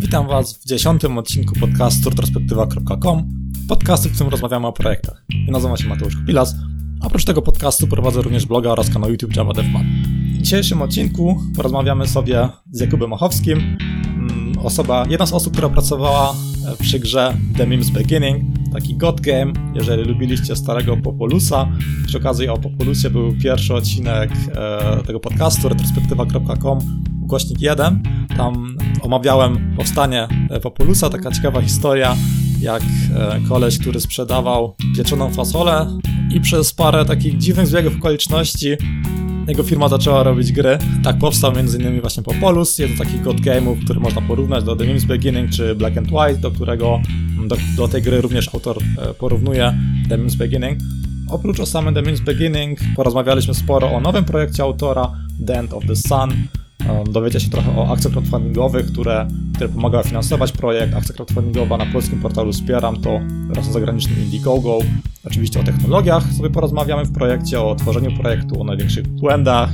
[0.00, 3.28] Witam Was w dziesiątym odcinku podcastu retrospektywa.com,
[3.68, 5.24] podcastu, w którym rozmawiamy o projektach.
[5.46, 6.54] Ja nazywam się Mateusz Kupilas,
[7.00, 9.84] oprócz tego podcastu prowadzę również bloga oraz kanał YouTube Java DevMan.
[10.34, 16.34] W dzisiejszym odcinku porozmawiamy sobie z Jakubem Machowskim, mm, osoba, jedna z osób, która pracowała
[16.78, 21.68] przy grze The Memes Beginning, taki god game, jeżeli lubiliście starego Popolusa.
[22.06, 26.78] Przy okazji o Popolusie był pierwszy odcinek e, tego podcastu, retrospektywa.com,
[27.30, 28.02] ukośnik 1.
[28.36, 32.16] Tam omawiałem powstanie e, Populusa, taka ciekawa historia,
[32.60, 35.98] jak e, koleś, który sprzedawał pieczoną fasolę
[36.34, 38.68] i przez parę takich dziwnych zbiegów okoliczności
[39.48, 40.78] jego firma zaczęła robić gry.
[41.04, 42.00] Tak powstał m.in.
[42.00, 45.74] właśnie Popolus, jeden z takich god game'ów, który można porównać do The Memes Beginning czy
[45.74, 47.00] Black and White, do którego
[47.46, 49.74] do, do tej gry również autor e, porównuje
[50.08, 50.78] The Memes Beginning.
[51.28, 55.12] Oprócz o samym The Memes Beginning porozmawialiśmy sporo o nowym projekcie autora
[55.46, 56.30] The End of the Sun,
[57.10, 60.94] Dowiecie się trochę o akcjach crowdfundingowych, które, które pomagały finansować projekt.
[60.94, 64.78] Akcja crowdfundingowa na polskim portalu Wspieram to oraz o zagranicznym Indiegogo.
[65.24, 69.70] Oczywiście o technologiach sobie porozmawiamy w projekcie, o tworzeniu projektu, o największych błędach,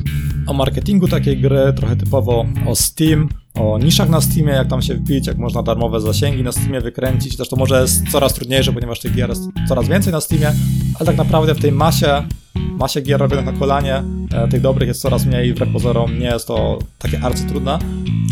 [0.46, 4.94] o marketingu takiej gry, trochę typowo o Steam, o niszach na Steamie, jak tam się
[4.94, 7.36] wbić, jak można darmowe zasięgi na Steamie wykręcić.
[7.36, 10.52] To może jest coraz trudniejsze, ponieważ tych gier jest coraz więcej na Steamie,
[10.94, 12.22] ale tak naprawdę w tej masie
[12.78, 16.46] masie gier robionych na kolanie, e, tych dobrych jest coraz mniej, wbrew pozorom nie jest
[16.46, 17.78] to takie arcytrudne.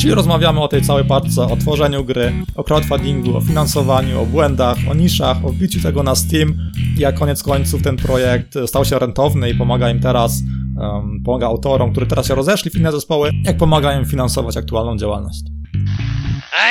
[0.00, 4.78] Czyli rozmawiamy o tej całej paczce, o tworzeniu gry, o crowdfundingu, o finansowaniu, o błędach,
[4.90, 6.54] o niszach, o wbiciu tego na Steam
[6.98, 10.42] jak koniec końców ten projekt stał się rentowny i pomaga im teraz,
[10.76, 14.96] um, pomaga autorom, którzy teraz się rozeszli w inne zespoły, jak pomaga im finansować aktualną
[14.96, 15.42] działalność.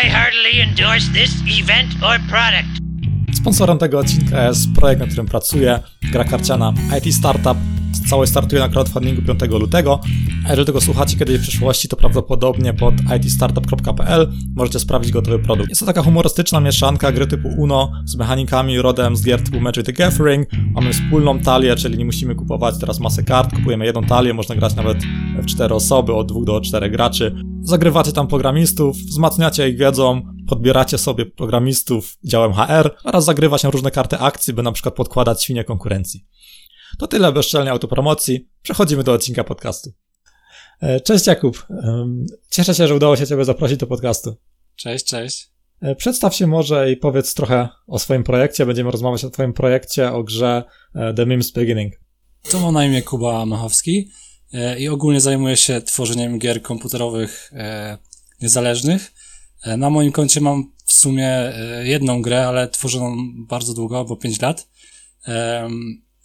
[0.03, 2.92] I heartily endorse this event or product.
[3.43, 5.79] Sponsorem tego odcinka jest projekt, na którym pracuję,
[6.11, 7.57] gra karciana IT Startup.
[8.09, 9.99] Cały startuje na crowdfundingu 5 lutego,
[10.45, 15.69] a jeżeli tego słuchacie kiedyś w przyszłości, to prawdopodobnie pod itstartup.pl możecie sprawdzić gotowy produkt.
[15.69, 19.85] Jest to taka humorystyczna mieszanka gry typu Uno z mechanikami rodem z gier typu Magic
[19.85, 20.47] the Gathering.
[20.73, 24.75] Mamy wspólną talię, czyli nie musimy kupować teraz masy kart, kupujemy jedną talię, można grać
[24.75, 24.97] nawet
[25.41, 27.35] w 4 osoby, od 2 do 4 graczy.
[27.61, 33.91] Zagrywacie tam programistów, wzmacniacie ich wiedzą, podbieracie sobie programistów działem HR oraz zagrywa się różne
[33.91, 36.25] karty akcji, by na przykład podkładać świnie konkurencji.
[36.97, 38.49] To tyle bezczelnej autopromocji.
[38.61, 39.93] Przechodzimy do odcinka podcastu.
[40.81, 41.67] E, cześć Jakub.
[42.51, 44.35] Cieszę się, że udało się Ciebie zaprosić do podcastu.
[44.75, 45.51] Cześć, cześć.
[45.81, 48.65] E, przedstaw się może i powiedz trochę o swoim projekcie.
[48.65, 50.63] Będziemy rozmawiać o Twoim projekcie, o grze
[50.95, 51.93] e, The Memes Beginning.
[52.51, 54.09] To ma na imię Kuba Machowski
[54.79, 57.51] i ogólnie zajmuję się tworzeniem gier komputerowych
[58.41, 59.12] niezależnych.
[59.77, 61.53] Na moim koncie mam w sumie
[61.83, 64.67] jedną grę, ale tworzoną bardzo długo, bo 5 lat.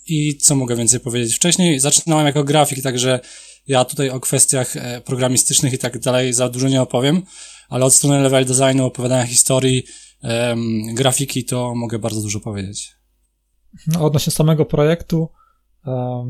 [0.06, 1.36] I co mogę więcej powiedzieć?
[1.36, 3.20] Wcześniej zaczynałem jako grafik, także
[3.66, 7.22] ja tutaj o kwestiach e, programistycznych i tak dalej za dużo nie opowiem,
[7.68, 9.82] ale od strony level designu, opowiadania historii,
[10.94, 12.92] grafiki to mogę bardzo dużo powiedzieć.
[13.86, 15.28] No, odnośnie samego projektu,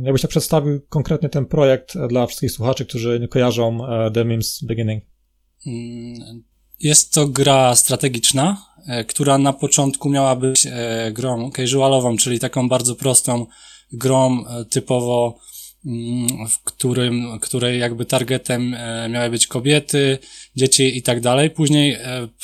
[0.02, 3.78] jakbyś tak przedstawił konkretnie ten projekt dla wszystkich słuchaczy, którzy nie kojarzą
[4.14, 5.04] The Memes Beginning?
[6.80, 12.68] Jest to gra strategiczna, e, która na początku miała być e, grą casualową, czyli taką
[12.68, 13.46] bardzo prostą
[13.92, 15.38] grą e, typowo,
[15.86, 18.76] mm, w którym, której jakby targetem
[19.10, 20.18] miały być kobiety,
[20.56, 21.50] dzieci i tak dalej.
[21.50, 21.96] Później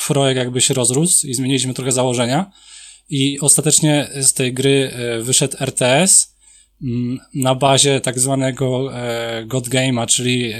[0.06, 2.50] projekt jakby się rozrósł i zmieniliśmy trochę założenia
[3.10, 4.90] i ostatecznie z tej gry
[5.22, 6.34] wyszedł RTS
[6.82, 8.90] mm, na bazie tak zwanego
[9.46, 10.52] God Game'a, czyli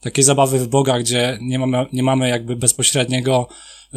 [0.00, 3.48] takiej zabawy w Boga, gdzie nie mamy, nie mamy jakby bezpośredniego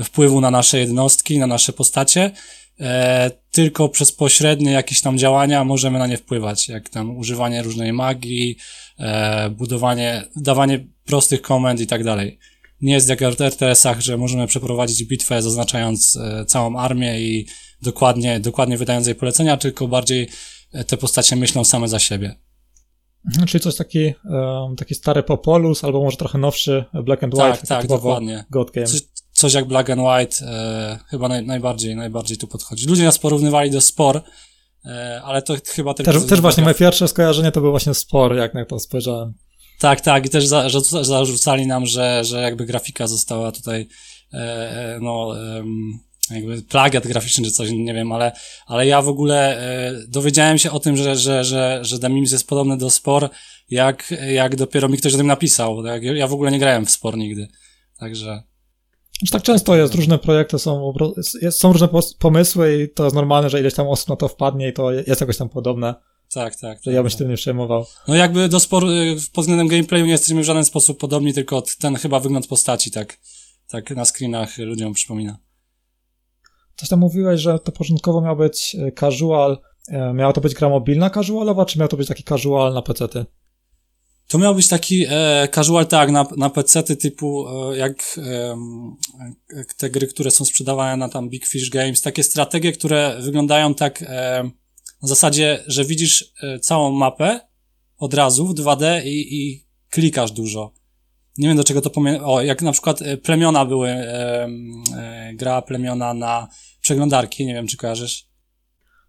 [0.03, 2.31] wpływu na nasze jednostki, na nasze postacie,
[2.80, 7.94] e, tylko przez pośrednie jakieś tam działania możemy na nie wpływać, jak tam używanie różnej
[7.94, 8.58] magii,
[9.00, 12.40] e, budowanie, dawanie prostych komend i tak dalej.
[12.81, 17.47] Nie jest jak w RTS-ach, że możemy przeprowadzić bitwę zaznaczając e, całą armię i
[17.81, 20.30] dokładnie, dokładnie wydając jej polecenia, tylko bardziej
[20.74, 22.36] e, te postacie myślą same za siebie.
[23.28, 27.58] Mhm, czyli coś taki, um, taki stary Popolus, albo może trochę nowszy Black and White.
[27.58, 28.46] Tak, tak, dokładnie.
[28.50, 28.88] God game.
[28.88, 29.02] Coś,
[29.32, 32.88] coś jak Black and White e, chyba naj, najbardziej, najbardziej tu podchodzi.
[32.88, 34.22] Ludzie nas porównywali do Spor,
[34.86, 36.12] e, ale to chyba tylko...
[36.12, 39.34] Też, też właśnie moje pierwsze skojarzenie to był właśnie Spor, jak na to spojrzałem.
[39.80, 40.69] Tak, tak i też za,
[41.02, 43.88] zarzucali nam, że, że jakby grafika została tutaj
[44.34, 45.36] e, e no
[46.30, 48.31] jakby plagiat graficzny czy coś, nie wiem, ale,
[48.66, 52.31] ale ja w ogóle e, dowiedziałem się o tym, że, że, że, że The Mims
[52.31, 53.30] jest podobny do Spor,
[53.70, 55.84] jak, jak dopiero mi ktoś o tym napisał.
[55.84, 56.04] Tak?
[56.04, 57.48] Ja w ogóle nie grałem w Spor nigdy.
[58.00, 58.44] Także...
[59.20, 60.94] Znaczy, tak często jest, różne projekty są,
[61.52, 61.90] są różne
[62.20, 65.22] pomysły i to jest normalne, że ileś tam osób na to wpadnie i to jest
[65.22, 65.96] jakoś tam podobne.
[66.34, 66.80] Tak, tak.
[66.84, 67.86] Że ja bym się tym nie przejmował.
[68.08, 68.88] No jakby do sporu,
[69.34, 73.18] pod względem gameplayu nie jesteśmy w żaden sposób podobni, tylko ten chyba wygląd postaci, tak
[73.68, 75.38] tak na screenach ludziom przypomina.
[76.75, 80.70] Coś tam mówiłeś, że to początkowo miał być e, casual, e, miała to być gra
[80.70, 83.25] mobilna casualowa, czy miał to być taki casual na PC-ty?
[84.28, 88.56] To miał być taki e, casual tak na, na PC-ty typu e, jak e,
[89.78, 94.02] te gry, które są sprzedawane na tam Big Fish Games, takie strategie, które wyglądają tak
[94.08, 94.44] e,
[95.02, 97.40] w zasadzie, że widzisz e, całą mapę
[97.98, 100.74] od razu w 2D i, i klikasz dużo.
[101.38, 102.25] Nie wiem do czego to pamiętam.
[102.25, 104.47] O, jak na przykład e, plemiona były, e,
[104.97, 106.47] e, gra plemiona na
[106.81, 108.25] przeglądarki, nie wiem czy kojarzysz.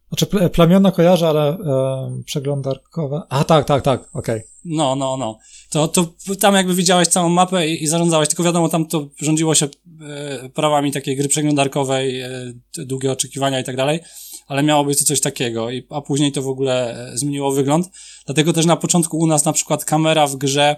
[0.09, 3.23] Znaczy ple, plemiona kojarzę, ale e, przeglądarkowe.
[3.29, 4.37] A tak, tak, tak, okej.
[4.37, 4.55] Okay.
[4.65, 5.39] No, no, no.
[5.71, 6.07] To, to
[6.41, 10.49] tam jakby widziałeś całą mapę i, i zarządzałeś, tylko wiadomo, tam to rządziło się e,
[10.49, 12.31] prawami takiej gry przeglądarkowej, e,
[12.79, 14.01] długie oczekiwania i tak dalej,
[14.47, 17.91] ale miało być to coś takiego, i, a później to w ogóle e, zmieniło wygląd.
[18.27, 20.77] Dlatego też na początku u nas na przykład kamera w grze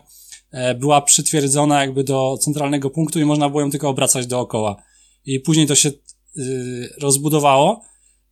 [0.79, 4.83] była przytwierdzona jakby do centralnego punktu i można było ją tylko obracać dookoła.
[5.27, 7.83] I później to się y, rozbudowało,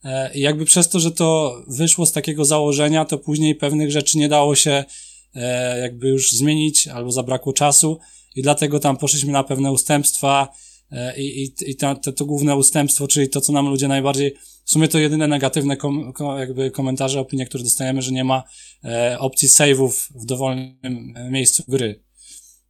[0.04, 4.18] e, i jakby przez to, że to wyszło z takiego założenia, to później pewnych rzeczy
[4.18, 4.84] nie dało się
[5.34, 7.98] e, jakby już zmienić, albo zabrakło czasu
[8.34, 10.56] i dlatego tam poszliśmy na pewne ustępstwa e,
[11.16, 14.70] i, i, i to, to, to główne ustępstwo, czyli to, co nam ludzie najbardziej, w
[14.70, 18.42] sumie to jedyne negatywne kom, jakby komentarze, opinie, które dostajemy, że nie ma
[18.84, 22.04] e, opcji save'ów w dowolnym miejscu gry.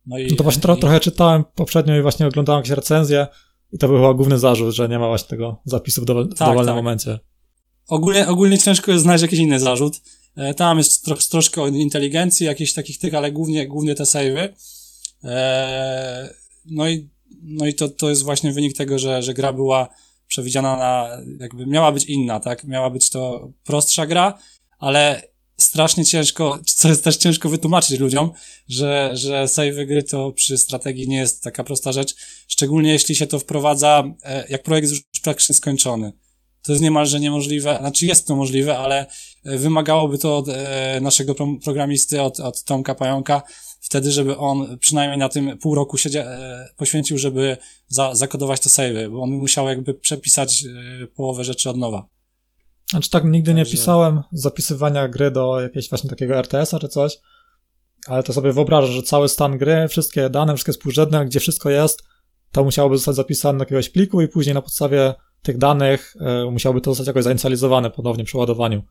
[0.07, 0.81] No, i, no to właśnie tro, i...
[0.81, 3.27] trochę czytałem poprzednio i właśnie oglądałem jakieś recenzje
[3.73, 6.67] i to był chyba główny zarzut, że nie ma właśnie tego zapisu w, tak, dowolnym
[6.67, 6.77] tak.
[6.77, 7.19] momencie.
[7.89, 10.01] Ogólnie, ogólnie ciężko jest znaleźć jakiś inny zarzut.
[10.37, 14.49] E, tam jest tro, troszkę o inteligencji, jakichś takich tych, ale głównie, głównie te save'y.
[15.25, 16.35] E,
[16.67, 17.11] no i,
[17.43, 19.89] no i to, to jest właśnie wynik tego, że, że gra była
[20.29, 21.11] przewidziana na,
[21.41, 22.65] jakby miała być inna, tak?
[22.65, 24.39] Miała być to prostsza gra,
[24.79, 25.23] ale
[25.61, 28.31] strasznie ciężko, co jest też ciężko wytłumaczyć ludziom,
[28.69, 32.15] że, że save gry to przy strategii nie jest taka prosta rzecz,
[32.49, 36.13] szczególnie jeśli się to wprowadza, e, jak projekt już praktycznie skończony.
[36.63, 39.07] To jest niemalże niemożliwe, znaczy jest to możliwe, ale
[39.45, 41.35] e, wymagałoby to od e, naszego
[41.65, 43.43] programisty, od, od Tomka Pająka,
[43.85, 47.57] wtedy, żeby on przynajmniej na tym pół roku siedzie, e, poświęcił, żeby
[47.89, 50.65] za, zakodować te savey, bo on musiał jakby przepisać
[51.17, 52.07] połowę rzeczy od nowa.
[52.91, 53.65] Znaczy tak, nigdy Także...
[53.65, 57.19] nie pisałem zapisywania gry do jakiegoś właśnie takiego RTS-a czy coś,
[58.07, 62.03] ale to sobie wyobrażam, że cały stan gry, wszystkie dane, wszystkie współrzędne, gdzie wszystko jest,
[62.53, 66.81] to musiałoby zostać zapisane do jakiegoś pliku i później na podstawie tych danych e, musiałoby
[66.81, 68.83] to zostać jakoś zainicjalizowane ponownie przy ładowaniu.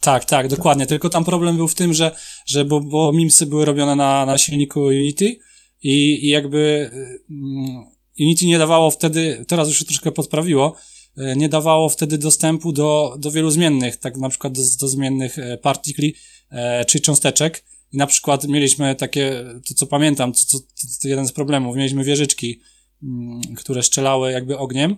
[0.00, 0.86] Tak, tak, dokładnie.
[0.86, 2.16] Tylko tam problem był w tym, że,
[2.46, 5.38] że bo, bo Mimsy były robione na, na silniku Unity
[5.82, 6.90] i, i jakby
[7.30, 7.84] um,
[8.20, 10.76] Unity nie dawało wtedy, teraz już się troszkę podprawiło,
[11.16, 15.38] e, nie dawało wtedy dostępu do, do wielu zmiennych, tak na przykład do, do zmiennych
[15.38, 16.14] e, partikli,
[16.50, 17.64] e, czy cząsteczek.
[17.92, 20.64] I na przykład mieliśmy takie, to co pamiętam, to, to,
[21.02, 22.60] to jeden z problemów, mieliśmy wieżyczki,
[23.02, 24.96] m, mm, które strzelały jakby ogniem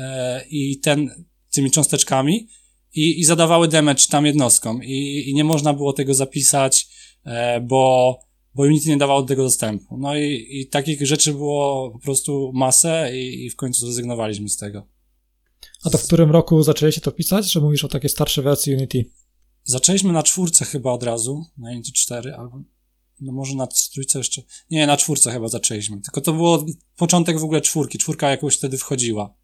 [0.00, 2.48] E, i ten, tymi cząsteczkami
[2.94, 6.88] i, i zadawały damage tam jednostkom i, i nie można było tego zapisać,
[7.24, 8.18] e, bo,
[8.54, 9.98] bo Unity nie dawało do tego dostępu.
[9.98, 14.56] No i, i takich rzeczy było po prostu masę i, i w końcu zrezygnowaliśmy z
[14.56, 14.86] tego.
[15.84, 19.04] A to w którym roku zaczęliście to pisać, że mówisz o takiej starszej wersji Unity?
[19.64, 22.62] Zaczęliśmy na czwórce chyba od razu, na Unity 4, albo
[23.20, 24.42] no może na trójce jeszcze.
[24.70, 26.00] Nie, na czwórce chyba zaczęliśmy.
[26.00, 26.64] Tylko to było
[26.96, 27.98] początek w ogóle czwórki.
[27.98, 29.34] Czwórka jakoś wtedy wchodziła.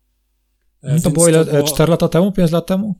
[0.82, 1.44] E, to było ile?
[1.44, 1.62] To było...
[1.62, 2.32] 4 lata temu?
[2.32, 2.94] 5 lat temu?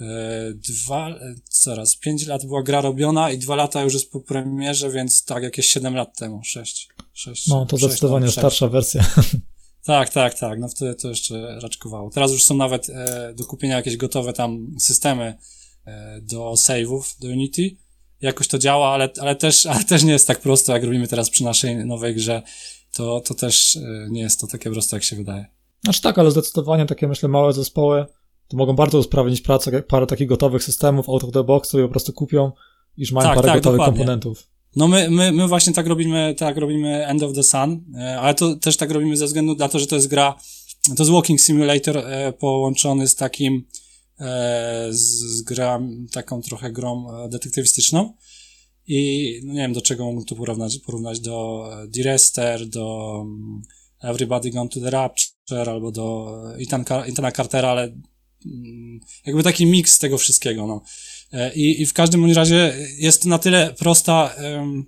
[0.00, 1.14] E, dwa,
[1.50, 5.42] zaraz, 5 lat była gra robiona i dwa lata już jest po premierze, więc tak,
[5.42, 6.88] jakieś 7 lat temu, 6.
[7.12, 8.38] 6 no, to 6, zdecydowanie 6.
[8.38, 9.04] starsza wersja.
[9.86, 12.10] Tak, tak, tak, no wtedy to jeszcze raczkowało.
[12.10, 15.38] Teraz już są nawet e, do kupienia jakieś gotowe tam systemy
[15.86, 17.76] e, do save'ów, do Unity.
[18.20, 21.30] Jakoś to działa, ale, ale, też, ale też nie jest tak prosto, jak robimy teraz
[21.30, 22.42] przy naszej nowej grze.
[22.92, 25.46] To, to też e, nie jest to takie proste, jak się wydaje.
[25.84, 28.06] Znaczy tak, ale zdecydowanie takie, myślę, małe zespoły
[28.48, 31.90] to mogą bardzo usprawnić pracę, parę takich gotowych systemów out of the box, sobie po
[31.90, 32.52] prostu kupią,
[32.96, 33.98] iż mają tak, parę tak, gotowych dokładnie.
[33.98, 34.48] komponentów.
[34.76, 38.34] No my, my, my właśnie tak robimy, tak robimy End of the Sun, e, ale
[38.34, 40.38] to też tak robimy ze względu na to, że to jest gra,
[40.96, 43.66] to jest Walking Simulator e, połączony z takim,
[44.20, 45.44] e, z, z
[46.12, 48.12] taką trochę grą detektywistyczną.
[48.88, 53.62] I no nie wiem, do czego mógł tu porównać, porównać do D-Rester, do mm,
[54.02, 56.36] Everybody Gone to the Rapture albo do
[57.06, 57.92] Etana Cartera, ale
[59.26, 60.82] jakby taki miks tego wszystkiego, no.
[61.32, 64.84] E, I, I w każdym razie jest na tyle prosta um,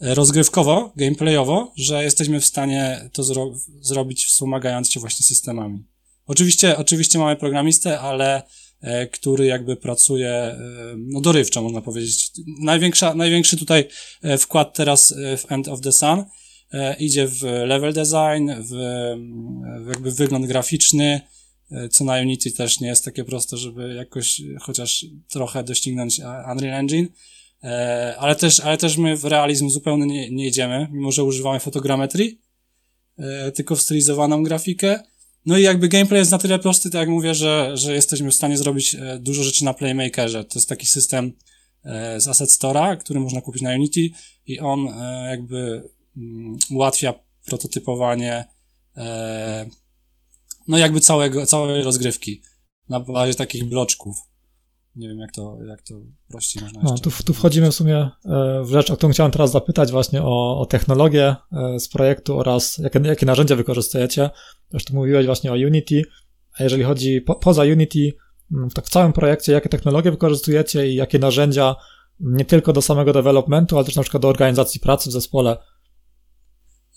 [0.00, 5.84] rozgrywkowo, gameplayowo, że jesteśmy w stanie to zro zrobić wspomagając się właśnie systemami.
[6.26, 8.42] Oczywiście, oczywiście mamy programistę, ale
[8.80, 10.58] e, który jakby pracuje e,
[10.98, 12.30] no dorywczo, można powiedzieć.
[12.60, 13.88] Największa, największy tutaj
[14.22, 16.24] e, wkład teraz e, w End of the Sun
[16.72, 18.70] e, idzie w level design, w,
[19.84, 21.20] w jakby wygląd graficzny,
[21.90, 26.20] co na Unity też nie jest takie proste, żeby jakoś chociaż trochę doścignąć
[26.52, 27.08] Unreal Engine.
[27.64, 31.60] E, ale też, ale też my w realizm zupełnie nie, nie idziemy, mimo że używamy
[31.60, 32.40] fotogrammetrii,
[33.18, 35.00] e, tylko w stylizowaną grafikę.
[35.46, 38.34] No i jakby gameplay jest na tyle prosty, tak jak mówię, że, że jesteśmy w
[38.34, 40.44] stanie zrobić e, dużo rzeczy na Playmakerze.
[40.44, 41.32] To jest taki system
[42.18, 44.00] z Asset Store'a, który można kupić na Unity
[44.46, 44.88] i on
[45.30, 47.14] jakby mm, ułatwia
[47.46, 48.44] prototypowanie
[50.68, 52.42] no jakby całego, całej rozgrywki
[52.88, 54.16] na bazie takich bloczków.
[54.96, 55.94] Nie wiem, jak to, jak to
[56.28, 59.50] prościej można No, tu, tu wchodzimy w sumie e, w rzecz, o którą chciałem teraz
[59.50, 64.30] zapytać właśnie o, o technologię e, z projektu oraz jakie, jakie narzędzia wykorzystujecie.
[64.86, 66.02] Tu mówiłeś właśnie o Unity,
[66.58, 68.12] a jeżeli chodzi po, poza Unity,
[68.52, 71.76] mm, tak w całym projekcie, jakie technologie wykorzystujecie i jakie narzędzia
[72.20, 75.56] nie tylko do samego developmentu, ale też na przykład do organizacji pracy w zespole?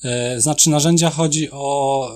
[0.04, 2.10] E, znaczy narzędzia chodzi o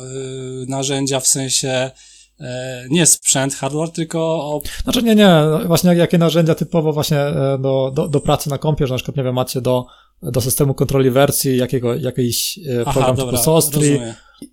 [0.63, 1.91] y, narzędzia w sensie
[2.39, 4.61] E, nie sprzęt, hardware, tylko o...
[4.83, 5.29] Znaczy nie, nie,
[5.67, 9.17] właśnie jakie narzędzia typowo właśnie e, do, do, do pracy na kompie, że na przykład,
[9.17, 9.85] nie wiem, macie do,
[10.21, 13.99] do systemu kontroli wersji jakiego, jakiś e, Aha, program dobra, typu SOSTRI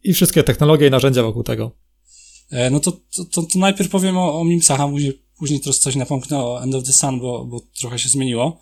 [0.05, 1.71] i wszystkie technologie i narzędzia wokół tego.
[2.71, 5.97] No to, to, to, to najpierw powiem o, o MIMSach, a później, później troszkę coś
[5.97, 8.61] napomknę o End of the Sun, bo, bo trochę się zmieniło.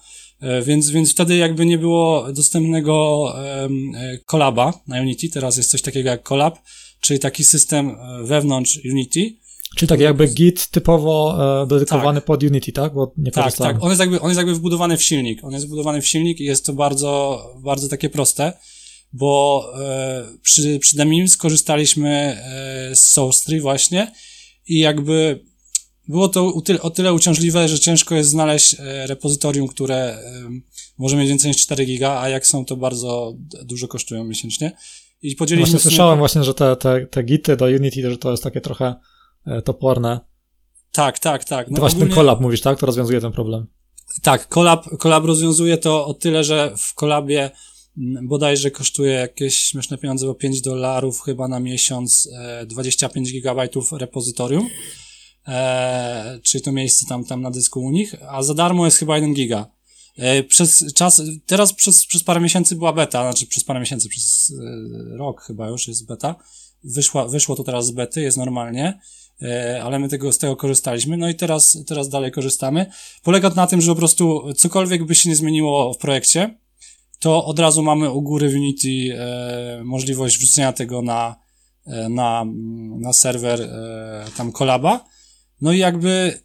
[0.62, 3.22] Więc, więc wtedy jakby nie było dostępnego
[3.60, 3.92] um,
[4.26, 6.58] kolaba na Unity, teraz jest coś takiego jak kolab,
[7.04, 9.36] czyli taki system e, wewnątrz Unity.
[9.76, 12.26] Czyli tak jakby Git typowo e, dedykowany tak.
[12.26, 12.94] pod Unity, tak?
[12.94, 13.76] Bo nie tak, tak.
[13.80, 15.44] On jest, jakby, on jest jakby wbudowany w silnik.
[15.44, 18.52] On jest wbudowany w silnik i jest to bardzo, bardzo takie proste,
[19.12, 24.12] bo e, przy, przy Demim skorzystaliśmy e, z SourceTree właśnie
[24.66, 25.44] i jakby
[26.08, 30.20] było to o tyle, o tyle uciążliwe, że ciężko jest znaleźć e, repozytorium, które e,
[30.98, 33.34] może mieć więcej niż 4 giga, a jak są, to bardzo
[33.64, 34.76] dużo kosztują miesięcznie.
[35.22, 38.42] I podzieliliśmy właśnie słyszałem właśnie, że te, te, te gity do Unity, że to jest
[38.42, 38.94] takie trochę
[39.46, 40.20] e, toporne.
[40.92, 41.68] Tak, tak, tak.
[41.68, 42.14] No to właśnie ogólnie...
[42.14, 42.78] ten collab mówisz, tak?
[42.78, 43.66] To rozwiązuje ten problem.
[44.22, 47.50] Tak, collab, collab rozwiązuje to o tyle, że w collabie
[47.98, 52.28] mm, bodajże kosztuje jakieś śmieszne pieniądze, bo 5 dolarów chyba na miesiąc,
[52.66, 54.68] 25 e, gigabajtów repozytorium,
[55.48, 59.14] e, czyli to miejsce tam, tam na dysku u nich, a za darmo jest chyba
[59.16, 59.74] 1 giga.
[60.16, 64.52] E, przez czas, teraz przez, przez parę miesięcy była beta, znaczy przez parę miesięcy, przez
[65.14, 66.36] e, rok chyba już jest beta.
[66.84, 69.00] Wyszła, wyszło to teraz z bety, jest normalnie,
[69.42, 72.86] e, ale my tego, z tego korzystaliśmy, no i teraz, teraz dalej korzystamy.
[73.22, 76.58] Polega to na tym, że po prostu cokolwiek by się nie zmieniło w projekcie,
[77.18, 79.18] to od razu mamy u góry w Unity
[79.84, 81.36] możliwość wrzucenia tego na,
[82.10, 82.44] na,
[82.98, 83.70] na serwer
[84.36, 85.04] tam kolaba.
[85.60, 86.40] No i jakby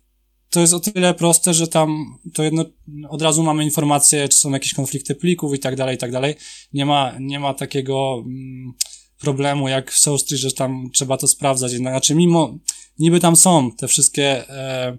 [0.50, 2.66] to jest o tyle proste, że tam to jedno,
[3.10, 6.36] od razu mamy informację, czy są jakieś konflikty plików i tak dalej, i tak dalej.
[6.74, 8.74] Nie ma, nie ma takiego mm,
[9.20, 11.72] problemu jak w SourceTree, że tam trzeba to sprawdzać.
[11.72, 12.58] Znaczy, mimo,
[13.00, 14.98] niby tam są te wszystkie, e,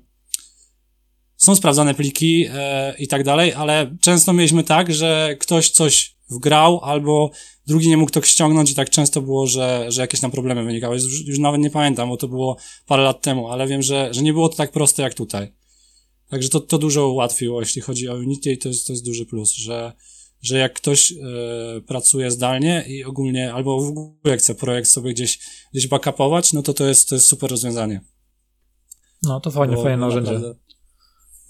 [1.36, 6.80] są sprawdzane pliki e, i tak dalej, ale często mieliśmy tak, że ktoś coś wgrał
[6.82, 7.30] albo
[7.70, 10.96] drugi nie mógł to ściągnąć i tak często było, że, że jakieś tam problemy wynikały.
[10.96, 14.22] Już, już nawet nie pamiętam, bo to było parę lat temu, ale wiem, że, że
[14.22, 15.52] nie było to tak proste jak tutaj.
[16.28, 19.26] Także to, to dużo ułatwiło, jeśli chodzi o Unity i to jest, to jest duży
[19.26, 19.92] plus, że,
[20.40, 21.16] że jak ktoś e,
[21.86, 25.38] pracuje zdalnie i ogólnie, albo w ogóle chce projekt sobie gdzieś,
[25.72, 28.00] gdzieś backupować, no to to jest, to jest super rozwiązanie.
[29.22, 30.32] No to fajnie, bo, fajne narzędzie.
[30.32, 30.58] Naprawdę,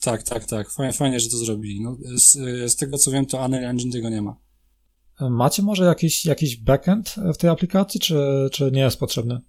[0.00, 0.70] tak, tak, tak.
[0.70, 1.80] Fajnie, fajnie, że to zrobili.
[1.80, 2.32] No, z,
[2.72, 4.49] z tego co wiem, to Unreal Engine tego nie ma.
[5.30, 9.40] Macie może jakiś, jakiś backend w tej aplikacji, czy, czy nie jest potrzebny?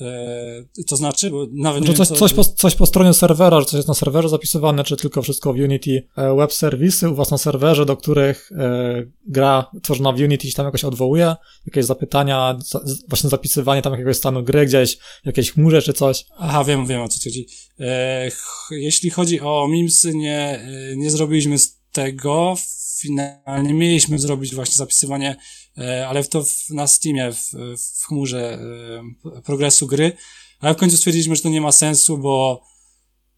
[0.00, 2.14] Eee, to znaczy, bo nawet znaczy coś, co...
[2.14, 5.52] coś, po, coś po stronie serwera, że coś jest na serwerze zapisywane, czy tylko wszystko
[5.52, 10.20] w Unity e, web serwisy u was na serwerze, do których e, gra tworzona w
[10.20, 14.98] Unity się tam jakoś odwołuje, jakieś zapytania, za, właśnie zapisywanie tam jakiegoś stanu gry gdzieś,
[15.24, 16.24] jakieś chmurze czy coś.
[16.38, 17.46] Aha, wiem, wiem o co chodzi.
[17.80, 18.30] E,
[18.70, 22.54] jeśli chodzi o Mimsy, nie, e, nie zrobiliśmy z tego
[23.00, 25.36] finalnie mieliśmy zrobić właśnie zapisywanie,
[25.78, 28.58] e, ale to w, na Steamie, w, w chmurze
[29.24, 30.12] e, progresu gry,
[30.60, 32.62] ale w końcu stwierdziliśmy, że to nie ma sensu, bo,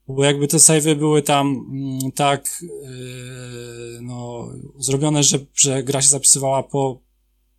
[0.08, 2.88] bo jakby te savey były tam mm, tak e,
[4.00, 7.02] no, zrobione, że, że gra się zapisywała po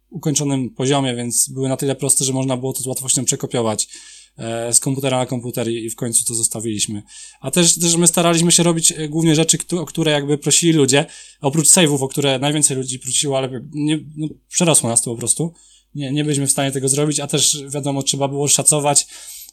[0.10, 3.88] ukończonym poziomie, więc były na tyle proste, że można było to z łatwością przekopiować.
[4.38, 7.04] E, z komputera na komputer i w końcu to zostawiliśmy.
[7.42, 11.06] A też, też my staraliśmy się robić e, głównie rzeczy, o które jakby prosili ludzie,
[11.42, 15.54] oprócz save'ów, o które najwięcej ludzi prosiło, ale nie, no, przerosło nas to po prostu.
[15.96, 19.08] Nie, nie byliśmy w stanie tego zrobić, a też wiadomo, trzeba było szacować,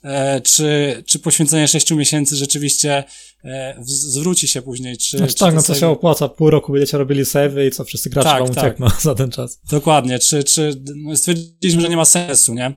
[0.05, 3.05] e, czy, czy poświęcenie sześciu miesięcy rzeczywiście
[3.45, 5.19] e, zwróci się później, czy...
[5.19, 8.11] Znaczy czy tak, no co się opłaca, pół roku będziecie robili savey i co, wszyscy
[8.11, 8.65] gracze Tak, wam tak.
[8.65, 9.61] uciekną za ten czas.
[9.71, 12.77] Dokładnie, czy, czy no stwierdziliśmy, że nie ma sensu, nie?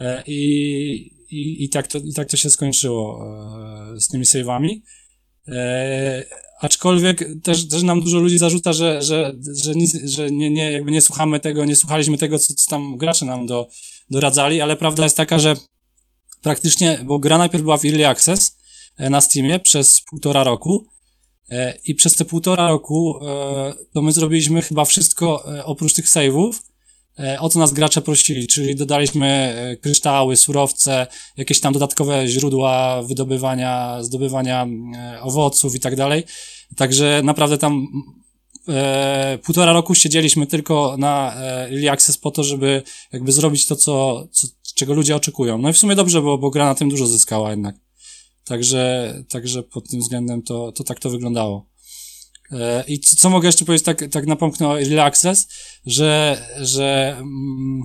[0.00, 3.24] E, I, i, i, tak, to, i tak to się skończyło
[3.96, 4.80] e, z tymi save'ami.
[5.48, 6.24] E,
[6.60, 10.90] aczkolwiek też, też nam dużo ludzi zarzuca, że, że, że, nic, że nie, nie, jakby
[10.90, 13.68] nie słuchamy tego, nie słuchaliśmy tego, co, co tam gracze nam do,
[14.10, 15.56] doradzali, ale prawda jest taka, że
[16.42, 18.56] praktycznie, bo gra najpierw była w Early Access
[18.96, 20.86] e, na Steamie przez półtora roku
[21.50, 26.52] e, i przez te półtora roku e, to my zrobiliśmy chyba wszystko oprócz tych save'ów,
[27.40, 31.06] o co nas gracze prosili, czyli dodaliśmy e, kryształy, surowce,
[31.36, 36.24] jakieś tam dodatkowe źródła wydobywania, zdobywania e, owoców i tak dalej.
[36.76, 37.86] Także naprawdę tam
[38.68, 42.82] e, półtora roku siedzieliśmy tylko na e, Early Access po to, żeby
[43.12, 45.58] jakby zrobić to, co, co, czego ludzie oczekują.
[45.58, 47.76] No i w sumie dobrze, bo, bo gra na tym dużo zyskała jednak.
[48.44, 51.66] Także, także pod tym względem to, to tak to wyglądało.
[52.52, 55.48] E, I co, co mogę jeszcze powiedzieć, tak, tak napomknę o Early Access,
[55.86, 57.82] że, że mm,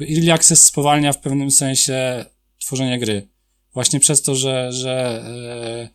[0.00, 2.24] Early Access spowalnia w pewnym sensie
[2.58, 3.28] tworzenie gry.
[3.74, 5.88] Właśnie przez to, że, że, e,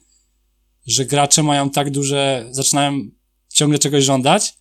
[0.87, 2.99] że gracze mają tak duże, zaczynają
[3.53, 4.53] ciągle czegoś żądać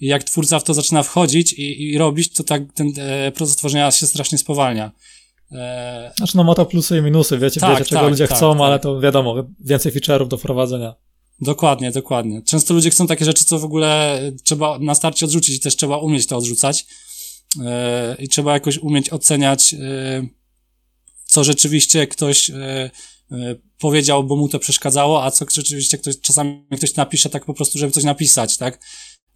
[0.00, 3.56] i jak twórca w to zaczyna wchodzić i, i robić, to tak ten e, proces
[3.56, 4.92] tworzenia się strasznie spowalnia.
[6.16, 8.52] Znaczy no ma to plusy i minusy, wiecie, Tak, wiecie czego tak, ludzie tak, chcą,
[8.52, 8.62] tak.
[8.62, 10.94] ale to wiadomo, więcej feature'ów do wprowadzenia.
[11.40, 12.42] Dokładnie, dokładnie.
[12.42, 15.98] Często ludzie chcą takie rzeczy, co w ogóle trzeba na starcie odrzucić i też trzeba
[15.98, 16.86] umieć to odrzucać.
[17.64, 20.26] E, I trzeba jakoś umieć oceniać, e,
[21.24, 22.90] co rzeczywiście ktoś e,
[23.32, 27.54] e, powiedział, bo mu to przeszkadzało, a co rzeczywiście ktoś, czasami ktoś napisze tak po
[27.54, 28.80] prostu, żeby coś napisać, tak?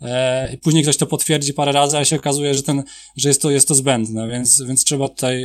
[0.01, 2.83] E, I później ktoś to potwierdzi parę razy, a się okazuje, że ten,
[3.17, 5.45] że jest to, jest to zbędne, więc, więc trzeba tutaj,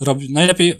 [0.00, 0.74] e, robić, najlepiej,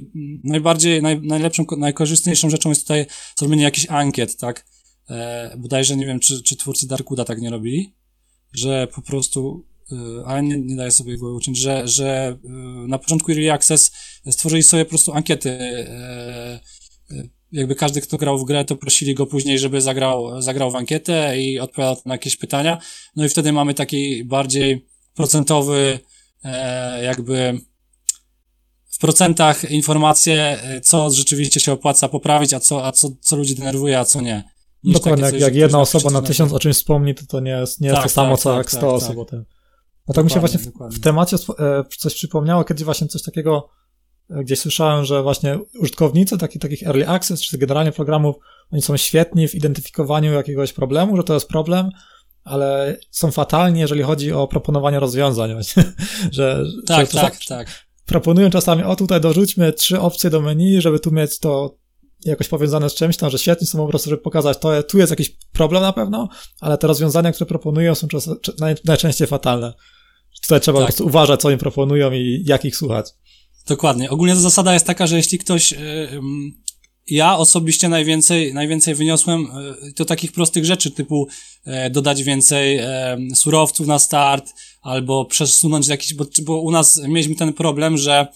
[0.44, 3.06] najbardziej, naj, najlepszą, najkorzystniejszą rzeczą jest tutaj
[3.36, 4.66] zrobienie jakichś ankiet, tak?
[5.10, 7.94] E, bodajże nie wiem, czy, czy twórcy Darkuda tak nie robili,
[8.52, 12.48] że po prostu, e, ale nie, nie daję sobie głowy uczynić, że, że e,
[12.88, 13.92] na początku Early Access
[14.30, 16.60] stworzyli sobie po prostu ankiety, e,
[17.10, 20.76] e, jakby każdy, kto grał w grę, to prosili go później, żeby zagrał, zagrał w
[20.76, 22.78] ankietę i odpowiadał na jakieś pytania,
[23.16, 25.98] no i wtedy mamy taki bardziej procentowy,
[26.44, 27.60] e, jakby
[28.96, 33.54] w procentach informacje, e, co rzeczywiście się opłaca poprawić, a co, a co, co ludzi
[33.54, 34.44] denerwuje, a co nie.
[34.84, 37.50] Niż Dokładnie, takie jak, jak jedna osoba na tysiąc o czymś wspomni, to to nie
[37.50, 39.18] jest, nie jest Tak, to samo, tak, co tak, jak 100 tak, osób tak.
[39.18, 39.44] o tym.
[40.08, 43.68] No tak mi się właśnie w, w temacie e, coś przypomniało, kiedyś właśnie coś takiego,
[44.30, 48.36] e, gdzieś słyszałem, że właśnie użytkownicy taki, takich early access, czy generalnie programów,
[48.72, 51.90] oni są świetni w identyfikowaniu jakiegoś problemu, że to jest problem,
[52.44, 55.84] ale są fatalni, jeżeli chodzi o proponowanie rozwiązań właśnie,
[56.32, 57.85] że, Tak, że tak, tak.
[58.06, 61.78] Proponują czasami, o tutaj dorzućmy trzy opcje do menu, żeby tu mieć to
[62.24, 65.10] jakoś powiązane z czymś tam, że świetni są po prostu, żeby pokazać, to tu jest
[65.10, 66.28] jakiś problem na pewno,
[66.60, 68.28] ale te rozwiązania, które proponują są czas,
[68.84, 69.74] najczęściej fatalne.
[70.42, 70.86] Tutaj trzeba Tak.
[70.86, 73.06] po prostu uważać, co im proponują i jak ich słuchać.
[73.68, 74.10] Dokładnie.
[74.10, 75.74] Ogólnie zasada jest taka, że jeśli ktoś.
[77.10, 79.46] Ja osobiście najwięcej, najwięcej wyniosłem
[79.88, 81.28] y, to takich prostych rzeczy, typu
[81.64, 87.34] e, dodać więcej e, surowców na start, albo przesunąć jakiś, bo, bo u nas mieliśmy
[87.34, 88.26] ten problem, że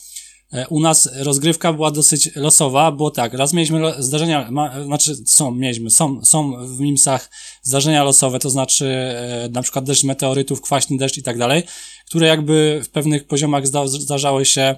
[0.52, 5.50] e, u nas rozgrywka była dosyć losowa, bo tak, raz mieliśmy zdarzenia, ma, znaczy są,
[5.50, 7.30] mieliśmy, są, są w Mimsach
[7.62, 11.62] zdarzenia losowe, to znaczy e, na przykład deszcz meteorytów, kwaśny deszcz i tak dalej,
[12.06, 14.76] które jakby w pewnych poziomach zda, zdarzały się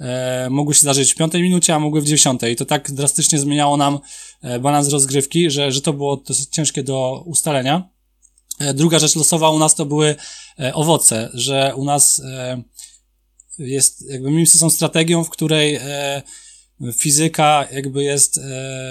[0.00, 2.52] e, mogły się zdarzyć w piątej minucie, a mogły w dziesiątej.
[2.52, 3.98] I to tak drastycznie zmieniało nam
[4.42, 7.88] e, balans rozgrywki, że, że to było dosyć ciężkie do ustalenia.
[8.58, 10.16] E, druga rzecz losowa u nas to były
[10.60, 12.62] e, owoce, że u nas e,
[13.58, 16.22] jest, jakby mimsy są strategią, w której e,
[16.98, 18.40] fizyka jakby jest e,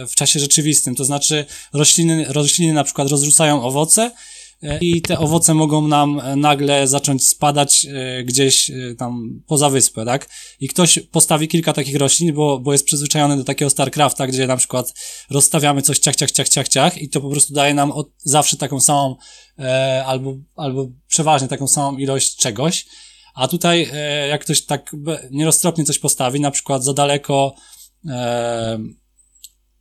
[0.08, 4.12] w czasie rzeczywistym, to znaczy rośliny, rośliny na przykład rozrzucają owoce
[4.82, 10.06] i te owoce mogą nam e, nagle zacząć spadać e, gdzieś e, tam poza wyspę,
[10.06, 10.30] tak?
[10.60, 14.58] I ktoś postawi kilka takich roślin, bo, bo jest przyzwyczajony do takiego StarCrafta, gdzie na
[14.58, 14.94] przykład
[15.30, 18.58] rozstawiamy coś ciach, ciach, ciach, ciach, ciach i to po prostu daje nam od, zawsze
[18.58, 19.16] taką samą
[19.60, 22.86] e, albo, albo przeważnie taką samą ilość czegoś.
[23.36, 24.96] A tutaj, e, jak ktoś tak
[25.32, 27.56] nieroztropnie coś postawi, na przykład za daleko
[28.10, 28.80] e,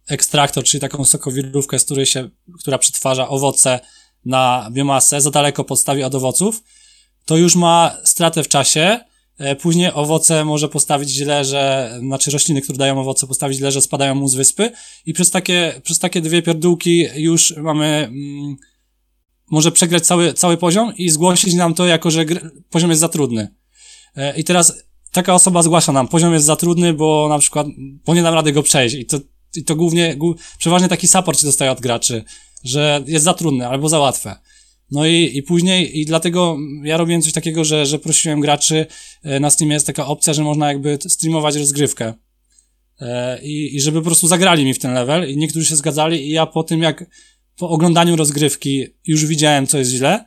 [0.09, 2.29] ekstraktor, czyli taką sokowirówkę, z której się,
[2.61, 3.81] która przetwarza owoce
[4.27, 6.62] na biomasę, za daleko podstawi od owoców,
[7.25, 9.01] to już ma stratę w czasie.
[9.39, 13.81] E, Później owoce może postawić źle, że, znaczy rośliny, które dają owoce, postawić źle, że
[13.81, 14.71] spadają mu z wyspy
[15.07, 18.57] i przez takie, przez takie dwie pierdółki już mamy, mm,
[19.51, 22.25] może przegrać cały, cały poziom i zgłosić nam to jako, że
[22.71, 23.49] poziom jest za trudny.
[24.17, 27.67] E, I teraz taka osoba zgłasza nam, poziom jest za trudny, bo na przykład,
[28.07, 29.19] bo nie dam rady go przejść i to,
[29.57, 32.25] i to głównie, głó- przeważnie taki support się dostaje od graczy,
[32.64, 34.37] że jest za trudne albo za łatwe.
[34.90, 38.87] No i, i później, i dlatego ja robiłem coś takiego, że, że prosiłem graczy,
[39.23, 42.14] e, na Steamie jest taka opcja, że można jakby streamować rozgrywkę.
[43.01, 46.27] E, I, I żeby po prostu zagrali mi w ten level i niektórzy się zgadzali
[46.27, 47.05] i ja po tym jak
[47.57, 50.25] po oglądaniu rozgrywki już widziałem, co jest źle,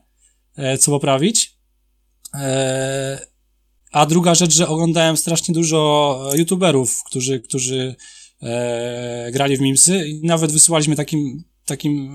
[0.55, 1.59] e, co poprawić.
[3.91, 7.95] A druga rzecz, że oglądałem strasznie dużo youtuberów, którzy, którzy
[9.31, 12.11] grali w Mimsy i nawet wysyłaliśmy takim, takim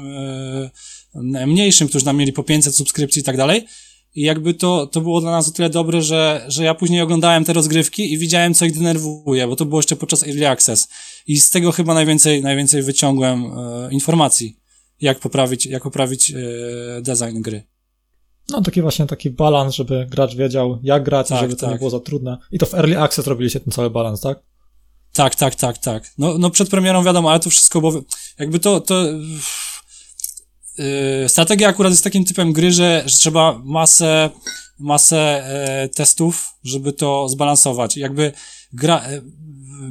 [1.35, 3.67] e, mniejszym, którzy tam mieli po 500 subskrypcji i tak dalej.
[4.15, 7.45] I jakby to, to było dla nas o tyle dobre, że, że ja później oglądałem
[7.45, 10.89] te rozgrywki i widziałem, co ich denerwuje, bo to było jeszcze podczas Early Access.
[11.27, 14.57] I z tego chyba najwięcej, najwięcej wyciągłem e, informacji,
[15.01, 16.35] jak poprawić, jak poprawić e,
[17.03, 17.63] design gry.
[18.49, 21.79] No taki właśnie taki balans, żeby gracz wiedział jak grać, Tak, żeby to nie tak.
[21.79, 22.39] było za trudne.
[22.53, 24.43] I to w Early Access robiliście ten cały balans, tak?
[25.13, 26.13] Tak, tak, tak, tak.
[26.19, 27.93] No, no przed premierą wiadomo, ale to wszystko, bo
[28.39, 29.05] jakby to, to
[30.79, 34.31] yy, strategia akurat jest takim typem gry, że, że trzeba masę,
[34.79, 37.97] masę e, testów, żeby to zbalansować.
[37.97, 38.33] Jakby
[38.73, 39.21] gra, e,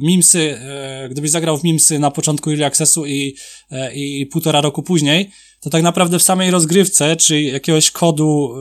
[0.00, 3.36] Mimsy, e, gdybyś zagrał w Mimsy na początku Early Accessu i,
[3.70, 5.30] e, i półtora roku później,
[5.64, 8.54] to tak naprawdę w samej rozgrywce, czy jakiegoś kodu,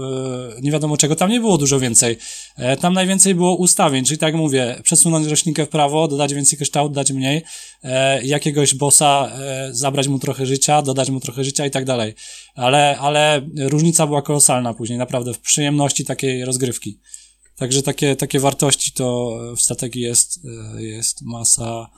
[0.57, 2.17] e, nie wiadomo czego, tam nie było dużo więcej.
[2.57, 6.93] E, Tam najwięcej było ustawień, czyli tak mówię, przesunąć roślinkę w prawo, dodać więcej kształt,
[6.93, 7.41] dać mniej,
[7.83, 9.31] e, jakiegoś bossa
[9.71, 12.13] zabrać mu trochę życia, dodać mu trochę życia i tak dalej.
[12.55, 16.99] Ale, ale różnica była kolosalna później, naprawdę w przyjemności takiej rozgrywki.
[17.55, 20.39] Także takie, takie wartości to w strategii jest,
[20.77, 21.89] jest masa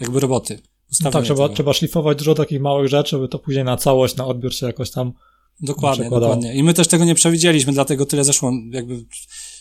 [0.00, 0.73] jakby roboty.
[1.00, 1.54] No Ustawienie tak, trzeba, tego.
[1.54, 4.90] trzeba szlifować dużo takich małych rzeczy, by to później na całość, na odbiór się jakoś
[4.90, 5.12] tam
[5.60, 6.54] Dokładnie, dokładnie.
[6.54, 8.52] I my też tego nie przewidzieliśmy, dlatego tyle zeszło.
[8.70, 9.04] Jakby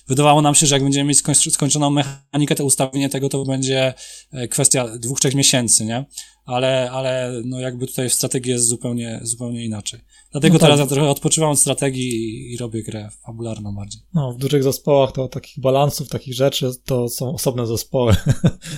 [0.08, 3.94] wydawało nam się, że jak będziemy mieć skoń- skończoną mechanikę, to ustawienie tego to będzie
[4.32, 6.06] e, kwestia dwóch, trzech miesięcy, nie?
[6.46, 10.00] Ale, ale no jakby tutaj w strategii jest zupełnie, zupełnie inaczej.
[10.32, 10.68] Dlatego No tak.
[10.70, 14.02] teraz ja trochę odpoczywam od strategii i, robię grę fabularną bardziej.
[14.14, 18.16] No, w dużych zespołach to takich balansów, takich rzeczy to są osobne zespoły.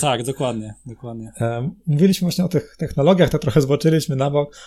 [0.01, 1.31] Tak, dokładnie, dokładnie.
[1.87, 4.57] Mówiliśmy właśnie o tych technologiach, to trochę zboczyliśmy na bok.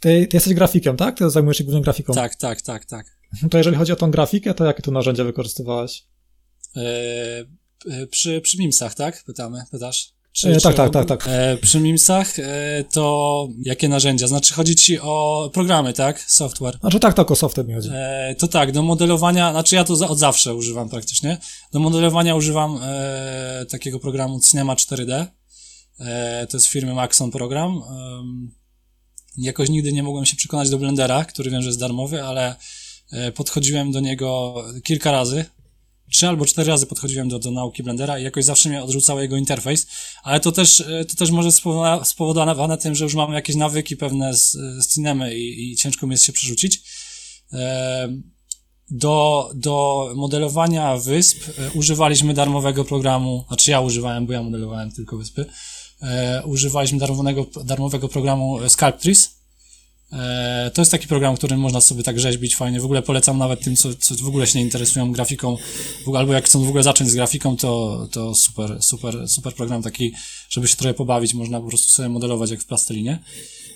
[0.00, 1.18] Ty, ty jesteś grafikiem, tak?
[1.18, 2.14] Ty zajmujesz się głównie grafiką.
[2.14, 3.06] Tak, tak, tak, tak.
[3.50, 6.04] To jeżeli chodzi o tą grafikę, to jakie tu narzędzia wykorzystywałeś?
[6.76, 9.24] E, przy, przy Mimsach, tak?
[9.24, 10.12] Pytamy, pytasz?
[10.32, 11.24] Czy, E, czy tak, tak, tak, tak.
[11.28, 14.26] E, przy Mimsach e, to jakie narzędzia?
[14.26, 16.20] Znaczy chodzi ci o programy, tak?
[16.20, 16.78] Software.
[16.80, 17.90] Znaczy tak, tak o software mi chodzi.
[17.92, 21.38] E, to tak, do modelowania, znaczy ja to za, od zawsze używam praktycznie.
[21.72, 22.80] Do modelowania używam
[23.70, 25.26] takiego programu Cinema 4D.
[26.00, 27.82] E, to jest firmy Maxon program.
[29.38, 32.56] Jakoś nigdy nie mogłem się przekonać do Blendera, który wiem, że jest darmowy, ale
[33.12, 35.44] e, podchodziłem do niego kilka razy.
[36.10, 39.36] Trzy albo cztery razy podchodziłem do, do nauki Blendera i jakoś zawsze mnie odrzucał jego
[39.36, 39.86] interfejs,
[40.22, 44.34] ale to też, e, to też może spowodowane- tym, że już mam jakieś nawyki pewne
[44.34, 46.80] z, z Cinemy i, i ciężko mi jest się przerzucić.
[47.52, 48.22] Em,
[48.90, 55.16] do, do modelowania wysp e, używaliśmy darmowego programu, znaczy ja używałem, bo ja modelowałem tylko
[55.16, 55.46] wyspy.
[56.02, 59.38] E, używaliśmy darmowego, darmowego programu Sculptris.
[60.12, 62.80] E, to jest taki program, którym można sobie tak rzeźbić fajnie.
[62.80, 65.56] W ogóle polecam nawet tym, co, co w ogóle się nie interesują grafiką,
[66.16, 70.12] albo jak chcą w ogóle zacząć z grafiką, to, to super, super, super program taki,
[70.50, 73.18] żeby się trochę pobawić, można po prostu sobie modelować jak w plastelinie.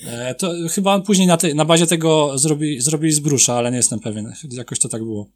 [0.07, 3.77] E, to chyba później na, te, na bazie tego zrobi, zrobili z brusza, ale nie
[3.77, 4.33] jestem pewien.
[4.51, 5.27] Jakoś to tak było.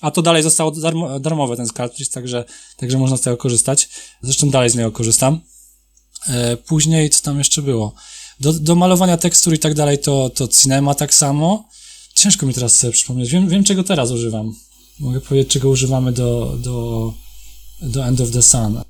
[0.00, 2.44] A to dalej zostało darmo, darmowe, ten Sculptris, także,
[2.76, 3.88] także można z tego korzystać.
[4.22, 5.40] Zresztą dalej z niego korzystam.
[6.28, 7.94] E, później, co tam jeszcze było?
[8.40, 11.68] Do, do malowania tekstur i tak dalej, to, to Cinema tak samo.
[12.14, 13.30] Ciężko mi teraz sobie przypomnieć.
[13.30, 14.54] Wiem, wiem czego teraz używam.
[15.00, 17.14] Mogę powiedzieć, czego używamy do, do,
[17.82, 18.80] do End of the Sun.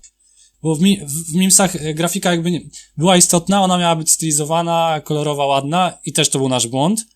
[0.63, 2.61] Bo w, mi, w Mimsach e, grafika jakby nie,
[2.97, 7.07] była istotna, ona miała być stylizowana, kolorowa, ładna i też to był nasz błąd.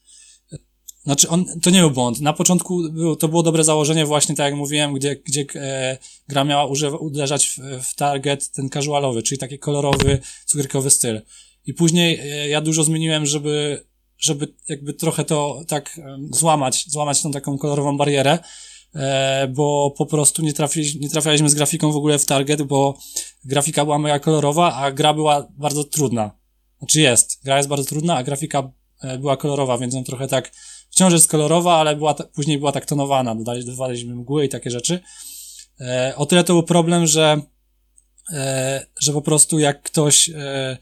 [1.06, 2.20] Znaczy, on, to nie był błąd.
[2.20, 6.44] Na początku był, to było dobre założenie, właśnie tak jak mówiłem, gdzie, gdzie e, gra
[6.44, 11.22] miała używa, uderzać w, w target ten casualowy, czyli taki kolorowy, cukierkowy styl.
[11.66, 13.84] I później e, ja dużo zmieniłem, żeby,
[14.18, 18.38] żeby jakby trochę to tak em, złamać, złamać tą taką kolorową barierę,
[18.94, 22.98] e, bo po prostu nie, trafili, nie trafialiśmy z grafiką w ogóle w target, bo
[23.44, 26.30] grafika była mega kolorowa, a gra była bardzo trudna.
[26.78, 28.70] Znaczy jest, gra jest bardzo trudna, a grafika
[29.02, 30.52] e, była kolorowa, więc on trochę tak,
[30.96, 35.00] wciąż jest kolorowa, ale była później była tak tonowana, dodali, dodawaliśmy mgły i takie rzeczy.
[35.80, 37.40] E, o tyle to był problem, że,
[38.32, 40.76] e, że po prostu jak ktoś, e,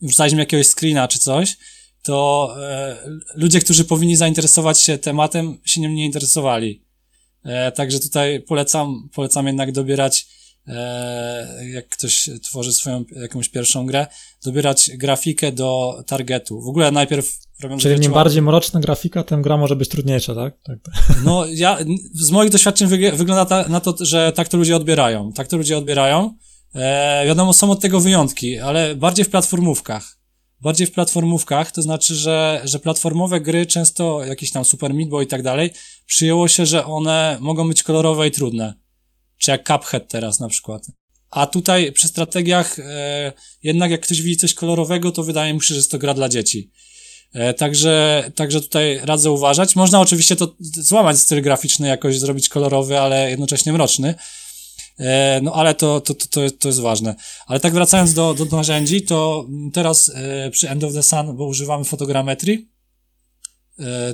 [0.00, 1.56] wrzucaliśmy jakiegoś screena czy coś,
[2.02, 2.96] to e,
[3.34, 6.84] ludzie, którzy powinni zainteresować się tematem, się nim nie interesowali.
[7.44, 10.26] E, także tutaj polecam, polecam jednak dobierać,
[11.72, 14.06] jak ktoś tworzy swoją jakąś pierwszą grę,
[14.44, 16.60] dobierać grafikę do targetu.
[16.60, 20.54] W ogóle najpierw robiąc Czyli im bardziej mroczna grafika, tym gra może być trudniejsza, tak?
[20.62, 20.78] tak.
[21.24, 21.78] No, ja,
[22.14, 25.32] z moich doświadczeń wygląda ta, na to, że tak to ludzie odbierają.
[25.32, 26.34] Tak to ludzie odbierają.
[26.74, 30.18] E, wiadomo, są od tego wyjątki, ale bardziej w platformówkach.
[30.60, 35.24] Bardziej w platformówkach, to znaczy, że, że platformowe gry, często jakieś tam Super Meat Boy
[35.24, 35.70] i tak dalej,
[36.06, 38.81] przyjęło się, że one mogą być kolorowe i trudne.
[39.42, 40.82] Czy jak Cuphead teraz na przykład.
[41.30, 45.66] A tutaj przy strategiach, e, jednak jak ktoś widzi coś kolorowego, to wydaje mi się,
[45.66, 46.70] że jest to gra dla dzieci.
[47.32, 49.76] E, także, także tutaj radzę uważać.
[49.76, 54.14] Można oczywiście to złamać styl graficzny, jakoś zrobić kolorowy, ale jednocześnie mroczny.
[54.98, 57.14] E, no ale to, to, to, to jest ważne.
[57.46, 61.46] Ale tak wracając do, do, narzędzi, to teraz e, przy End of the Sun, bo
[61.46, 62.71] używamy fotogrammetrii,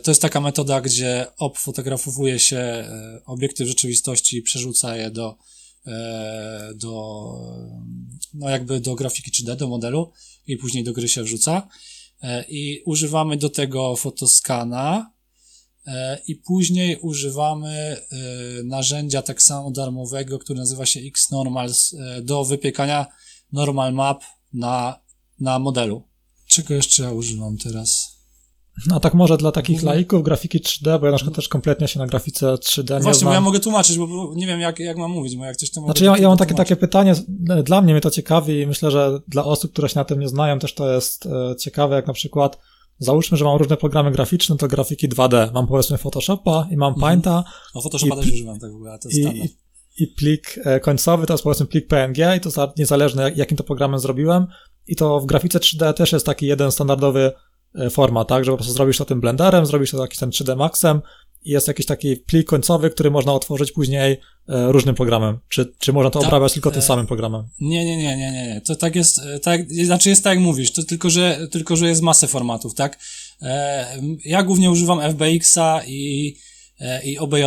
[0.03, 2.85] to jest taka metoda, gdzie obfotografowuje się
[3.27, 5.39] obiekty w rzeczywistości i przerzuca je do,
[6.75, 7.33] do,
[8.35, 10.13] no jakby do grafiki 3D, do modelu
[10.47, 11.69] i później do gry się wrzuca.
[12.23, 15.13] E, i używamy do tego fotoskana
[15.87, 18.03] e, i później używamy e,
[18.65, 23.07] narzędzia tak samo darmowego, które nazywa się Xnormals do wypiekania
[23.53, 25.01] normal map na,
[25.41, 26.03] na modelu.
[26.47, 28.08] Czego jeszcze ja używam teraz?
[28.87, 31.89] No a tak może dla takich laików grafiki 3D, bo ja na przykład też kompletnie
[31.89, 34.97] się na grafice 3D nie Właśnie, bo ja mogę tłumaczyć, bo nie wiem jak, jak
[34.97, 37.15] mam mówić, bo jak coś to Znaczy ja, ja mam takie, takie pytanie,
[37.65, 40.29] dla mnie mnie to ciekawi i myślę, że dla osób, które się na tym nie
[40.29, 42.59] znają też to jest e, ciekawe, jak na przykład
[42.99, 45.53] załóżmy, że mam różne programy graficzne, to grafiki 2D.
[45.53, 47.01] Mam powiedzmy Photoshopa i mam mhm.
[47.01, 47.45] Painta.
[47.75, 49.57] No Photoshopa i, też używam tak w ogóle, to jest i,
[50.05, 54.01] i plik e, końcowy to jest powiedzmy plik PNG i to niezależne jakim to programem
[54.01, 54.47] zrobiłem
[54.87, 57.33] i to w grafice 3D też jest taki jeden standardowy E,
[57.91, 61.01] forma, tak, że po prostu zrobisz to tym blenderem, zrobisz to jakimś ten 3D Maxem
[61.45, 65.39] i jest jakiś taki plik końcowy, który można otworzyć później e, różnym programem.
[65.49, 67.49] Czy, czy można to Ta, obrabiać tylko tym e, samym programem?
[67.61, 68.61] Nie, nie, nie, nie, nie.
[68.61, 72.03] To tak jest, tak, znaczy jest tak jak mówisz, to tylko, że, tylko, że jest
[72.03, 72.99] masę formatów, tak?
[74.25, 76.35] Ja głównie używam FBX-a i,
[77.05, 77.43] i OBJ,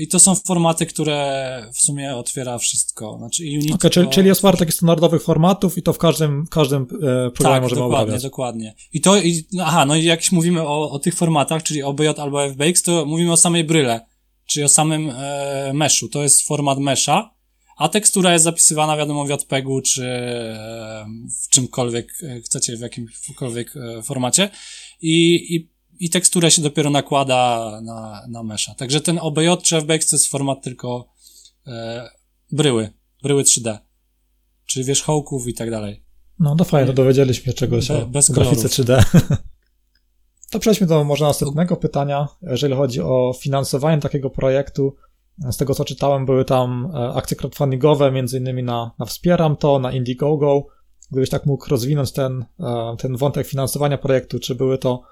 [0.00, 3.16] i to są formaty, które w sumie otwiera wszystko.
[3.18, 6.82] Znaczy Unity okay, czyli, czyli jest parę takich standardowych formatów i to w każdym, każdym
[6.82, 6.86] e,
[7.30, 8.22] programie tak, możemy dokładnie, obrabiać.
[8.22, 8.74] dokładnie.
[8.92, 12.06] I to, i, no, aha, no i jak mówimy o, o tych formatach, czyli OBJ
[12.06, 14.06] albo FBX, to mówimy o samej bryle,
[14.46, 16.08] czyli o samym e, meshu.
[16.08, 17.30] To jest format mesha,
[17.80, 21.06] a tekstura jest zapisywana, wiadomo, w JPEG-u, czy e,
[21.42, 24.50] w czymkolwiek e, chcecie, w jakimkolwiek e, formacie.
[25.02, 28.74] I, i i teksturę się dopiero nakłada na, na mesza.
[28.74, 31.08] Także ten OBJ czy FBX to jest format tylko
[31.66, 32.08] e,
[32.52, 32.90] bryły,
[33.22, 33.78] bryły 3D,
[34.66, 36.04] czyli wierzchołków i tak dalej.
[36.38, 39.02] No, no fajnie, dowiedzieliśmy czegoś Be, o bez grafice 3D.
[40.50, 44.96] To przejdźmy do może następnego pytania, jeżeli chodzi o finansowanie takiego projektu.
[45.50, 49.78] Z tego co czytałem, były tam e, akcje crowdfundingowe, między innymi na, na Wspieram to,
[49.78, 50.66] na Indiegogo.
[51.10, 55.02] Gdybyś tak mógł rozwinąć ten, e, ten wątek finansowania projektu, czy były to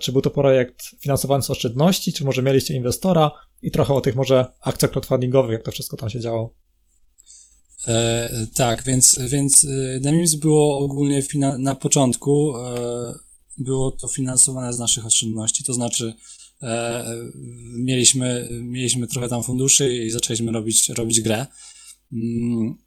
[0.00, 3.30] czy był to projekt finansowany z oszczędności, czy może mieliście inwestora
[3.62, 6.54] i trochę o tych może akcjach crowdfundingowych, jak to wszystko tam się działo.
[7.88, 9.66] E, tak, więc, więc
[10.00, 11.22] Demims było ogólnie
[11.58, 13.14] na początku e,
[13.58, 16.14] było to finansowane z naszych oszczędności, to znaczy
[16.62, 17.04] e,
[17.78, 21.46] mieliśmy, mieliśmy trochę tam funduszy i zaczęliśmy robić, robić grę.
[22.12, 22.83] Mm,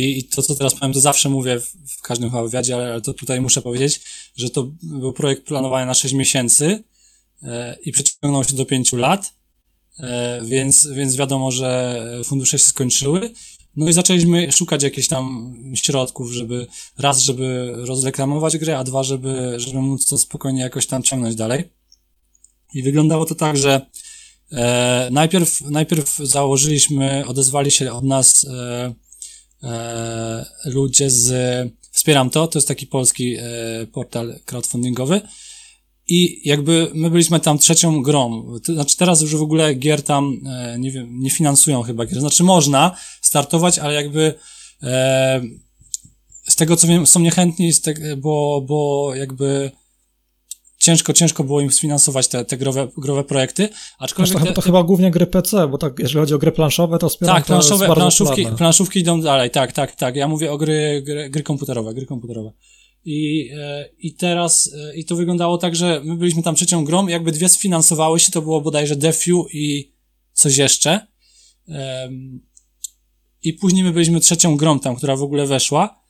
[0.00, 3.40] i to, co teraz powiem, to zawsze mówię w, każdym wywiadzie, ale, ale to tutaj
[3.40, 4.00] muszę powiedzieć,
[4.36, 6.84] że to był projekt planowany na 6 miesięcy
[7.42, 9.34] e, i przeciągnął się do 5 lat,
[9.98, 13.30] e, więc, więc wiadomo, że fundusze się skończyły.
[13.76, 16.66] No i zaczęliśmy szukać jakichś tam środków, żeby
[16.98, 21.64] raz, żeby rozreklamować grę, a dwa, żeby, żeby móc to spokojnie jakoś tam ciągnąć dalej.
[22.74, 23.86] I wyglądało to tak, że
[24.52, 28.94] e, najpierw, najpierw założyliśmy, odezwali się od nas e,
[29.62, 33.42] e, ludzie z Wspieram to, to jest taki polski e,
[33.92, 35.20] portal crowdfundingowy.
[36.08, 38.46] I jakby my byliśmy tam trzecią grą.
[38.66, 42.20] To znaczy teraz już w ogóle gier tam, e, nie wiem, nie finansują chyba gier.
[42.20, 44.34] Znaczy można startować, ale jakby
[46.48, 47.82] z tego co wiem, są niechętni, z
[48.16, 49.70] bo, bo jakby
[50.82, 53.68] ciężko, ciężko było im sfinansować te, te growe, growe projekty,
[53.98, 54.38] aczkolwiek...
[54.38, 57.08] To, te, to chyba głównie gry PC, bo tak, jeżeli chodzi o gry planszowe, to
[57.08, 60.16] wspieram Tak, planszowe, to planszówki, planszówki idą dalej, tak, tak, tak.
[60.16, 62.52] Ja mówię o gry, gry, gry komputerowe, gry komputerowe.
[63.04, 67.06] I, e, I teraz, e, i to wyglądało tak, że my byliśmy tam trzecią grą,
[67.06, 69.92] jakby dwie sfinansowały się, to było bodajże Defiu i
[70.32, 71.06] coś jeszcze.
[73.42, 76.02] I później my byliśmy trzecią grą tam, która w ogóle weszła.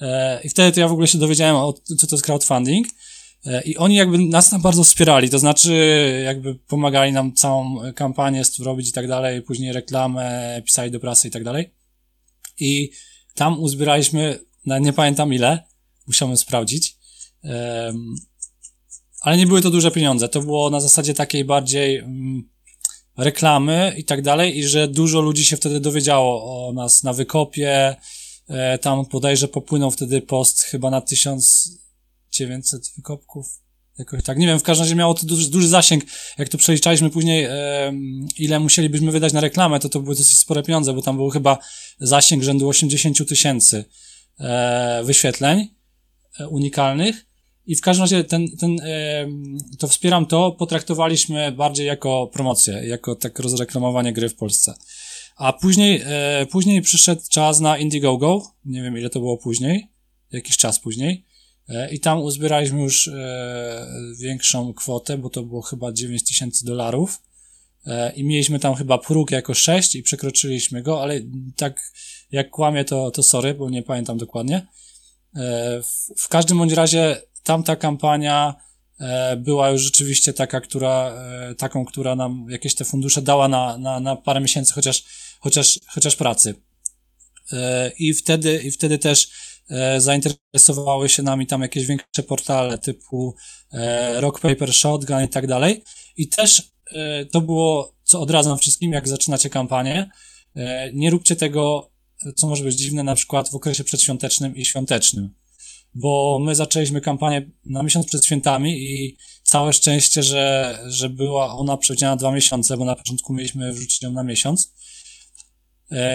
[0.00, 2.86] E, I wtedy to ja w ogóle się dowiedziałem, o, co to jest crowdfunding.
[3.46, 8.42] E, I oni jakby nas tam bardzo wspierali, to znaczy jakby pomagali nam całą kampanię
[8.60, 11.74] robić i tak dalej, później reklamę, pisali do prasy i tak dalej.
[12.60, 12.90] I
[13.34, 15.64] tam uzbieraliśmy, nie pamiętam ile,
[16.06, 16.96] musiałem sprawdzić,
[19.20, 22.48] ale nie były to duże pieniądze, to było na zasadzie takiej bardziej mm,
[23.16, 27.96] reklamy i tak dalej i że dużo ludzi się wtedy dowiedziało o nas na wykopie,
[28.48, 31.00] e, tam bodajże popłynął wtedy post chyba na
[32.38, 33.46] 1900 wykopków,
[33.98, 36.04] jakoś tak, nie wiem, w każdym razie miało to duży, duży zasięg,
[36.38, 37.92] jak to przeliczaliśmy później, e,
[38.38, 41.58] ile musielibyśmy wydać na reklamę, to to były dosyć spore pieniądze, bo tam był chyba
[42.00, 43.84] zasięg rzędu 80 tysięcy
[44.40, 45.68] e, wyświetleń
[46.40, 47.28] e, unikalnych,
[47.66, 48.76] i w każdym razie ten, ten,
[49.78, 54.74] to wspieram to, potraktowaliśmy bardziej jako promocję, jako tak rozreklamowanie gry w Polsce.
[55.36, 59.88] A później, e, później przyszedł czas na Indiegogo, nie wiem ile to było później,
[60.32, 61.26] jakiś czas później,
[61.90, 63.86] i tam uzbieraliśmy już e,
[64.18, 67.22] większą kwotę, bo to było chyba 9 tysięcy dolarów.
[68.16, 71.20] I mieliśmy tam chyba próg jako 6 i przekroczyliśmy go, ale
[71.56, 71.92] tak
[72.32, 74.66] jak kłamie to, to sorry, bo nie pamiętam dokładnie.
[75.82, 78.54] W, w każdym bądź razie tamta kampania
[79.00, 81.12] e, była już rzeczywiście taka, która,
[81.50, 85.04] e, taką, która nam jakieś te fundusze dała na, na, na parę miesięcy chociaż,
[85.40, 86.54] chociaż, chociaż pracy.
[87.52, 89.30] E, I wtedy, i wtedy też
[89.98, 93.34] zainteresowały się nami tam jakieś większe portale typu
[94.16, 95.82] Rock Paper Shotgun i tak dalej.
[96.16, 96.62] I też
[97.32, 100.10] to było, co odradzam wszystkim, jak zaczynacie kampanię,
[100.92, 101.90] nie róbcie tego,
[102.36, 105.34] co może być dziwne, na przykład w okresie przedświątecznym i świątecznym
[105.94, 111.76] bo my zaczęliśmy kampanię na miesiąc przed świętami i całe szczęście, że, że była ona
[111.76, 114.72] przewidziana dwa miesiące, bo na początku mieliśmy wrzucić ją na miesiąc, e,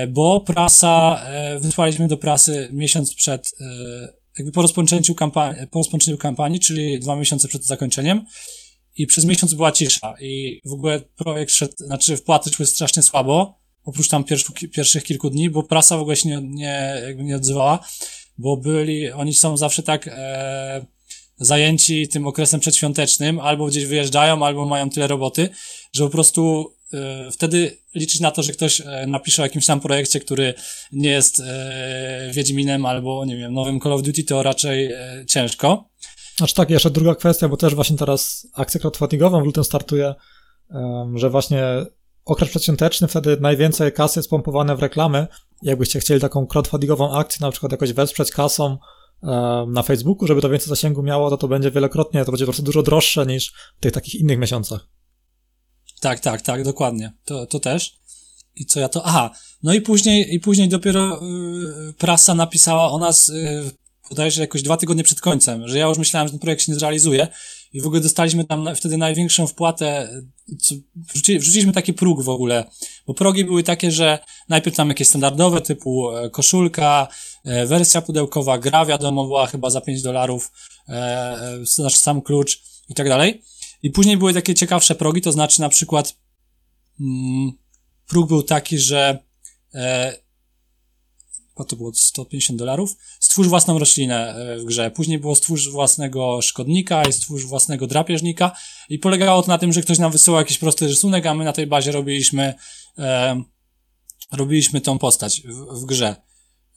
[0.07, 6.17] bo prasa, e, wysłaliśmy do prasy miesiąc przed, e, jakby po rozpoczęciu kampanii, po rozpoczęciu
[6.17, 8.25] kampanii, czyli dwa miesiące przed zakończeniem.
[8.95, 13.59] I przez miesiąc była cisza i w ogóle projekt szedł, znaczy wpłaty szły strasznie słabo,
[13.83, 17.35] oprócz tam pierwszych, pierwszych kilku dni, bo prasa w ogóle się nie, nie, jakby nie
[17.35, 17.79] odzywała
[18.37, 20.85] bo byli, oni są zawsze tak e,
[21.37, 25.49] zajęci tym okresem przedświątecznym, albo gdzieś wyjeżdżają, albo mają tyle roboty,
[25.93, 26.82] że po prostu e,
[27.31, 30.53] wtedy liczyć na to, że ktoś e, napisze o jakimś tam projekcie, który
[30.91, 35.89] nie jest e, Wiedźminem albo, nie wiem, nowym Call of Duty, to raczej e, ciężko.
[36.37, 40.13] Znaczy tak, jeszcze druga kwestia, bo też właśnie teraz akcja crowdfundingową w lutym startuje,
[41.15, 41.63] że właśnie
[42.25, 45.27] okres przedświąteczny, wtedy najwięcej kasy jest pompowane w reklamy.
[45.61, 48.77] Jakbyście chcieli taką crowdfundingową akcję, na przykład jakoś wesprzeć kasą
[49.67, 52.63] na Facebooku, żeby to więcej zasięgu miało, to to będzie wielokrotnie, to będzie po prostu
[52.63, 54.87] dużo droższe niż w tych takich innych miesiącach.
[56.03, 57.13] Tak, tak, tak, dokładnie.
[57.25, 57.95] To, to też.
[58.55, 59.05] I co ja to.
[59.05, 59.31] Aha,
[59.63, 63.71] no i później, i później dopiero yy, prasa napisała o nas, yy,
[64.09, 66.79] bodajże jakoś dwa tygodnie przed końcem, że ja już myślałem, że ten projekt się nie
[66.79, 67.27] zrealizuje
[67.73, 70.09] i w ogóle dostaliśmy tam wtedy największą wpłatę,
[70.61, 72.65] co, wrzuci, wrzuciliśmy taki próg w ogóle,
[73.07, 77.07] bo progi były takie, że najpierw tam jakieś standardowe typu e, koszulka,
[77.45, 80.51] e, wersja pudełkowa, gra wiadomo była chyba za 5 dolarów,
[80.89, 83.43] e, znaczy sam klucz i tak dalej.
[83.83, 86.17] I później były takie ciekawsze progi, to znaczy na przykład
[86.99, 87.51] mm,
[88.07, 89.23] próg był taki, że
[91.53, 94.91] chyba to było 150 dolarów, stwórz własną roślinę e, w grze.
[94.91, 98.51] Później było stwórz własnego szkodnika i stwórz własnego drapieżnika
[98.89, 101.53] i polegało to na tym, że ktoś nam wysyłał jakiś prosty rysunek, a my na
[101.53, 102.53] tej bazie robiliśmy,
[102.97, 103.43] e,
[104.31, 106.15] robiliśmy tą postać w, w grze.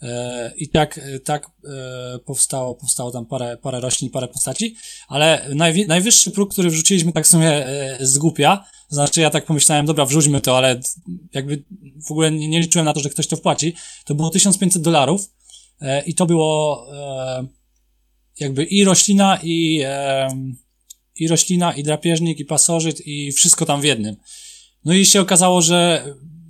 [0.03, 4.77] E, I tak, tak e, powstało, powstało tam parę, parę roślin, parę postaci,
[5.09, 7.67] ale najwi, najwyższy próg, który wrzuciliśmy tak w sumie
[8.01, 10.81] z głupia, znaczy ja tak pomyślałem, dobra, wrzućmy to, ale
[11.35, 11.65] jakby
[12.07, 15.33] w ogóle nie, nie liczyłem na to, że ktoś to wpłaci, to było 1500 dolarów
[16.07, 16.87] i to było
[18.41, 19.83] jakby i roślina, i,
[21.17, 24.17] i roślina, i drapieżnik, i pasożyt, i wszystko tam w jednym.
[24.85, 26.05] No i się okazało, że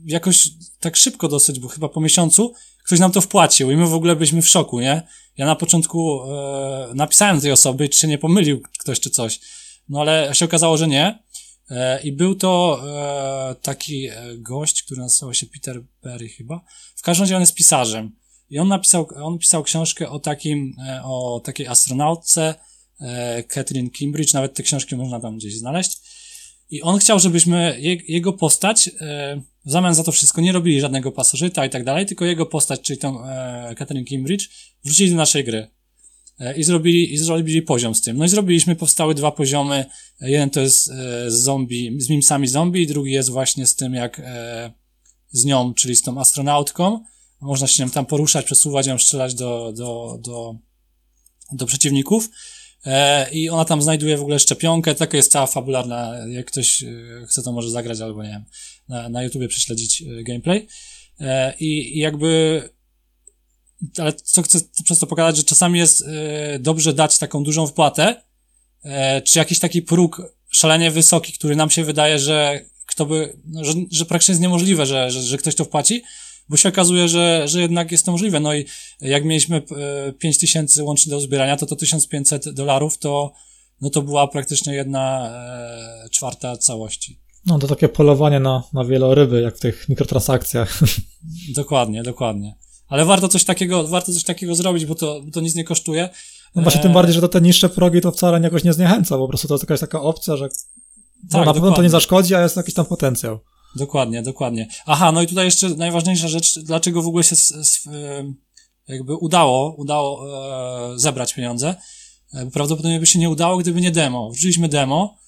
[0.07, 0.49] jakoś
[0.81, 2.53] tak szybko dosyć, bo chyba po miesiącu
[2.85, 5.03] ktoś nam to wpłacił i my w ogóle byliśmy w szoku, nie?
[5.37, 9.41] Ja na początku e, napisałem tej osoby, czy się nie pomylił ktoś czy coś.
[9.89, 11.19] No ale się okazało, że nie.
[11.71, 12.83] E, I był to
[13.51, 16.61] e, taki e, gość, który nazywał się Peter Berry chyba.
[16.97, 18.17] W każdym razie on jest pisarzem.
[18.51, 22.55] I on napisał, on pisał książkę o takim, e, o takiej astronautce,
[23.01, 25.99] e, Catherine Kimbridge, nawet te książki można tam gdzieś znaleźć.
[26.71, 28.91] I on chciał, żebyśmy je, jego postać
[29.67, 32.81] w zamian za to wszystko nie robili żadnego pasożyta i tak dalej, tylko jego postać,
[32.81, 34.49] czyli tą e, Catherine Kimbridge,
[34.85, 35.67] wrzucili do naszej gry.
[36.39, 38.17] E, I zrobili, I zrobili poziom z tym.
[38.17, 39.85] No i zrobiliśmy, powstały dwa poziomy.
[40.21, 44.21] Jeden to jest e, z zombie, z mimsami zombie, drugi jest właśnie z tym, jak
[44.21, 44.73] e,
[45.31, 47.01] z nią, czyli z tą astronautką.
[47.41, 50.57] Można się tam poruszać, przesuwać ją, strzelać do, do, do,
[51.53, 52.31] do przeciwników.
[52.87, 56.87] E, I ona tam znajduje w ogóle szczepionkę, taka jest cała fabularna, jak ktoś e,
[57.29, 58.45] chce to może zagrać albo nie wiem,
[58.89, 60.67] na, na YouTubie prześledzić e, gameplay.
[61.61, 62.63] I, I jakby
[63.99, 66.05] ale co chcę przez to pokazać, że czasami jest
[66.61, 68.23] dobrze dać taką dużą wpłatę,
[69.25, 73.73] czy jakiś taki próg szalenie wysoki, który nam się wydaje, że kto by, no, że,
[73.91, 76.03] że praktycznie jest niemożliwe, że, że, że ktoś to wpłaci,
[76.49, 78.41] bo się okazuje, że, że jednak jest to możliwe.
[78.41, 78.65] No i
[79.01, 83.33] jak mieliśmy e, 5000 łącznie do zbierania, to to 1500 dolarów to,
[83.81, 85.31] no to była praktycznie jedna
[86.05, 87.19] e, czwarta całości.
[87.47, 90.81] No to takie polowanie na, na wieloryby, jak w tych mikrotransakcjach.
[91.55, 92.55] Dokładnie, dokładnie.
[92.89, 96.09] Ale warto coś takiego, warto coś takiego zrobić, bo to, bo to nic nie kosztuje.
[96.55, 99.29] No właśnie, tym bardziej, że to te niższe progi to wcale jakoś nie zniechęca, po
[99.29, 100.49] prostu to jest jakaś taka opcja, że
[101.33, 103.39] no, Tak, na pewno to nie zaszkodzi, a jest jakiś tam potencjał.
[103.77, 104.69] Dokładnie, dokładnie.
[104.87, 108.33] Aha, no i tutaj jeszcze najważniejsza rzecz, dlaczego w ogóle się s, s, e,
[108.89, 110.27] jakby udało, udało
[110.95, 111.75] e, zebrać pieniądze.
[112.35, 114.31] E, prawdopodobnie by się nie udało, gdyby nie demo.
[114.31, 115.19] Wrzuciliśmy demo,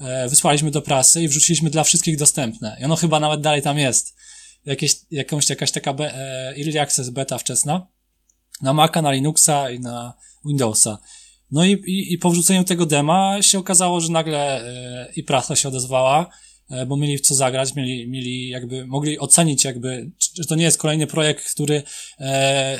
[0.00, 2.76] e, wysłaliśmy do prasy i wrzuciliśmy dla wszystkich dostępne.
[2.80, 4.14] I ono chyba nawet dalej tam jest.
[4.64, 7.86] Jakieś, jakąś, jakaś taka be, e, Early Access beta wczesna.
[8.62, 10.98] Na Maca, na Linuxa i na Windowsa.
[11.50, 15.56] No i, i, i po wrzuceniu tego dema się okazało, że nagle e, i prasa
[15.56, 16.30] się odezwała,
[16.86, 20.78] bo mieli w co zagrać, mieli, mieli jakby, mogli ocenić jakby, czy, to nie jest
[20.78, 21.82] kolejny projekt, który
[22.20, 22.78] e, e,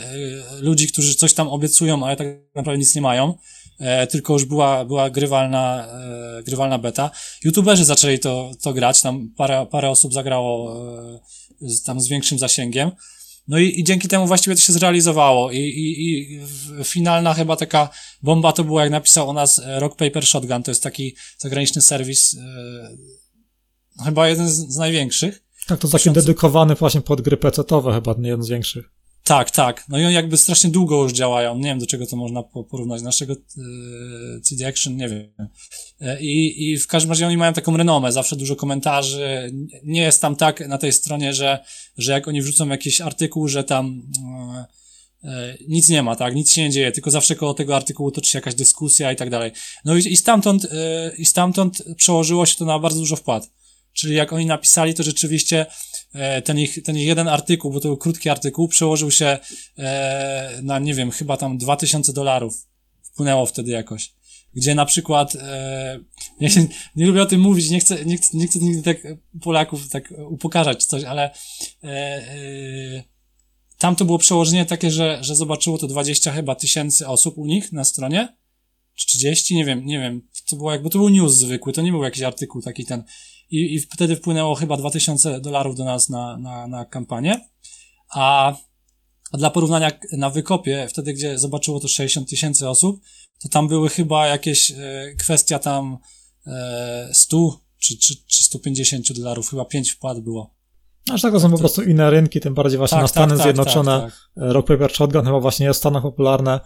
[0.60, 3.34] ludzi, którzy coś tam obiecują, ale tak naprawdę nic nie mają,
[3.78, 5.88] e, tylko już była, była grywalna,
[6.38, 7.10] e, grywalna beta.
[7.44, 10.76] YouTuberzy zaczęli to, to grać, tam parę, parę osób zagrało
[11.62, 12.90] e, z, tam z większym zasięgiem.
[13.48, 15.50] No i, i dzięki temu właściwie to się zrealizowało.
[15.50, 16.40] I, i, i
[16.84, 17.88] finalna chyba taka
[18.22, 20.62] bomba to była, jak napisał o nas e, Rock Paper Shotgun.
[20.62, 22.42] To jest taki zagraniczny serwis, e,
[24.04, 25.42] chyba jeden z, z największych.
[25.66, 28.90] Tak, to taki dedykowany właśnie pod gry PC-towe chyba, nie jeden z większych.
[29.24, 29.84] Tak, tak.
[29.88, 31.56] No i oni jakby strasznie długo już działają.
[31.56, 33.02] Nie wiem, do czego to można po- porównać.
[33.02, 33.36] Naszego e,
[34.40, 35.32] CD Action, nie wiem.
[36.00, 39.52] E, I, I w każdym razie oni mają taką renomę, zawsze dużo komentarzy.
[39.84, 41.64] Nie jest tam tak na tej stronie, że,
[41.98, 44.02] że jak oni wrzucą jakiś artykuł, że tam
[45.24, 46.34] e, nic nie ma, tak?
[46.34, 49.30] Nic się nie dzieje, tylko zawsze koło tego artykułu toczy się jakaś dyskusja i tak
[49.30, 49.50] dalej.
[49.84, 53.50] No i, i stamtąd, e, i stamtąd przełożyło się to na bardzo dużo wpłat.
[53.98, 55.66] Czyli jak oni napisali, to rzeczywiście
[56.12, 59.38] e, ten ich, ten ich jeden artykuł, bo to był krótki artykuł, przełożył się
[59.78, 62.66] e, na, nie wiem, chyba tam 2000 dolarów.
[63.02, 64.12] Wpłynęło wtedy jakoś.
[64.54, 66.00] Gdzie na przykład, e,
[66.96, 68.96] nie, lubię o tym mówić, nie chcę, nie chcę, nie chcę nigdy tak
[69.40, 71.30] Polaków tak upokarzać czy coś, ale
[73.78, 77.72] tam to było przełożenie takie, że, że zobaczyło to 20 chyba tysięcy osób u nich
[77.72, 78.36] na stronie,
[78.94, 81.90] czy 30, nie wiem, nie wiem, to było jakby, to był news zwykły, to nie
[81.90, 83.04] był jakiś artykuł taki ten,
[83.50, 87.40] i, i wtedy wpłynęło chyba 2000 dolarów do nas na, na, na kampanię,
[88.10, 88.56] a,
[89.32, 93.00] a dla porównania na wykopie, wtedy gdzie zobaczyło to 60 tysięcy osób,
[93.42, 94.74] to tam były chyba jakieś e,
[95.18, 95.98] kwestia tam
[96.46, 100.54] e, 100 czy, czy, czy 150 dolarów, chyba 5 wpłat było.
[101.10, 104.00] Aż tak to są po prostu inne rynki, tym bardziej właśnie na Stany Zjednoczone.
[104.00, 104.52] tak, tak.
[104.52, 106.60] Rock Paper Shotgun chyba właśnie jest w Stanach popularne.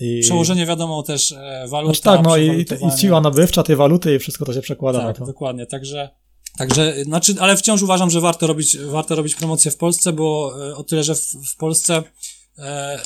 [0.00, 0.20] I...
[0.20, 4.18] Przełożenie wiadomo też e, waluta, Znaczy tak, no i, i siła nabywcza tej waluty i
[4.18, 5.26] wszystko to się przekłada na Tak, to.
[5.26, 6.10] dokładnie, także,
[6.58, 10.76] także, znaczy, ale wciąż uważam, że warto robić, warto robić promocję w Polsce, bo e,
[10.76, 12.02] o tyle, że w, w Polsce
[12.58, 13.00] e, e,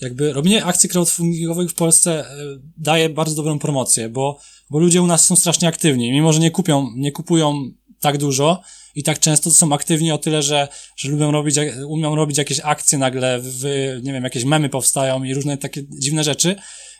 [0.00, 2.36] jakby robienie akcji crowdfundingowych w Polsce e,
[2.76, 4.38] daje bardzo dobrą promocję, bo,
[4.70, 7.70] bo ludzie u nas są strasznie aktywni, mimo że nie kupią, nie kupują
[8.00, 8.60] tak dużo
[8.96, 12.60] i tak często to są aktywni o tyle, że, że lubią robić, umią robić jakieś
[12.60, 13.64] akcje nagle, w,
[14.02, 16.56] nie wiem, jakieś memy powstają i różne takie dziwne rzeczy,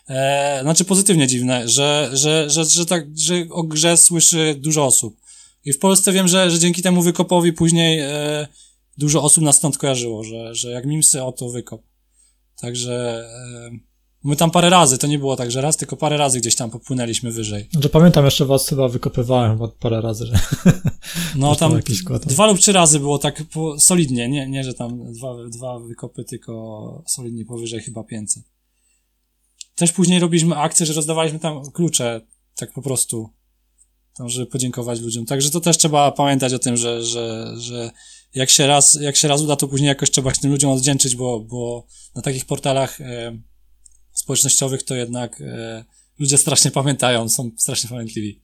[0.09, 5.17] e, znaczy pozytywnie dziwne, że, że, że, że, tak, że o grze słyszy dużo osób.
[5.65, 8.47] I w Polsce wiem, że, że dzięki temu wykopowi później e,
[8.97, 11.81] dużo osób nas stąd kojarzyło, że, że jak mimsy, oto wykop.
[12.61, 13.23] Także
[13.73, 13.86] e,
[14.23, 16.69] my tam parę razy, to nie było tak, że raz, tylko parę razy gdzieś tam
[16.69, 17.69] popłynęliśmy wyżej.
[17.79, 20.39] Że pamiętam jeszcze was chyba wykopywałem parę razy, że
[21.35, 25.13] No tam tam dwa lub trzy razy było tak po, solidnie, nie, nie, że tam
[25.13, 28.43] dwa, dwa wykopy, tylko solidnie powyżej chyba 500.
[29.75, 32.21] Też później robiliśmy akcję, że rozdawaliśmy tam klucze,
[32.55, 33.29] tak po prostu,
[34.13, 35.25] tam, żeby podziękować ludziom.
[35.25, 37.91] Także to też trzeba pamiętać o tym, że, że, że
[38.33, 41.15] jak się raz, jak się raz uda, to później jakoś trzeba się tym ludziom odwdzięczyć,
[41.15, 43.37] bo, bo na takich portalach e,
[44.27, 45.85] społecznościowych to jednak e,
[46.19, 48.41] ludzie strasznie pamiętają, są strasznie pamiętliwi.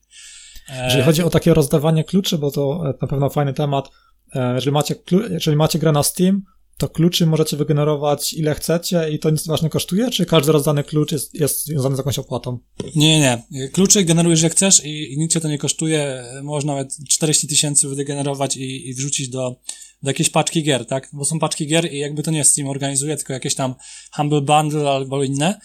[0.68, 3.88] E, Jeżeli chodzi o takie rozdawanie kluczy, bo to e, na pewno fajny temat.
[4.34, 4.94] E, Jeżeli macie,
[5.30, 6.42] jeżeli macie grę na Steam,
[6.78, 10.84] to kluczy możecie wygenerować ile chcecie i to nic was nie kosztuje, czy każdy rozdany
[10.84, 12.58] klucz jest, jest związany z jakąś opłatą?
[12.96, 13.68] Nie, nie, nie.
[13.68, 16.24] Kluczy generujesz jak chcesz i, i nic cię to nie kosztuje.
[16.42, 19.60] Można nawet 40 tysięcy wygenerować i, i wrzucić do,
[20.02, 21.08] do jakiejś paczki gier, tak?
[21.12, 23.74] Bo są paczki gier i jakby to nie Steam organizuje, tylko jakieś tam
[24.12, 25.60] Humble Bundle albo inne.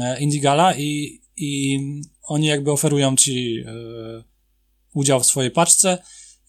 [0.00, 1.78] e, Indigala i, i
[2.22, 3.72] oni jakby oferują ci e,
[4.94, 5.98] udział w swojej paczce.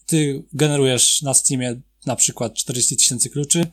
[0.06, 3.66] Ty generujesz na Steamie na przykład 40 tysięcy kluczy,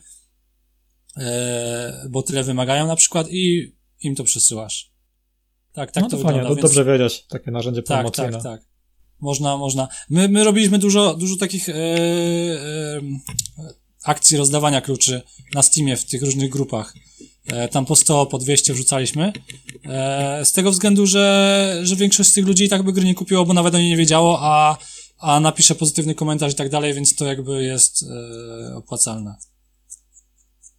[2.10, 4.92] bo tyle wymagają na przykład i im to przesyłasz.
[5.74, 6.62] Tak, tak no to, to fajnie, więc...
[6.62, 8.32] dobrze wiedzieć, takie narzędzie Tak, promocyjne.
[8.32, 8.62] tak, tak.
[9.22, 9.88] Można, można.
[10.10, 13.02] My, my robiliśmy dużo, dużo takich e, e,
[14.04, 15.22] akcji rozdawania kluczy
[15.54, 16.94] na Steamie w tych różnych grupach.
[17.48, 19.34] E, tam po 100, po 200 wrzucaliśmy.
[19.86, 23.16] E, z tego względu, że, że większość z tych ludzi i tak by gry nie
[23.16, 24.78] kupiło, bo nawet o niej nie wiedziało, a,
[25.20, 29.36] a napisze pozytywny komentarz i tak dalej, więc to jakby jest e, opłacalne.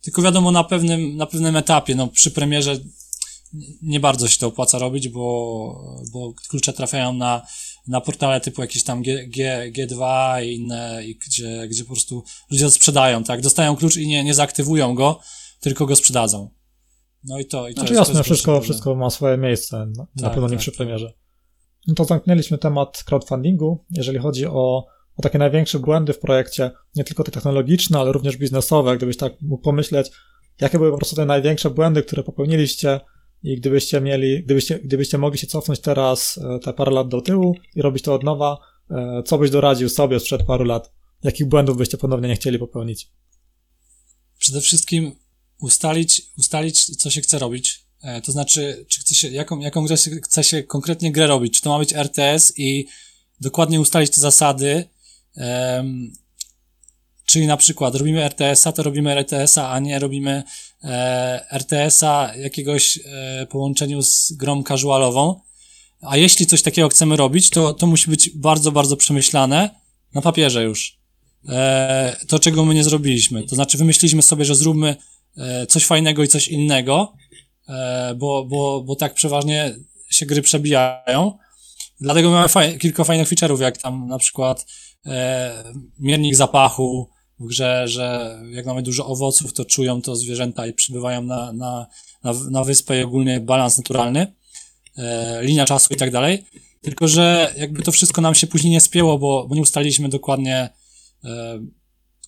[0.01, 2.79] Tylko wiadomo, na pewnym, na pewnym etapie, no przy premierze
[3.83, 7.47] nie bardzo się to opłaca robić, bo, bo klucze trafiają na,
[7.89, 10.05] na portale typu jakieś tam G, G, G2
[10.45, 13.41] i inne, i gdzie, gdzie po prostu ludzie sprzedają, tak?
[13.41, 15.21] Dostają klucz i nie, nie zaaktywują go,
[15.61, 16.51] tylko go sprzedadzą.
[17.25, 20.23] No i to, i to Znaczy jest, jasne, wszystko, wszystko ma swoje miejsce, na, na
[20.23, 20.77] Tak, pewno nie tak, przy tak.
[20.77, 21.13] premierze.
[21.87, 24.87] No to zamknęliśmy temat crowdfundingu, jeżeli chodzi o,
[25.21, 29.33] o takie największe błędy w projekcie, nie tylko te technologiczne, ale również biznesowe, gdybyś tak
[29.43, 30.11] mógł pomyśleć,
[30.61, 33.01] jakie były po prostu te największe błędy, które popełniliście
[33.43, 37.55] i gdybyście mieli, gdybyście, gdybyście mogli się cofnąć teraz e, te parę lat do tyłu
[37.75, 38.59] i robić to od nowa,
[38.91, 40.93] e, co byś doradził sobie sprzed paru lat?
[41.23, 43.09] Jakich błędów byście ponownie nie chcieli popełnić?
[44.39, 45.12] Przede wszystkim
[45.59, 47.85] ustalić, ustalić, co się chce robić.
[48.03, 51.55] E, to znaczy, czy chce się, jaką, jaką grę się, chce się konkretnie grę robić.
[51.57, 52.87] Czy to ma być RTS i
[53.41, 54.85] dokładnie ustalić te zasady.
[55.37, 56.12] Em,
[57.26, 60.43] czyli na przykład robimy RTS-a, to robimy RTS-a, a nie robimy
[60.85, 65.41] e, RTS-a jakiegoś e, połączeniu z grą casualową.
[66.01, 69.70] A jeśli coś takiego chcemy robić, to, to musi być bardzo, bardzo przemyślane
[70.14, 70.99] na papierze już.
[71.49, 73.43] E, to, czego my nie zrobiliśmy.
[73.43, 74.97] To znaczy, wymyśliliśmy sobie, że zróbmy
[75.37, 77.12] e, coś fajnego i coś innego,
[77.68, 79.74] e, bo, bo, bo tak przeważnie
[80.11, 81.39] się gry przebijają.
[82.01, 84.66] Dlatego mamy faj- kilka fajnych feature'ów, jak tam na przykład
[85.07, 85.65] e,
[85.99, 91.23] miernik zapachu w grze, że jak mamy dużo owoców, to czują to zwierzęta i przybywają
[91.23, 91.87] na, na,
[92.25, 94.35] na, na wyspę i ogólnie balans naturalny,
[94.97, 96.45] e, linia czasu i tak dalej.
[96.83, 100.71] Tylko, że jakby to wszystko nam się później nie spięło, bo, bo nie ustaliliśmy dokładnie
[101.25, 101.61] e,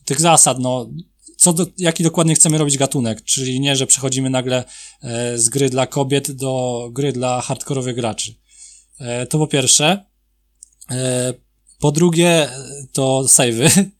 [0.04, 0.90] tych zasad, no,
[1.36, 4.64] co do, jaki dokładnie chcemy robić gatunek, czyli nie, że przechodzimy nagle
[5.02, 8.34] e, z gry dla kobiet do gry dla hardkorowych graczy.
[9.00, 10.04] E, to po pierwsze.
[10.90, 11.34] E,
[11.82, 12.48] po drugie,
[12.92, 13.70] to savey.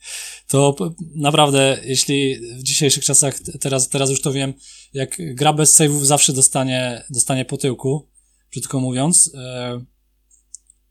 [0.49, 0.77] To
[1.15, 4.55] naprawdę, jeśli w dzisiejszych czasach, teraz, teraz już to wiem,
[4.93, 8.09] jak gra bez save'ów zawsze dostanie, dostanie po tyłku,
[8.51, 9.31] brzydko mówiąc.
[9.35, 9.85] E,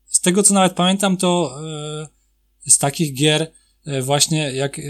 [0.08, 1.60] z tego, co nawet pamiętam, to
[2.66, 3.52] e, z takich gier,
[3.86, 4.82] e, właśnie jak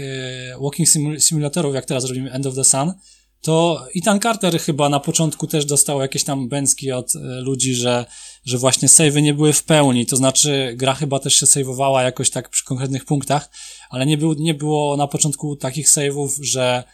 [0.60, 2.92] Walking Simul- Simulatorów, jak teraz robimy End of the Sun,
[3.40, 8.06] to Ethan Carter chyba na początku też dostał jakieś tam bęcki od ludzi, że,
[8.44, 12.30] że właśnie savey nie były w pełni, to znaczy gra chyba też się saveowała jakoś
[12.30, 13.50] tak przy konkretnych punktach,
[13.90, 16.84] ale nie, był, nie było na początku takich saveów, że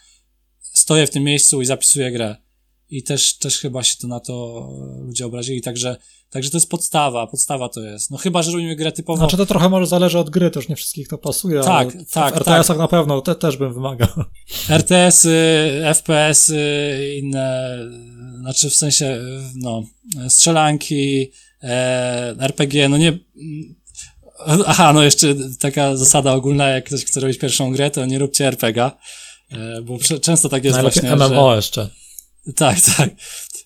[0.61, 2.37] stoję w tym miejscu i zapisuję grę.
[2.91, 4.69] I też, też chyba się to na to
[4.99, 5.97] e, ludzie obrazili, także,
[6.31, 8.11] także to jest podstawa, podstawa to jest.
[8.11, 9.19] No chyba, że robimy grę typowo...
[9.19, 12.05] Znaczy to trochę może zależy od gry, to już nie wszystkich to pasuje, Tak, ale
[12.13, 14.09] tak, w RTS-ach na pewno te, też bym wymagał.
[14.69, 17.79] RTS-y, FPS-y, inne,
[18.41, 19.21] znaczy w sensie,
[19.55, 19.83] no,
[20.29, 21.31] strzelanki,
[21.63, 23.19] e, RPG, no nie.
[24.67, 28.47] Aha, no jeszcze taka zasada ogólna, jak ktoś chce robić pierwszą grę, to nie róbcie
[28.47, 28.99] RPG-a,
[29.51, 31.57] e, bo często tak jest Najlepiej właśnie, MMO że...
[31.57, 31.91] jeszcze.
[32.57, 33.11] Tak, tak.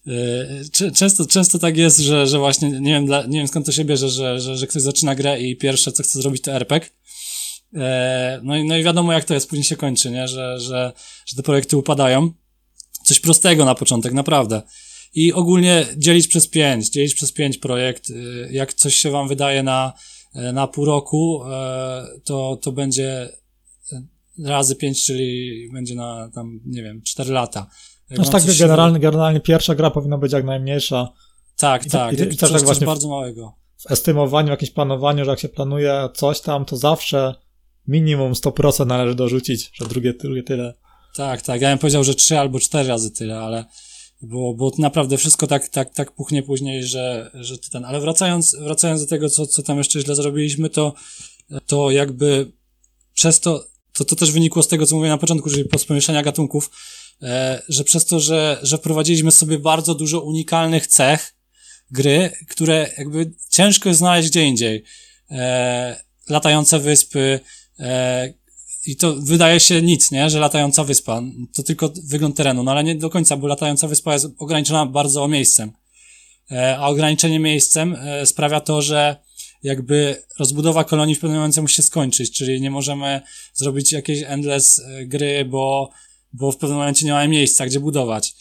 [0.07, 3.85] E, Często, często tak jest, że, że właśnie, nie wiem, nie wiem skąd to się
[3.85, 6.91] bierze, że, że, że ktoś zaczyna grę i pierwsze, co chce zrobić, to RPG.
[7.75, 10.29] E, No i, no i wiadomo, jak to jest, później się kończy, nie?
[10.29, 10.93] Że, że,
[11.27, 12.33] że te projekty upadają.
[13.05, 14.63] Coś prostego na początek, naprawdę.
[15.15, 18.11] I ogólnie dzielić przez pięć, dzielić przez pięć projekt.
[18.11, 19.93] Y, Jak coś się wam wydaje na,
[20.35, 23.29] e, na pół roku, e, to, to będzie
[23.93, 24.03] e,
[24.45, 27.71] razy pięć, czyli będzie na tam, nie wiem, cztery lata.
[28.15, 31.09] Znaczy tak generalnie, generalnie pierwsza gra powinna być jak najmniejsza.
[31.57, 32.13] tak, I- tak.
[32.19, 33.53] i- i I, coś, tak właśnie bardzo małego.
[33.79, 37.35] W estymowaniu, jakimś planowaniu, że jak się planuje coś tam, to zawsze
[37.89, 40.75] minimum 100% należy dorzucić, że drugie, drugie tyle.
[41.17, 41.61] Tak, tak.
[41.61, 43.65] Ja bym powiedział, że trzy albo cztery razy tyle, ale
[44.23, 47.85] bo, bo naprawdę wszystko tak, tak, tak puchnie później, że, że ty ten.
[47.85, 50.93] Ale wracając, wracając do tego, co, co tam jeszcze źle zrobiliśmy, to,
[51.67, 52.53] to jakby
[53.15, 56.71] przez to, to, to też wynikło z tego, co mówiłem na początku, czyli pomieszania gatunków,
[57.69, 61.35] że przez to, że, że wprowadziliśmy sobie bardzo dużo unikalnych cech
[61.91, 64.85] gry, które jakby ciężko jest znaleźć gdzie indziej.
[65.31, 67.41] E, latające wyspy,
[67.79, 68.33] e,
[68.87, 70.31] i to wydaje się nic, nie?
[70.31, 71.23] Że latająca wyspa.
[71.55, 75.29] To tylko wygląd terenu, no ale nie do końca, bo latająca wyspa jest ograniczona bardzo
[75.29, 75.73] miejscem.
[76.51, 79.17] e, a ograniczenie miejscem e, sprawia to, że
[79.63, 83.21] jakby rozbudowa kolonii w pewnym momencie musi się skończyć, czyli nie możemy
[83.55, 85.91] zrobić jakiejś endless e, gry, bo,
[86.33, 88.35] bo w pewnym momencie nie mamy miejsca, gdzie budować.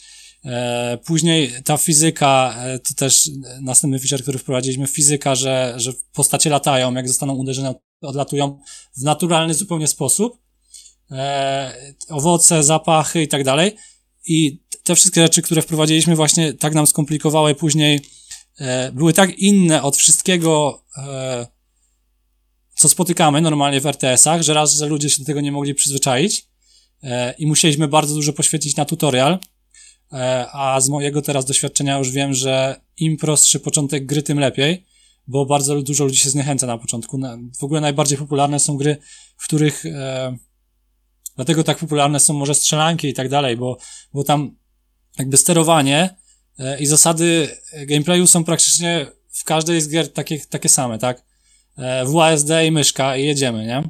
[0.44, 3.30] E, później ta fizyka, e, to też
[3.60, 8.58] następny feature, który wprowadziliśmy, fizyka, że, że postacie latają, jak zostaną uderzone, odlatują
[8.96, 10.38] w naturalny zupełnie sposób.
[11.10, 13.76] E, owoce, zapachy i tak dalej.
[14.26, 18.00] I te wszystkie rzeczy, które wprowadziliśmy właśnie tak nam skomplikowały później,
[18.92, 20.84] były tak inne od wszystkiego,
[22.74, 26.51] co spotykamy normalnie w RTS-ach, że raz, że ludzie się do tego nie mogli przyzwyczaić
[27.38, 29.38] i musieliśmy bardzo dużo poświęcić na tutorial,
[30.12, 34.86] E, a z mojego teraz doświadczenia już wiem, że im prostszy początek gry, tym lepiej,
[35.26, 37.20] bo bardzo dużo ludzi się zniechęca na początku.
[37.60, 38.96] W ogóle najbardziej popularne są gry,
[39.36, 40.36] w których e,
[41.36, 43.78] dlatego tak popularne są może strzelanki i tak dalej, bo,
[44.14, 44.56] bo tam
[45.18, 46.16] jakby sterowanie
[46.58, 47.48] e, i zasady
[47.86, 51.24] gameplayu są praktycznie w każdej z gier takie, takie same, tak?
[51.78, 53.82] E, WASD i myszka i jedziemy, nie?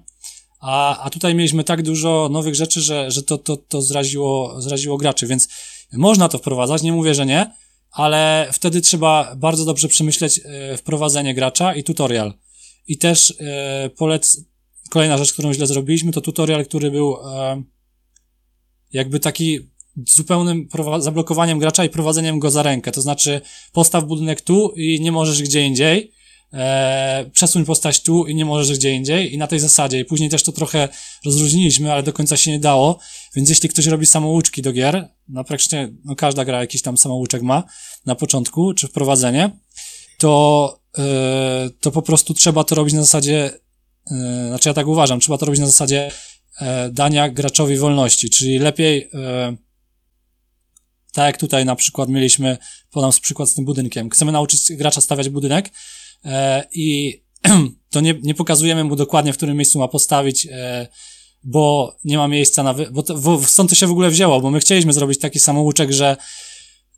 [0.63, 4.97] A, a tutaj mieliśmy tak dużo nowych rzeczy, że, że to, to, to zraziło, zraziło
[4.97, 5.49] graczy, więc
[5.93, 7.51] można to wprowadzać, nie mówię, że nie,
[7.91, 12.35] ale wtedy trzeba bardzo dobrze przemyśleć e, wprowadzenie gracza i tutorial.
[12.87, 14.41] I też e, polec...
[14.91, 17.63] Kolejna rzecz, którą źle zrobiliśmy, to tutorial, który był e,
[18.93, 19.71] jakby taki
[20.09, 22.93] zupełnym zablokowaniem gracza i prowadzeniem go za rękę.
[22.93, 23.41] To znaczy,
[23.73, 26.13] postaw budynek tu i nie możesz gdzie indziej
[26.53, 30.01] e, przesuń postać tu i nie możesz gdzie indziej i na tej zasadzie.
[30.01, 30.89] I później też to trochę
[31.25, 32.99] rozróżniliśmy, ale do końca się nie dało,
[33.37, 37.43] więc jeśli ktoś robi samouczki do gier, no praktycznie no każda gra jakiś tam samouczek
[37.43, 37.65] ma
[38.07, 39.51] na początku, czy wprowadzenie,
[40.19, 43.51] to, e, to po prostu trzeba to robić na zasadzie,
[44.11, 46.11] e, znaczy ja tak uważam, trzeba to robić na zasadzie
[46.61, 49.57] e, dania graczowi wolności, czyli lepiej e,
[51.13, 52.59] tak jak tutaj na przykład mieliśmy,
[52.91, 54.11] podam przykład z tym budynkiem.
[54.11, 55.71] Chcemy nauczyć gracza stawiać budynek,
[56.73, 57.19] i
[57.91, 60.87] to nie, nie pokazujemy mu dokładnie, w którym miejscu ma postawić, e,
[61.45, 62.91] bo nie ma miejsca na, wy...
[62.91, 65.93] bo, to, bo stąd to się w ogóle wzięło, bo my chcieliśmy zrobić taki samouczek,
[65.93, 66.17] że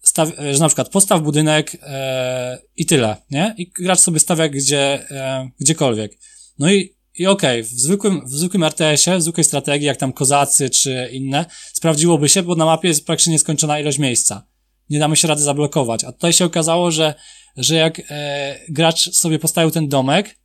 [0.02, 3.54] staw, że na przykład postaw budynek e, i tyle, nie?
[3.58, 6.18] I gracz sobie stawia gdzie, e, gdziekolwiek.
[6.58, 10.12] No i, i okej, okay, w zwykłym, w zwykłym RTS-ie, w zwykłej strategii, jak tam
[10.12, 14.46] kozacy czy inne, sprawdziłoby się, bo na mapie jest praktycznie nieskończona ilość miejsca.
[14.90, 16.04] Nie damy się rady zablokować.
[16.04, 17.14] A tutaj się okazało, że
[17.56, 20.38] że jak e, gracz sobie postawił ten domek,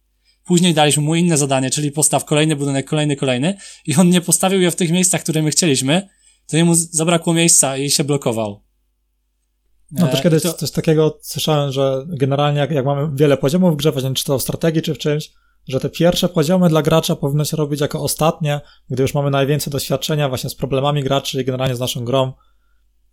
[0.46, 4.62] później daliśmy mu inne zadanie, czyli postaw kolejny budynek, kolejny, kolejny i on nie postawił
[4.62, 6.10] je w tych miejscach, które my chcieliśmy,
[6.48, 8.64] to jemu zabrakło miejsca i się blokował.
[9.92, 10.54] No też kiedyś to...
[10.54, 14.40] coś takiego słyszałem, że generalnie jak, jak mamy wiele poziomów w grze, właśnie czy to
[14.40, 15.32] w strategii, czy w czymś,
[15.68, 19.72] że te pierwsze poziomy dla gracza powinno się robić jako ostatnie, gdy już mamy najwięcej
[19.72, 22.34] doświadczenia właśnie z problemami graczy i generalnie z naszą grą,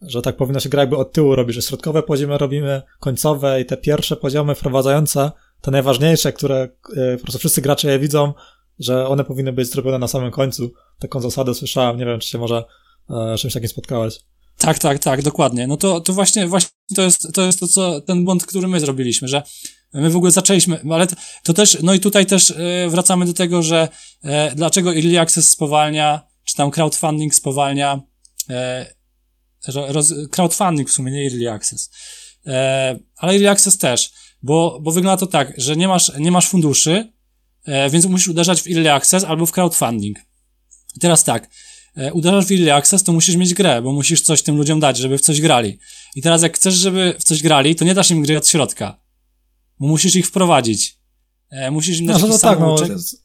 [0.03, 3.65] że tak powinno się gra jakby od tyłu robić, że środkowe poziomy robimy, końcowe i
[3.65, 5.31] te pierwsze poziomy wprowadzające,
[5.61, 8.33] te najważniejsze, które e, po prostu wszyscy gracze je widzą,
[8.79, 10.73] że one powinny być zrobione na samym końcu.
[10.99, 12.65] Taką zasadę słyszałem, nie wiem, czy się może
[13.11, 14.21] e, czymś takim spotkałeś.
[14.59, 15.67] Tak, tak, tak, dokładnie.
[15.67, 18.81] No to, to właśnie, właśnie to jest, to jest to, co, ten błąd, który my
[18.81, 19.43] zrobiliśmy, że
[19.95, 21.07] my w ogóle zaczęliśmy, ale
[21.43, 23.89] to, też, no i tutaj też e, wracamy do tego, że
[24.25, 28.01] e, dlaczego Early Access spowalnia, czy tam crowdfunding spowalnia
[28.51, 28.96] e,
[29.75, 31.91] roz, crowdfunding w sumie, nie early access.
[32.47, 34.13] E, ale early access też,
[34.43, 37.13] bo, bo wygląda to tak, że nie masz, nie masz funduszy,
[37.65, 40.19] e, więc musisz uderzać w early access albo w crowdfunding.
[40.97, 41.51] I teraz tak,
[41.97, 44.99] e, uderzasz w early access, to musisz mieć grę, bo musisz coś tym ludziom dać,
[44.99, 45.79] żeby w coś grali.
[46.15, 49.01] I teraz jak chcesz, żeby w coś grali, to nie dasz im gry od środka,
[49.81, 50.96] bo musisz ich wprowadzić.
[51.51, 52.77] E, musisz im dać no, no, tak, no,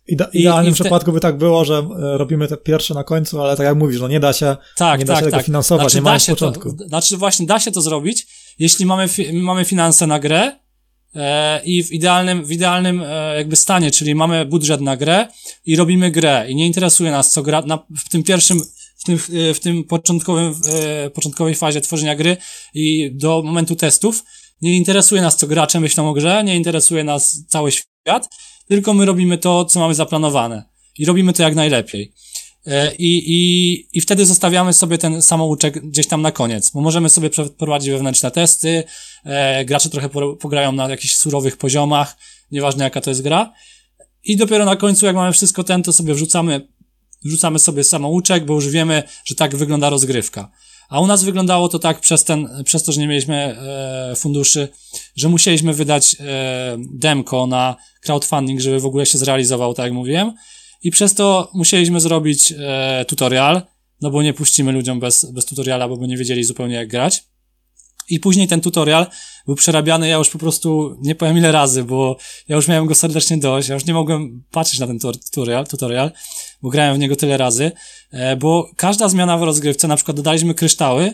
[0.07, 1.11] ida idealnym przypadku te...
[1.11, 4.07] by tak było, że e, robimy te pierwsze na końcu, ale tak jak mówisz, no
[4.07, 5.33] nie da się, tak, nie da tak, się tak.
[5.33, 6.73] tego finansować, znaczy, nie ma się początku.
[6.73, 8.27] To, znaczy właśnie da się to zrobić,
[8.59, 10.59] jeśli mamy, fi mamy finanse na grę
[11.15, 15.27] e, i w idealnym, w idealnym e, jakby stanie, czyli mamy budżet na grę
[15.65, 18.61] i robimy grę i nie interesuje nas co gra, na, w tym pierwszym
[19.01, 19.17] w tym,
[19.53, 22.37] w tym początkowym, e, początkowej fazie tworzenia gry
[22.73, 24.23] i do momentu testów,
[24.61, 28.29] nie interesuje nas, co gracze myślą o grze, nie interesuje nas cały świat,
[28.67, 30.63] tylko my robimy to, co mamy zaplanowane.
[30.97, 32.13] I robimy to jak najlepiej.
[32.67, 37.09] E, I, i, I wtedy zostawiamy sobie ten samouczek gdzieś tam na koniec, bo możemy
[37.09, 38.83] sobie przeprowadzić wewnętrzne testy,
[39.23, 40.09] e, gracze trochę
[40.39, 42.17] pograją na jakichś surowych poziomach,
[42.51, 43.53] nieważne jaka to jest gra.
[44.23, 46.67] I dopiero na końcu, jak mamy wszystko ten, to sobie wrzucamy,
[47.25, 50.51] wrzucamy sobie samouczek, bo już wiemy, że tak wygląda rozgrywka.
[50.91, 54.67] A u nas wyglądało to tak przez ten, przez to, że nie mieliśmy e, funduszy,
[55.15, 60.33] że musieliśmy wydać e, demko na crowdfunding, żeby w ogóle się zrealizował, tak jak mówiłem.
[60.83, 63.61] I przez to musieliśmy zrobić e, tutorial,
[64.01, 67.23] no bo nie puścimy ludziom bez, bez tutoriala, bo by nie wiedzieli zupełnie jak grać.
[68.09, 69.07] I później ten tutorial
[69.45, 72.17] był przerabiany, ja już po prostu nie powiem ile razy, bo
[72.47, 76.11] ja już miałem go serdecznie dość, ja już nie mogłem patrzeć na ten tutorial, tutorial
[76.61, 77.71] bo grałem w niego tyle razy,
[78.11, 81.13] e, bo każda zmiana w rozgrywce, na przykład dodaliśmy kryształy,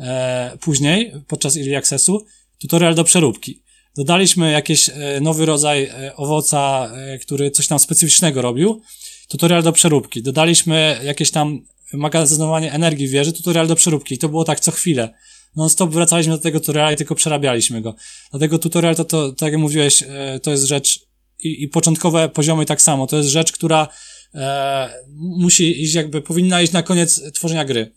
[0.00, 2.26] e, później, podczas Early Accessu,
[2.60, 3.62] tutorial do przeróbki.
[3.96, 8.82] Dodaliśmy jakiś e, nowy rodzaj owoca, który coś tam specyficznego robił,
[9.28, 10.22] tutorial do przeróbki.
[10.22, 11.60] Dodaliśmy jakieś tam
[11.92, 14.14] magazynowanie energii w wieży, tutorial do przeróbki.
[14.14, 15.14] I to było tak co chwilę.
[15.56, 17.94] Non-stop wracaliśmy do tego tutoriala i tylko przerabialiśmy go.
[18.30, 20.04] Dlatego tutorial to, to tak jak mówiłeś,
[20.42, 21.00] to jest rzecz
[21.38, 23.06] i, i początkowe poziomy tak samo.
[23.06, 23.88] To jest rzecz, która
[24.34, 27.92] e, musi iść jakby, powinna iść na koniec tworzenia gry.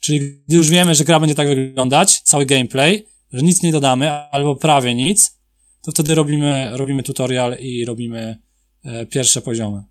[0.00, 4.10] Czyli gdy już wiemy, że gra będzie tak wyglądać, cały gameplay, że nic nie dodamy,
[4.10, 5.38] albo prawie nic,
[5.82, 8.38] to wtedy robimy, robimy tutorial i robimy
[8.84, 9.82] e, pierwsze poziomy.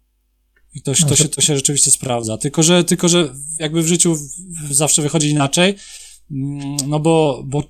[0.76, 2.38] I to, to, się, to się rzeczywiście sprawdza.
[2.38, 4.17] Tylko, że, tylko, że jakby w życiu
[4.69, 5.76] zawsze wychodzi inaczej,
[6.32, 7.63] mm, no bo, bo,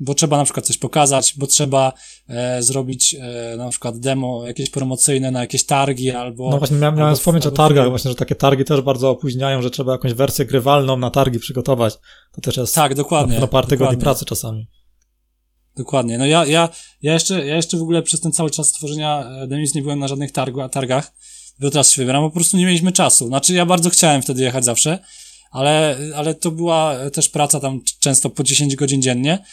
[0.00, 1.92] bo trzeba na przykład coś pokazać, bo trzeba
[2.28, 6.50] e, zrobić e, na przykład demo jakieś promocyjne na jakieś targi albo...
[6.50, 9.70] No właśnie miałem, miałem wspomnieć o targach właśnie, że takie targi też bardzo opóźniają, że
[9.70, 11.94] trzeba jakąś wersję grywalną na targi przygotować.
[12.32, 14.66] To też jest tak, dokładnie, na, parę tygodni pracy czasami.
[15.76, 16.18] Dokładnie.
[16.18, 16.68] No ja, ja,
[17.02, 19.98] ja jeszcze, ja jeszcze w ogóle przez ten cały czas tworzenia e, Demis nie byłem
[19.98, 21.12] na żadnych targu, targach.
[21.60, 23.26] Bo teraz się wybieram, po prostu nie mieliśmy czasu.
[23.26, 24.98] Znaczy ja bardzo chciałem wtedy jechać zawsze,
[25.50, 29.44] ale, ale to była też praca tam często po 10 godzin dziennie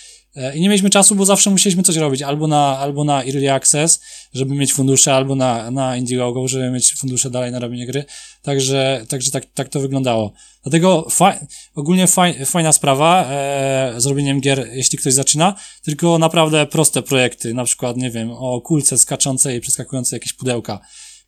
[0.55, 4.01] I nie mieliśmy czasu, bo zawsze musieliśmy coś robić, albo na, albo na Early Access,
[4.33, 8.05] żeby mieć fundusze, albo na, na Indiegogo, żeby mieć fundusze dalej na robienie gry.
[8.41, 10.33] Także, także tak, tak to wyglądało.
[10.63, 11.39] Dlatego faj,
[11.75, 17.63] ogólnie faj, fajna sprawa e, zrobieniem gier, jeśli ktoś zaczyna, tylko naprawdę proste projekty, na
[17.63, 20.79] przykład, nie wiem, o kulce skaczącej i przeskakującej jakieś pudełka.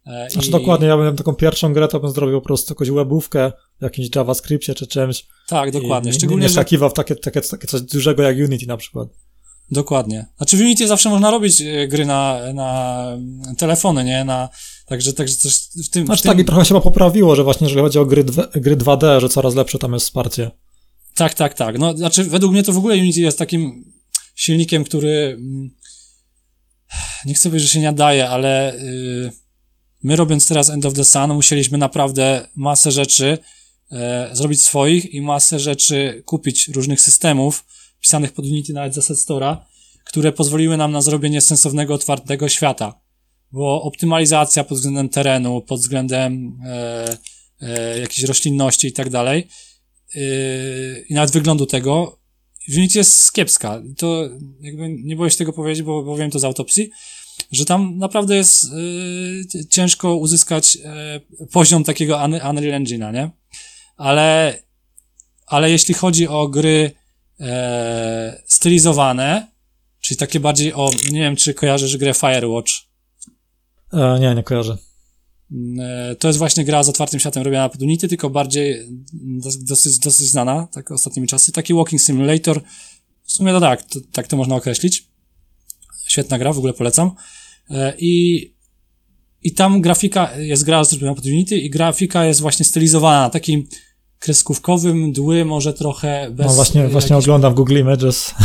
[0.08, 0.52] E, znaczy I...
[0.52, 4.16] dokładnie, ja bym taką pierwszą grę to bym zrobił po prostu jakąś webówkę w jakimś
[4.16, 5.26] JavaScriptie czy czymś.
[5.48, 6.12] Tak, dokładnie.
[6.12, 9.10] I Szczególnie, nie, szakiwał w takie, takie, takie coś dużego jak Unity na przykład.
[9.72, 10.26] Dokładnie.
[10.38, 13.04] Znaczy w Unity zawsze można robić e, gry na, na
[13.58, 14.26] telefony, nie?
[14.26, 14.50] Na,
[14.86, 16.06] także, także coś w tym...
[16.06, 16.32] Znaczy w tym...
[16.32, 18.24] tak i trochę się poprawiło, że właśnie jeżeli chodzi o gry,
[18.56, 20.52] gry 2D, że coraz lepsze tam jest wsparcie.
[21.16, 21.80] Tak, tak, tak.
[21.80, 23.92] No, znaczy według mnie to w ogóle Unity jest takim
[24.36, 25.70] silnikiem, który mm,
[27.26, 29.32] nie chcę powiedzieć, że się nie nadaje, ale yy,
[30.08, 33.38] my robiąc teraz End of the Sun musieliśmy naprawdę masę rzeczy
[33.92, 37.66] e, zrobić swoich i masę rzeczy kupić różnych systemów
[38.02, 39.58] pisanych pod Unity nawet z Asset Store'a,
[40.04, 43.02] które pozwoliły nam na zrobienie sensownego, otwartego świata.
[43.52, 47.18] Bo optymalizacja pod względem terenu, pod względem e,
[47.62, 49.48] e, jakiejś roślinności i tak dalej
[50.16, 50.20] e,
[51.10, 52.20] i nawet wyglądu tego
[52.70, 53.82] w Unity jest kiepska.
[53.98, 54.30] To
[54.62, 56.92] jakby nie boję się tego powiedzieć, bo, bo wiem to z autopsji,
[57.52, 58.64] że tam naprawdę jest
[59.56, 60.78] y, ciężko uzyskać
[61.42, 63.30] y, poziom takiego Unreal Engine'a, nie?
[63.98, 64.60] Ale,
[65.46, 66.92] ale jeśli chodzi o gry
[67.40, 69.48] e, stylizowane,
[70.00, 72.72] czyli takie bardziej o, nie wiem, czy kojarzysz grę Firewatch?
[73.94, 74.78] E, nie, nie kojarzę.
[75.80, 78.86] E, to jest właśnie gra z otwartym światem robiona pod Unity, tylko bardziej
[79.60, 81.52] dosyć, dosyć znana, tak ostatnimi czasy.
[81.52, 82.62] Taki Walking Simulator,
[83.24, 85.08] w sumie to tak, to, tak to można określić.
[86.18, 87.12] Świetna gra, w ogóle polecam.
[87.70, 88.42] E, I,
[89.44, 93.68] i tam grafika, jest gra zrobiona pod Unity i grafika jest właśnie stylizowana na takim
[94.20, 96.48] kreskówkowym, dły może trochę bez...
[96.48, 98.36] No właśnie, właśnie oglądam Google Images.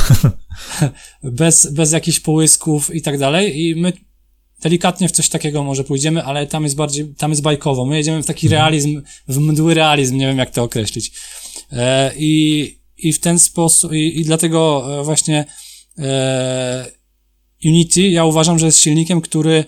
[1.23, 3.93] bez, bez jakichś połysków i tak dalej i my
[4.63, 7.85] delikatnie w coś takiego może pójdziemy, ale tam jest bardziej, tam jest bajkowo.
[7.85, 8.61] My jedziemy w taki mhm.
[8.61, 11.13] realizm, w mdły realizm, nie wiem jak to określić.
[11.73, 15.45] E, I, i w ten sposób, i, i dlatego e, właśnie
[15.99, 17.02] e,
[17.65, 19.65] Unity ja uważam, że jest silnikiem, który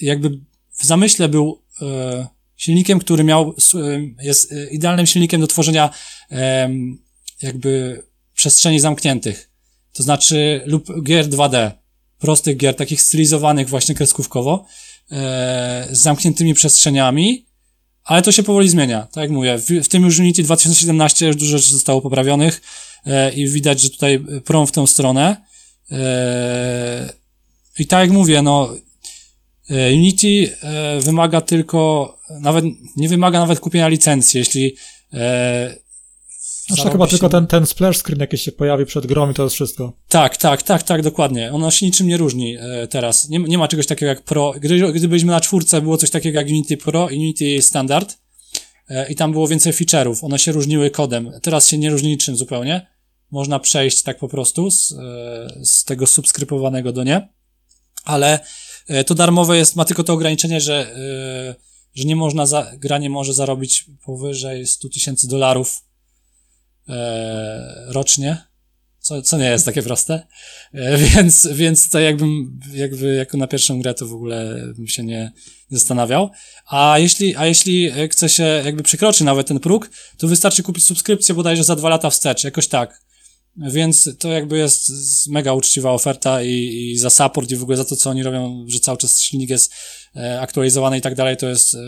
[0.00, 0.40] jakby
[0.78, 5.90] w zamyśle był e, silnikiem, który miał, e, jest e, idealnym silnikiem do tworzenia
[7.42, 8.02] jakby
[8.34, 9.50] przestrzeni zamkniętych.
[9.92, 11.70] To znaczy, lub gier 2D,
[12.18, 14.66] prostych gier, takich stylizowanych właśnie kreskówkowo,
[15.90, 17.46] z zamkniętymi przestrzeniami,
[18.04, 19.02] ale to się powoli zmienia.
[19.12, 22.60] Tak jak mówię, w, w tym już Unity 2017 już dużo rzeczy zostało poprawionych
[23.34, 25.36] i widać, że tutaj prom w tą stronę.
[25.92, 27.12] E,
[27.78, 28.74] I tak jak mówię, no,
[29.70, 32.64] e, Unity e, wymaga tylko, nawet,
[32.96, 34.76] nie wymaga nawet kupienia licencji, jeśli
[36.66, 37.10] znaczy chyba się...
[37.10, 39.92] tylko ten, ten splash screen jakiś się pojawi przed grą i to jest wszystko.
[40.08, 41.52] Tak, tak, tak, tak, dokładnie.
[41.52, 42.56] Ono się niczym nie różni
[42.90, 43.28] teraz.
[43.28, 44.54] Nie, nie ma czegoś takiego jak Pro.
[44.60, 48.18] Gdy, gdybyśmy na czwórce było coś takiego jak Unity Pro i Unity Standard
[49.08, 50.24] i tam było więcej feature'ów.
[50.24, 51.32] One się różniły kodem.
[51.42, 52.86] Teraz się nie różni niczym zupełnie
[53.30, 57.28] można przejść tak po prostu z, e, z tego subskrybowanego do nie,
[58.04, 58.40] ale
[58.88, 61.54] e, to darmowe jest, ma tylko to ograniczenie, że, e,
[61.94, 65.82] że nie można, za, gra nie może zarobić powyżej 100 tysięcy dolarów
[67.86, 68.44] rocznie,
[68.98, 70.26] co, co nie jest takie proste,
[71.14, 75.32] więc, więc to jakbym, jakby jako na pierwszą grę to w ogóle bym się nie
[75.70, 76.30] zastanawiał.
[76.70, 81.34] A jeśli, a jeśli chce się jakby przekroczy nawet ten próg, to wystarczy kupić subskrypcję
[81.34, 83.05] bodajże za dwa lata wstecz, jakoś tak.
[83.58, 84.90] Więc to jakby jest
[85.28, 88.64] mega uczciwa oferta i, i za support i w ogóle za to, co oni robią,
[88.68, 89.72] że cały czas silnik jest
[90.16, 91.78] e, aktualizowany i tak dalej, to jest, e,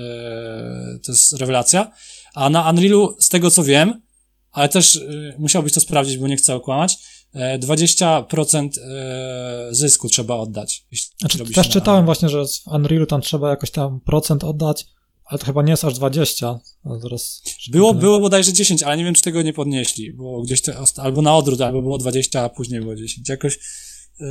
[1.02, 1.92] to jest rewelacja.
[2.34, 4.02] A na Unrealu, z tego co wiem,
[4.50, 6.98] ale też y, musiałbyś to sprawdzić, bo nie chcę okłamać,
[7.34, 10.86] 20% e, zysku trzeba oddać.
[11.20, 14.86] Znaczy, też czytałem właśnie, że w Unrealu tam trzeba jakoś tam procent oddać,
[15.28, 16.58] ale to chyba nie jest aż 20.
[17.02, 20.12] Zaraz było, było bodajże 10, ale nie wiem, czy tego nie podnieśli.
[20.12, 23.28] Było gdzieś to, albo na odwrót, albo było 20, a później było 10.
[23.28, 23.58] Jakoś.
[24.20, 24.26] Yy...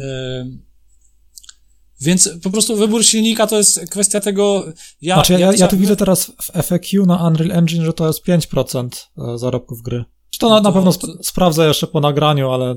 [2.02, 4.66] Więc po prostu wybór silnika to jest kwestia tego.
[5.02, 8.08] Ja, znaczy, ja, ja, ja tu widzę teraz w FAQ na Unreal Engine, że to
[8.08, 10.06] jest 5% e, zarobków gry.
[10.30, 12.76] Czy to, no to na, pewno sp sprawdzę jeszcze po nagraniu, ale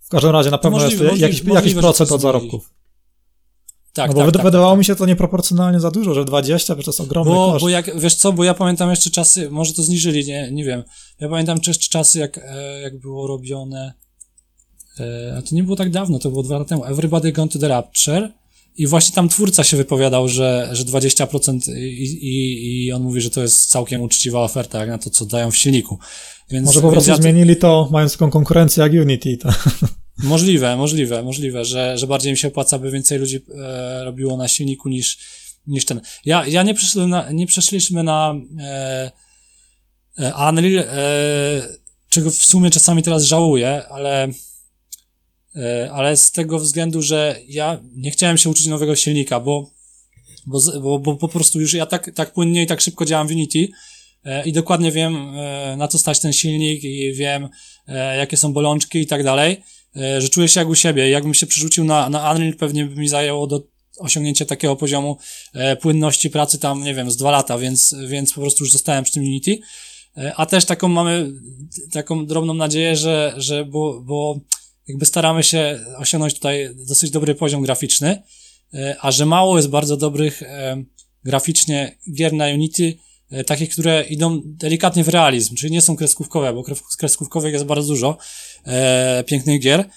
[0.00, 2.70] w każdym razie na pewno możliwe, jest jakiś, możliwe, jakiś procent od zarobków.
[3.92, 6.74] Tak, no bo tak, tak, wydawało tak, mi się to nieproporcjonalnie za dużo, że 20
[6.74, 7.64] to jest ogromny bo, koszt.
[7.64, 10.82] Bo jak, wiesz co, bo ja pamiętam jeszcze czasy, może to zniżyli, nie, nie wiem.
[11.20, 13.92] Ja pamiętam jeszcze czasy, jak, e, jak było robione,
[15.00, 17.58] e, a to nie było tak dawno, to było dwa lata temu, Everybody Gone to
[17.58, 18.32] the Rapture
[18.76, 23.30] i właśnie tam twórca się wypowiadał, że, że 20% i, i, i on mówi, że
[23.30, 25.98] to jest całkiem uczciwa oferta, jak na to, co dają w silniku.
[26.50, 29.36] Więc, Może po prostu ja zmienili to, mając taką konkurencję jak Unity.
[29.36, 29.48] To...
[30.18, 34.48] Możliwe, możliwe, możliwe, że, że bardziej mi się opłaca, by więcej ludzi e, robiło na
[34.48, 35.18] silniku niż,
[35.66, 36.00] niż ten.
[36.24, 36.74] Ja, ja nie,
[37.06, 39.10] na, nie przeszliśmy na e,
[40.18, 40.88] e, Unreal, e,
[42.08, 44.28] czego w sumie czasami teraz żałuję, ale
[45.56, 49.70] e, ale z tego względu, że ja nie chciałem się uczyć nowego silnika, bo,
[50.46, 53.30] bo, bo, bo po prostu już ja tak, tak płynnie i tak szybko działam w
[53.30, 53.68] Unity,
[54.24, 55.36] e, i dokładnie wiem,
[55.76, 57.48] na co stać ten silnik i wiem,
[58.18, 59.62] jakie są bolączki i tak dalej.
[59.96, 61.10] E, że czuję się jak u siebie.
[61.10, 63.62] Jakbym się przerzucił na, na Unreal, pewnie by mi zajęło do
[63.98, 65.18] osiągnięcia takiego poziomu
[65.54, 69.04] e, płynności pracy tam, nie wiem, z dwa lata, więc, więc po prostu już zostałem
[69.04, 69.58] przy tym Unity.
[70.16, 71.30] E, a też taką mamy,
[71.92, 74.40] taką drobną nadzieję, że, że bo, bo
[74.88, 78.22] jakby staramy się osiągnąć tutaj dosyć dobry poziom graficzny,
[79.00, 80.42] a że mało jest bardzo dobrych
[81.24, 82.98] graficznie gier na Unity,
[83.46, 86.64] takich, które idą delikatnie w realizm, czyli nie są kreskówkowe, bo
[86.98, 88.18] kreskówkowych jest bardzo dużo,
[88.66, 89.88] e, pięknych gier.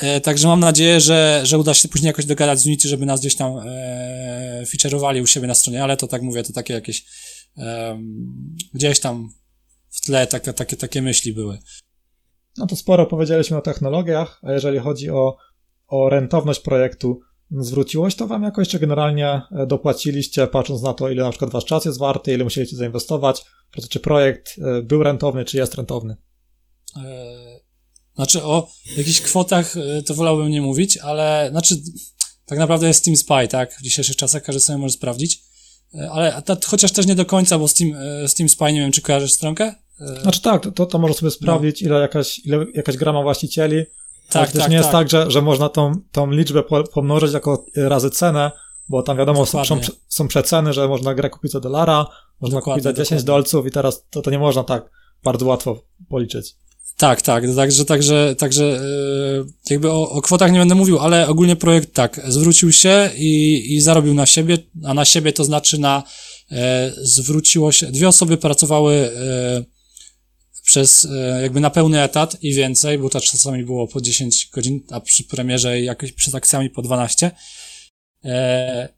[0.00, 3.20] E, także mam nadzieję, że, że uda się później jakoś dogadać z Unity, żeby nas
[3.20, 7.04] gdzieś tam e, featureowali u siebie na stronie, ale to tak mówię, to takie jakieś
[7.58, 7.98] e,
[8.74, 9.28] gdzieś tam
[9.90, 11.58] w tle takie, takie, takie myśli były.
[12.58, 15.36] No to sporo powiedzieliśmy o technologiach, a jeżeli chodzi o,
[15.86, 17.20] o rentowność projektu,
[17.50, 21.64] zwróciłoś to wam jakoś, czy generalnie e, dopłaciliście, patrząc na to, ile na przykład wasz
[21.64, 23.44] czas jest warty, ile musieliście zainwestować,
[23.88, 26.16] czy projekt e, był rentowny, czy jest rentowny?
[26.96, 27.60] E,
[28.14, 29.74] znaczy o jakichś kwotach
[30.06, 31.76] to wolałbym nie mówić, ale znaczy
[32.46, 33.74] tak naprawdę jest Steam Spy, tak?
[33.78, 35.42] W dzisiejszych czasach każdy sobie może sprawdzić.
[36.10, 37.94] Ale ta, chociaż też nie do końca, bo Steam,
[38.26, 39.74] Steam Spy, nie wiem, czy kojarzysz stronkę?
[40.22, 41.88] Znaczy tak, to, to może sobie sprawdzić, no.
[41.88, 43.84] ile, jakaś, ile jakaś gra ma właścicieli.
[44.30, 44.98] Tak, tak, nie jest tak.
[44.98, 46.62] tak, że, że można tą, tą liczbę
[46.92, 48.50] pomnożyć jako razy cenę,
[48.88, 49.64] bo tam wiadomo, są,
[50.08, 52.06] są przeceny, że można grę kupić za dolara,
[52.40, 53.26] można dokładnie, kupić za 10 dokładnie.
[53.26, 54.90] dolców i teraz to, to nie można tak
[55.24, 56.54] bardzo łatwo policzyć.
[56.96, 61.56] Tak, tak, także, także, także e, jakby o, o kwotach nie będę mówił, ale ogólnie
[61.56, 66.02] projekt tak, zwrócił się i, i zarobił na siebie, a na siebie to znaczy na,
[66.50, 69.75] e, zwróciło się, dwie osoby pracowały e,
[70.66, 74.80] przez, e, jakby na pełny etat i więcej, bo to czasami było po 10 godzin,
[74.90, 77.30] a przy premierze jakoś przed akcjami po 12.
[78.24, 78.88] E,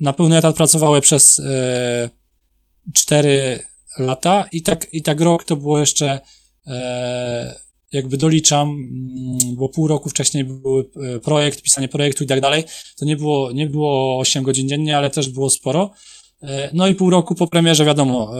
[0.00, 2.10] na pełny etat pracowały przez e,
[2.94, 3.64] 4
[3.98, 6.20] lata i tak, i tak rok to było jeszcze
[6.66, 7.60] E,
[7.92, 12.64] jakby doliczam, mm, bo pół roku wcześniej był e, projekt, pisanie projektu i tak dalej,
[12.96, 15.90] to nie było, nie było 8 godzin dziennie, ale też było sporo.
[16.42, 18.32] E, no i pół roku po premierze, wiadomo,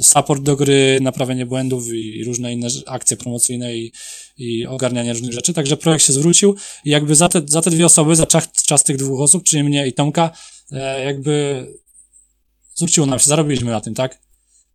[0.00, 3.92] support do gry, naprawienie błędów i różne inne akcje promocyjne i,
[4.36, 5.52] i ogarnianie różnych rzeczy.
[5.52, 8.84] Także projekt się zwrócił i jakby za te, za te dwie osoby, za czas, czas
[8.84, 10.30] tych dwóch osób, czyli mnie i Tomka,
[11.04, 11.66] jakby
[12.74, 14.18] zwróciło nam się, zarobiliśmy na tym, tak?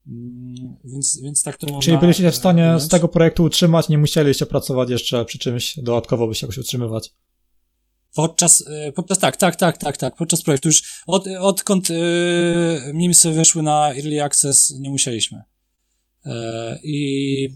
[0.08, 1.82] Mm, więc, więc tak to można...
[1.82, 6.28] Czyli byliście w stanie z tego projektu utrzymać, nie musieliście pracować jeszcze przy czymś dodatkowo,
[6.28, 7.14] by się jakoś utrzymywać.
[8.16, 13.32] Podczas, e, podczas, tak, tak, tak, tak, tak, podczas projektu już, od, odkąd yy, Mimsy
[13.32, 15.43] weszły na Early Access, nie musieliśmy.
[16.26, 16.34] Yy,
[16.84, 17.49] I,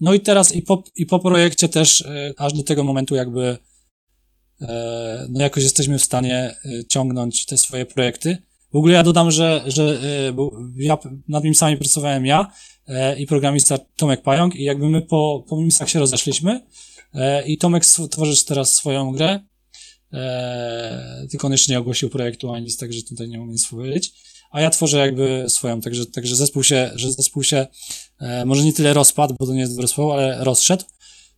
[0.00, 3.58] no i teraz i po, i po projekcie też, yy, aż do tego momentu jakby,
[5.28, 6.54] no jakoś jesteśmy w stanie
[6.88, 8.38] ciągnąć te swoje projekty.
[8.72, 10.00] W ogóle ja dodam, że, że
[10.34, 10.98] bo ja
[11.28, 12.52] nad nim sami pracowałem ja,
[13.18, 16.66] i programista Tomek Pająk i jakby my po, po Mimsach się rozeszliśmy
[17.46, 19.40] i Tomek tworzy teraz swoją grę,
[21.30, 24.12] tylko on jeszcze nie ogłosił projektu ani nic, także tutaj nie mogę nic powiedzieć
[24.50, 27.66] a ja tworzę jakby swoją, także, także zespół się, że zespół się
[28.20, 30.84] e, może nie tyle rozpadł, bo to nie jest dobry słowo, ale rozszedł.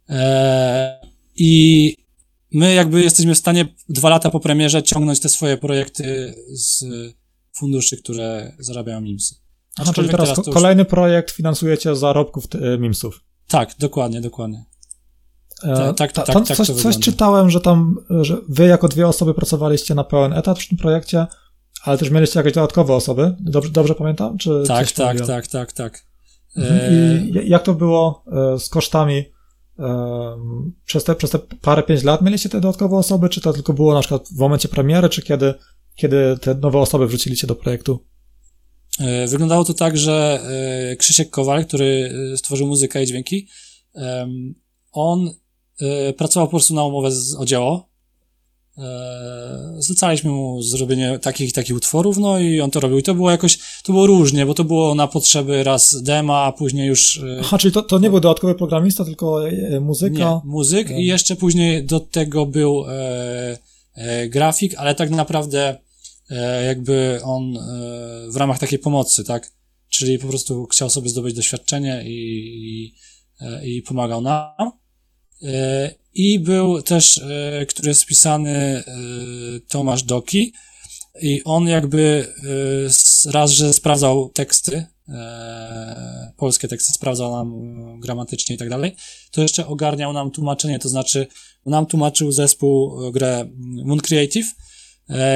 [0.08, 1.00] E,
[1.36, 1.96] I
[2.52, 6.84] my jakby jesteśmy w stanie dwa lata po premierze ciągnąć te swoje projekty z
[7.56, 9.34] funduszy, które zarabiają MIMSy.
[9.76, 13.24] Aha, czyli teraz, teraz kolejny projekt finansujecie zarobków e, MIMSów.
[13.48, 14.64] Tak, dokładnie, dokładnie.
[15.62, 19.08] E, tak, tak, tak, tam tak coś, coś czytałem, że tam, że wy jako dwie
[19.08, 21.26] osoby pracowaliście na pełen etat w tym projekcie,
[21.82, 24.38] ale też mieliście jakieś dodatkowe osoby, dobrze, dobrze pamiętam?
[24.38, 26.04] Czy tak, tak, tak, tak, tak.
[26.56, 27.28] Mhm.
[27.28, 29.24] I e, jak to było e, z kosztami?
[30.84, 33.94] Przez te, przez te parę, pięć lat mieliście te dodatkowe osoby, czy to tylko było
[33.94, 35.54] na przykład w momencie premiery, czy kiedy,
[35.94, 38.06] kiedy te nowe osoby wrzuciliście do projektu?
[39.28, 40.40] Wyglądało to tak, że
[40.98, 43.48] Krzysiek Kowal, który stworzył muzykę i dźwięki,
[44.92, 45.30] on
[46.16, 47.90] pracował po prostu na umowę z, o dzieło
[48.80, 52.98] E, zlecaliśmy mu zrobienie takich takich utworów, no i on to robił.
[52.98, 56.52] I to było jakoś, to było różnie, bo to było na potrzeby raz dema, a
[56.52, 57.18] później już...
[57.18, 60.18] E, Aha, czyli to, to nie był dodatkowy programista, tylko e, muzyka?
[60.18, 63.58] Nie, muzyk i jeszcze później do tego był e,
[63.94, 65.78] e, grafik, ale tak naprawdę
[66.30, 67.58] e, jakby on
[68.28, 69.52] w ramach takiej pomocy, tak?
[69.88, 72.94] Czyli po prostu chciał sobie zdobyć doświadczenie i,
[73.62, 74.70] i, i pomagał nam.
[76.14, 78.84] I był też, e, który jest spisany e,
[79.68, 80.52] Tomasz Doki
[81.22, 82.32] i on jakby
[83.26, 84.86] e, raz, że sprawdzał teksty,
[86.36, 88.96] polskie teksty, sprawdzał nam gramatycznie i tak dalej,
[89.30, 91.26] to jeszcze ogarniał nam tłumaczenie, to znaczy
[91.66, 93.48] nam tłumaczył zespół grę
[93.84, 94.46] Moon Creative,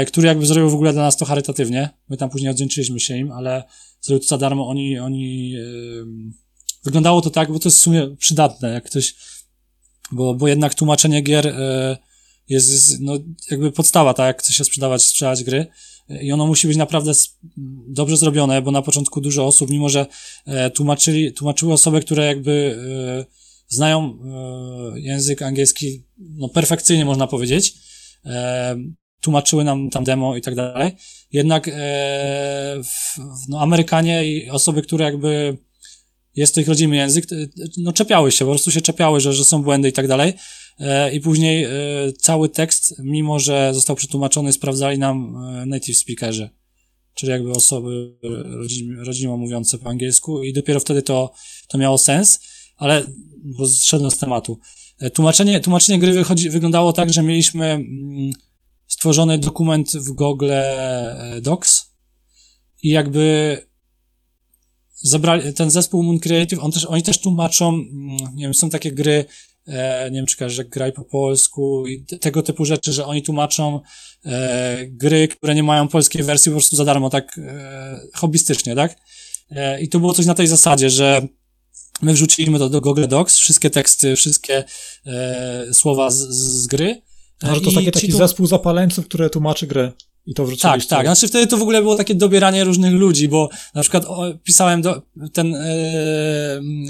[0.06, 1.88] który jakby zrobił w ogóle dla nas to charytatywnie.
[2.08, 3.62] My tam później odwdzięczyliśmy się im, ale
[4.00, 4.68] zrobił to za darmo.
[4.68, 5.54] Oni, oni,
[6.84, 9.14] wyglądało to tak, bo to jest w sumie przydatne, jak ktoś
[10.12, 11.96] bo, bo jednak tłumaczenie gier e,
[12.48, 13.18] jest, no,
[13.50, 15.66] jakby podstawa, tak, jak chce się sprzedawać, sprzedać gry
[16.20, 17.12] i ono musi być naprawdę
[17.88, 20.06] dobrze zrobione, bo na początku dużo osób, mimo że
[20.46, 22.78] e, tłumaczyli, tłumaczyły osoby, które jakby
[23.30, 24.18] e, znają
[24.94, 27.74] język angielski, no perfekcyjnie można powiedzieć,
[29.20, 30.90] tłumaczyły nam tam demo i tak dalej.
[31.32, 31.70] Jednak
[33.48, 35.58] no, Amerykanie i osoby, które jakby
[36.36, 37.26] jest to ich rodzimy język,
[37.76, 40.32] no czepiały się, po prostu się czepiały, że, że są błędy i tak dalej.
[40.78, 41.70] E, I później e,
[42.18, 46.50] cały tekst, mimo że został przetłumaczony, sprawdzali nam e, native speakerzy,
[47.14, 48.14] czyli jakby osoby
[48.98, 51.32] rodzimo mówiące po angielsku i dopiero wtedy to,
[51.68, 52.40] to miało sens,
[52.76, 53.06] ale
[53.44, 54.58] bo zszedłem z tematu.
[55.14, 58.30] Tłumaczenie, tłumaczenie gry wychodzi, wyglądało tak, że mieliśmy mm,
[58.86, 60.50] stworzony dokument w Google
[61.42, 61.94] Docs
[62.82, 63.58] i jakby
[65.04, 68.92] zabrali, ten zespół Moon Creative, on też, oni też tłumaczą, mm, nie wiem, są takie
[68.92, 69.24] gry,
[69.66, 73.80] e, nie wiem, czy że graj po polsku i tego typu rzeczy, że oni tłumaczą
[74.24, 78.96] e, gry, które nie mają polskiej wersji po prostu za darmo, tak e, hobbystycznie, tak?
[79.50, 81.28] E, I to było coś na tej zasadzie, że
[82.02, 84.64] my wrzuciliśmy to do Google Docs, wszystkie teksty, wszystkie
[85.06, 87.02] e, słowa z, z gry.
[87.42, 88.16] Może to taki, taki tu...
[88.16, 89.92] zespół zapaleńców, które tłumaczy grę.
[90.26, 90.88] I to wrzuciliście.
[90.88, 91.06] Tak, tak.
[91.06, 94.82] Znaczy wtedy to w ogóle było takie dobieranie różnych ludzi, bo na przykład o, pisałem
[94.82, 95.02] do,
[95.32, 95.60] ten, e,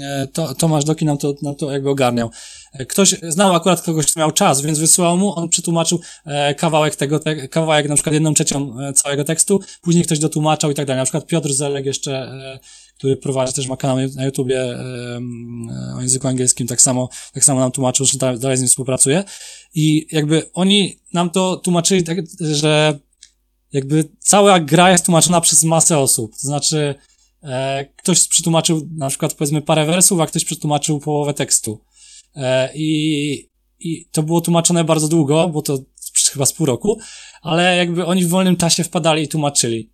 [0.01, 2.29] e, to, Tomasz Doki nam to, nam to jakby ogarniał.
[2.73, 6.95] E, ktoś znał akurat kogoś, kto miał czas, więc wysyłał mu, on przetłumaczył e, kawałek
[6.95, 10.85] tego, te, kawałek na przykład jedną trzecią e, całego tekstu, później ktoś dotłumaczał i tak
[10.85, 11.01] dalej.
[11.01, 12.59] Na przykład Piotr Zelek jeszcze, e,
[12.97, 14.79] który prowadzi też ma kanał na YouTubie e,
[15.97, 19.23] o języku angielskim, tak samo, tak samo nam tłumaczył, że dalej z nim współpracuje.
[19.73, 22.99] I jakby oni nam to tłumaczyli tak, że
[23.75, 26.31] jakby cała gra jest tłumaczona przez masę osób.
[26.31, 26.95] To znaczy,
[27.43, 31.81] e, ktoś przetłumaczył na przykład powiedzmy parę wersów, a ktoś przetłumaczył połowę tekstu.
[32.35, 33.49] E, i,
[33.79, 35.79] I to było tłumaczone bardzo długo, bo to
[36.31, 36.99] chyba z pół roku,
[37.41, 39.91] ale jakby oni w wolnym czasie wpadali i tłumaczyli.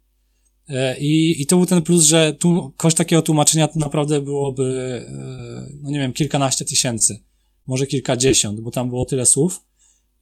[0.70, 4.64] E, I, I to był ten plus, że tu, koszt takiego tłumaczenia naprawdę byłoby,
[5.08, 7.24] e, no nie wiem, kilkanaście tysięcy,
[7.68, 9.62] może kilkadziesiąt, bo tam było tyle słów,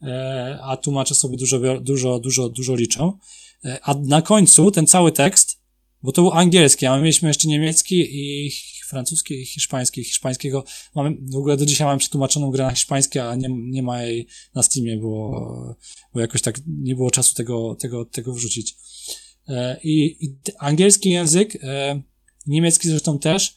[0.02, 3.18] e, a tłumacze sobie dużo, dużo, dużo, dużo liczą.
[3.66, 5.60] E, a na końcu ten cały tekst,
[6.04, 8.52] bo to był angielski, a my mieliśmy jeszcze niemiecki i
[8.88, 10.04] francuski i hiszpański.
[10.04, 10.64] Hiszpańskiego
[10.96, 14.28] mamy, w ogóle do dzisiaj mamy przetłumaczoną grę na hiszpański, a nie, nie ma jej
[14.56, 15.76] na Steamie, bo,
[16.14, 18.76] bo jakoś tak nie było czasu tego, tego, tego wrzucić.
[19.48, 22.02] E, I, i angielski język, e,
[22.48, 23.56] niemiecki zresztą też,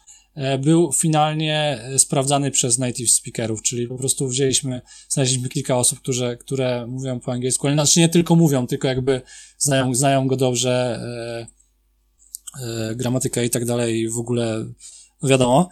[0.59, 6.37] był finalnie e, sprawdzany przez native speakerów, czyli po prostu wzięliśmy, znaleźliśmy kilka osób, które,
[6.37, 9.21] które mówią po angielsku, ale znaczy nie tylko mówią, tylko jakby
[9.59, 11.47] znają, znają go dobrze, e,
[12.65, 14.65] e, gramatykę i tak dalej, w ogóle
[15.23, 15.69] no wiadomo.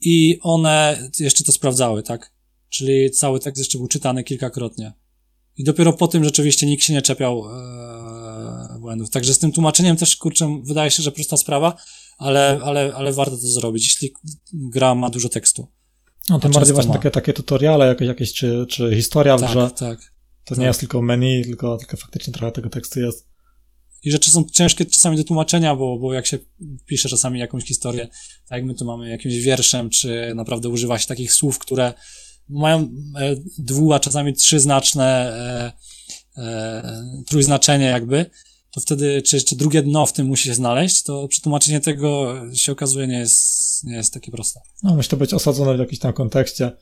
[0.00, 2.32] I one jeszcze to sprawdzały, tak?
[2.68, 4.92] Czyli cały tekst jeszcze był czytany kilkakrotnie.
[5.56, 9.10] I dopiero po tym rzeczywiście nikt się nie czepiał e, błędów.
[9.10, 11.76] Także z tym tłumaczeniem też, kurczę, wydaje się, że prosta sprawa,
[12.18, 14.14] ale, ale, ale warto to zrobić, jeśli
[14.52, 15.68] gra ma dużo tekstu.
[16.30, 19.70] No, tym bardziej właśnie takie, takie tutoriale jakieś, jakieś czy, czy historia tak, w grze.
[19.70, 19.98] Tak,
[20.44, 20.58] To tak.
[20.58, 23.26] nie jest tylko menu, tylko, tylko faktycznie trochę tego tekstu jest.
[24.02, 26.38] I rzeczy są ciężkie czasami do tłumaczenia, bo, bo jak się
[26.86, 28.08] pisze czasami jakąś historię,
[28.48, 31.94] tak jak my tu mamy jakimś wierszem, czy naprawdę używa się takich słów, które
[32.48, 32.88] mają e,
[33.58, 35.04] dwu, a czasami trzyznaczne
[36.36, 38.30] e, e, trójznaczenie jakby,
[38.74, 42.72] to wtedy, czy jeszcze drugie dno w tym musi się znaleźć, to przetłumaczenie tego się
[42.72, 44.60] okazuje nie jest, nie jest takie proste.
[44.82, 46.72] No, musi to być osadzone w jakimś tam kontekście.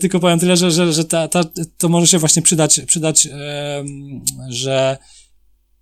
[0.00, 1.44] Tylko powiem tyle, że, że, że ta, ta,
[1.78, 3.28] to może się właśnie przydać, przydać
[4.48, 4.98] że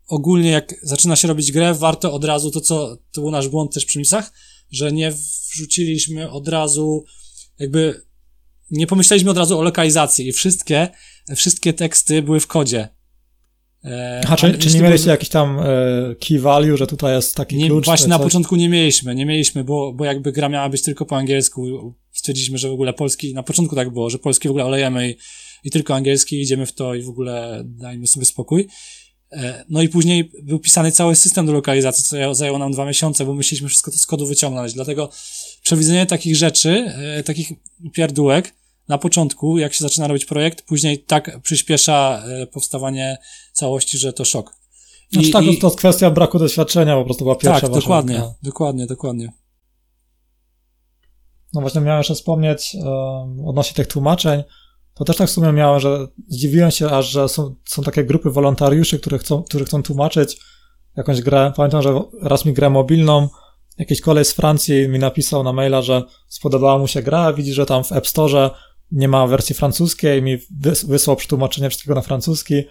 [0.06, 3.74] ogólnie jak zaczyna się robić grę, warto od razu to, co to był nasz błąd
[3.74, 4.32] też przy misach,
[4.70, 5.12] że nie
[5.52, 7.04] wrzuciliśmy od razu,
[7.58, 8.02] jakby
[8.70, 10.88] nie pomyśleliśmy od razu o lokalizacji i wszystkie,
[11.36, 12.97] wszystkie teksty były w kodzie.
[13.88, 15.64] E, a czy, czy nie mieliście jakiś tam e,
[16.28, 17.84] key value, że tutaj jest taki nie, klucz?
[17.84, 18.24] właśnie na coś?
[18.24, 21.94] początku nie mieliśmy, nie mieliśmy, bo, bo jakby gra miała być tylko po angielsku.
[22.12, 25.16] Stwierdziliśmy, że w ogóle polski, na początku tak było, że polski w ogóle olejemy i,
[25.64, 28.68] i tylko angielski, idziemy w to i w ogóle dajmy sobie spokój.
[29.32, 33.24] E, No i później był pisany cały system do lokalizacji, co zajęło- nam dwa miesiące,
[33.24, 34.72] bo myśleliśmy wszystko to z kodu wyciągnąć.
[34.72, 35.10] Dlatego
[35.62, 36.92] przewidzenie takich rzeczy,
[37.24, 37.52] takich
[37.92, 38.54] pierdółek
[38.88, 43.16] na początku, jak się zaczyna robić projekt, później tak przyspiesza powstawanie
[43.58, 44.54] całości, że to szok.
[45.12, 48.34] Znaczy, tak, to, to jest kwestia braku doświadczenia, po prostu była pierwsza tak, dokładnie, gra.
[48.42, 49.32] dokładnie, dokładnie.
[51.54, 54.42] No właśnie miałem jeszcze wspomnieć um, odnośnie tych tłumaczeń,
[54.94, 58.30] to też tak w sumie miałem, że zdziwiłem się aż, że są, są takie grupy
[58.30, 60.36] wolontariuszy, które chcą, którzy chcą tłumaczyć
[60.96, 61.52] jakąś grę.
[61.56, 63.28] Pamiętam, że raz mi grę mobilną,
[63.78, 67.66] jakiś kolej z Francji mi napisał na maila, że spodobała mu się gra, widzi, że
[67.66, 68.50] tam w App Store
[68.92, 72.62] nie ma wersji francuskiej, mi wys- wysłał przetłumaczenie wszystkiego na francuski,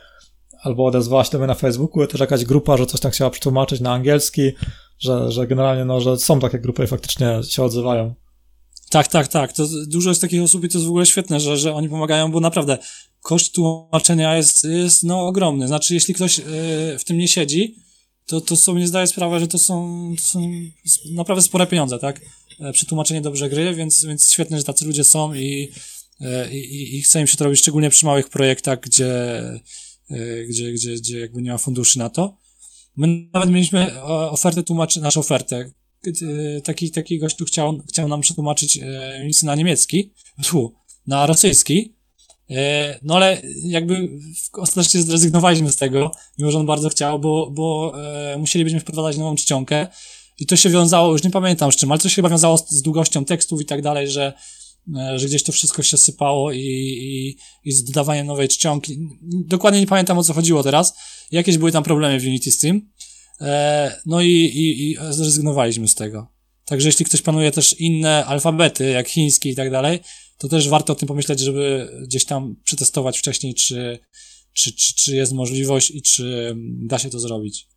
[0.62, 3.82] albo odezwała się do mnie na Facebooku, też jakaś grupa, że coś tam chciała przetłumaczyć
[3.82, 4.52] na angielski,
[5.00, 8.14] że, że generalnie, no, że są takie grupy i faktycznie się odzywają.
[8.90, 9.54] Tak, tak, tak.
[9.54, 12.32] To dużo jest takich osób i to jest w ogóle świetne, że, że oni pomagają,
[12.32, 12.78] bo naprawdę
[13.22, 15.68] koszt tłumaczenia jest, jest no, ogromny.
[15.68, 16.44] Znaczy, jeśli ktoś y,
[17.00, 17.76] w tym nie siedzi,
[18.26, 20.52] to, to sobie zdaje sprawę, że to są, to są
[21.12, 22.22] naprawdę spore pieniądze, tak?
[22.60, 25.72] E, Przetłumaczenie dobrze gry, więc, więc świetne, że tacy ludzie są i,
[26.22, 29.14] e, i, i- i chce im się to robić, szczególnie przy małych projektach, gdzie,
[30.50, 32.38] gdzie, gdzie, gdzie jakby nie ma funduszy na to.
[32.96, 35.72] My nawet mieliśmy o- ofertę tłumaczy, naszą ofertę.
[36.08, 40.14] E, Taki, taki gość tu chciał, chciał nam przetłumaczyć e, misy na niemiecki,
[40.46, 40.74] tu,
[41.08, 41.94] na rosyjski.
[42.50, 44.10] E, No ale jakby
[44.54, 47.94] ostatecznie zrezygnowaliśmy z tego, mimo że on bardzo chciał, bo, bo
[48.34, 49.88] e, musielibyśmy wprowadzać nową czcionkę
[50.40, 52.70] i to się wiązało, już nie pamiętam z czym, ale to się chyba wiązało z,
[52.70, 54.34] z długością tekstów i tak dalej, że, e,
[55.16, 58.98] że gdzieś to wszystko się sypało i, i, i z dodawaniem nowej czcionki.
[59.24, 60.94] Dokładnie nie pamiętam o co chodziło teraz.
[61.32, 62.90] Jakieś były tam problemy w Unity tym.
[63.42, 66.28] E, no i, i, i zrezygnowaliśmy z tego.
[66.66, 70.00] Także jeśli ktoś planuje też inne alfabety, jak chiński i tak dalej,
[70.38, 74.00] to też warto o tym pomyśleć, żeby gdzieś tam przetestować wcześniej, czy,
[74.54, 76.56] czy, czy, czy jest możliwość i czy
[76.88, 77.68] da się to zrobić.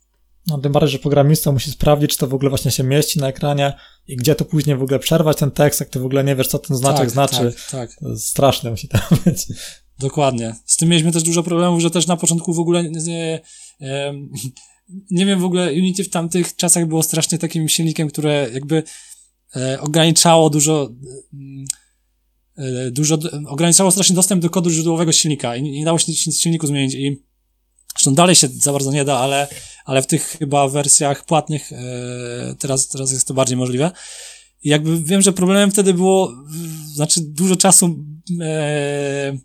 [0.47, 3.29] No, tym bardziej, że programista musi sprawdzić, czy to w ogóle właśnie się mieści na
[3.29, 3.73] ekranie
[4.07, 6.49] i gdzie to później w ogóle przerwać ten tekst, jak ty w ogóle nie wiesz,
[6.49, 7.55] co ten znaczek tak, znaczy.
[7.71, 9.47] Tak, tak, straszne musi tam być.
[9.99, 10.55] dokładnie.
[10.67, 13.41] Z tym mieliśmy też dużo problemów, że też na początku w ogóle nie,
[15.11, 18.83] nie wiem, w ogóle Unity w tamtych czasach było strasznie takim silnikiem, które jakby
[19.57, 20.91] e, ograniczało dużo
[22.59, 26.37] e, dużo, ograniczało strasznie dostęp do kodu źródłowego silnika i nie, nie dało się nic
[26.37, 27.23] w silniku zmienić i
[27.95, 29.49] zresztą dalej się za bardzo nie da, ale,
[29.91, 31.77] ale w tych chyba wersjach płatnych e,
[32.59, 33.91] teraz, teraz jest to bardziej możliwe.
[34.63, 36.33] I jakby wiem, że problemem wtedy było,
[36.95, 38.05] znaczy dużo czasu
[38.41, 39.39] e,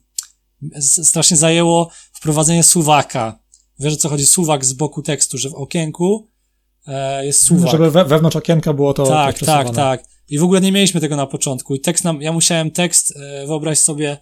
[1.04, 3.40] strasznie zajęło wprowadzenie suwaka.
[3.80, 4.26] Wiesz o co chodzi?
[4.26, 6.30] Suwak z boku tekstu, że w okienku
[6.88, 7.72] e, jest suwak.
[7.72, 9.66] Żeby we, wewnątrz okienka było to Tak, przesuwane.
[9.66, 10.04] tak, tak.
[10.30, 11.76] I w ogóle nie mieliśmy tego na początku.
[11.76, 14.18] I tekst nam, ja musiałem tekst, e, wyobraź sobie,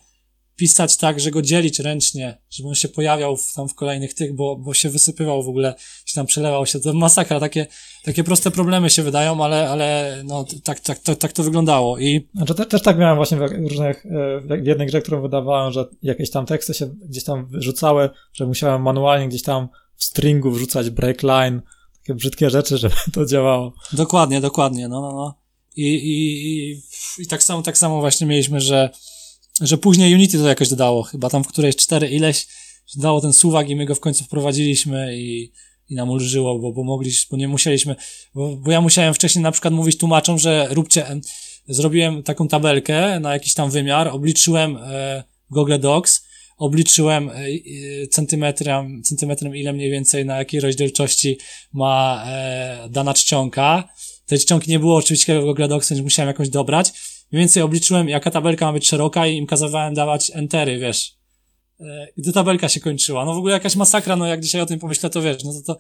[0.56, 4.36] pisać tak, że go dzielić ręcznie, żeby on się pojawiał w, tam w kolejnych tych,
[4.36, 5.76] bo, bo się wysypywał w ogóle,
[6.14, 6.80] się tam przelewał się.
[6.80, 7.68] To masakra, takie,
[8.04, 12.00] takie proste problemy się wydają, ale, ale no, tak, tak, tak, tak to wyglądało.
[12.00, 14.10] I Znaczy, te, też tak miałem właśnie w różnych, e,
[14.40, 18.82] w jednej grze, którą wydawałem, że jakieś tam teksty się gdzieś tam wyrzucały, że musiałem
[18.82, 21.62] manualnie gdzieś tam w stringu wrzucać break line,
[21.98, 23.74] takie brzydkie rzeczy, żeby to działało.
[23.94, 25.40] Dokładnie, dokładnie, no, no, no.
[25.76, 26.82] I, i, i,
[27.20, 28.90] i tak samo, tak samo właśnie mieliśmy, że,
[29.62, 32.48] że później Unity to jakoś dodało, chyba tam w którejś cztery ileś
[32.96, 35.52] dało ten suwak i my go w końcu wprowadziliśmy i,
[35.94, 37.96] i nam ulżyło, bo, bo mogliśmy, bo nie musieliśmy,
[38.36, 41.22] bo, bo ja musiałem wcześniej na przykład mówić tłumaczom, że róbcie, em,
[41.68, 46.26] zrobiłem taką tabelkę na jakiś tam wymiar, obliczyłem e, Google Docs,
[46.58, 51.38] obliczyłem e, e, centymetrem, centymetrem ile mniej więcej na jakiej rozdzielczości
[51.74, 53.90] ma e, dana czcionka.
[54.26, 56.92] Tej czcionki nie było oczywiście w Google Docs, więc musiałem jakąś dobrać.
[57.32, 61.23] Mniej więcej obliczyłem, jaka tabelka ma być szeroka i im kazałem dawać entery, wiesz.
[61.80, 63.26] E, Gdy tabelka się kończyła.
[63.26, 65.62] No w ogóle jakaś masakra, no jak dzisiaj o tym pomyślę, to wiesz, no to
[65.74, 65.78] to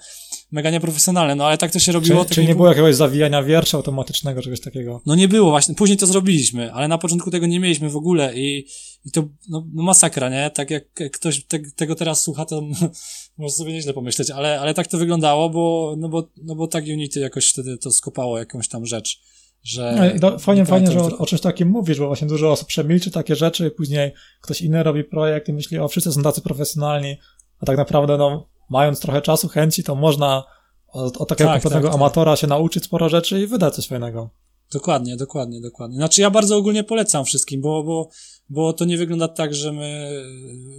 [0.51, 2.23] mega nieprofesjonalne, no ale tak to się robiło.
[2.23, 5.01] Czyli, czyli nie jak- było jakiegoś zawijania wiersza automatycznego, czegoś takiego.
[5.05, 8.35] no nie było właśnie, później to zrobiliśmy, ale na początku tego nie mieliśmy w ogóle
[8.35, 8.67] i,
[9.05, 10.49] i to no, no masakra, nie?
[10.49, 12.61] Tak jak ktoś te, tego teraz słucha, to
[13.37, 16.85] może sobie nieźle pomyśleć, ale, ale tak to wyglądało, bo, no bo, no bo tak
[16.85, 19.21] Unity jakoś wtedy to skopało jakąś tam rzecz,
[19.63, 20.13] że...
[20.21, 23.11] No fajnie, nie fajnie, że o, o czymś takim mówisz, bo właśnie dużo osób przemilczy
[23.11, 24.11] takie rzeczy, później
[24.41, 27.17] ktoś inny robi projekt i myśli, o wszyscy są tacy profesjonalni,
[27.59, 30.43] a tak naprawdę, no, mając trochę czasu, chęci, to można
[30.87, 32.01] od, od takiego Tak, kompletnego tak, tak.
[32.01, 34.29] amatora się nauczyć sporo rzeczy i wydać coś fajnego.
[34.73, 35.95] Dokładnie, dokładnie, dokładnie.
[35.97, 38.09] Znaczy ja bardzo ogólnie polecam wszystkim, bo, bo,
[38.49, 40.23] bo to nie wygląda tak, że my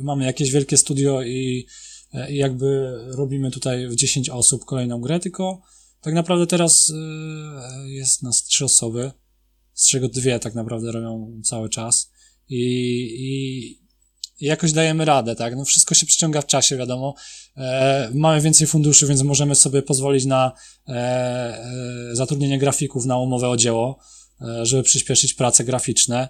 [0.03, 1.67] mamy jakieś wielkie studio i,
[2.29, 5.61] i jakby robimy tutaj w 10 osób kolejną grę, tylko
[6.05, 9.13] tak naprawdę teraz y, jest nas trzy osoby,
[9.75, 12.11] z czego dwie tak naprawdę robią cały czas
[12.49, 12.61] i,
[14.41, 15.57] i jakoś dajemy radę, tak?
[15.57, 17.15] No wszystko się przyciąga w czasie, wiadomo.
[17.57, 20.53] E, mamy więcej funduszy, więc możemy sobie pozwolić na
[20.89, 21.65] e, e,
[22.13, 23.99] zatrudnienie grafików na umowę o dzieło,
[24.63, 26.29] żeby przyspieszyć prace graficzne.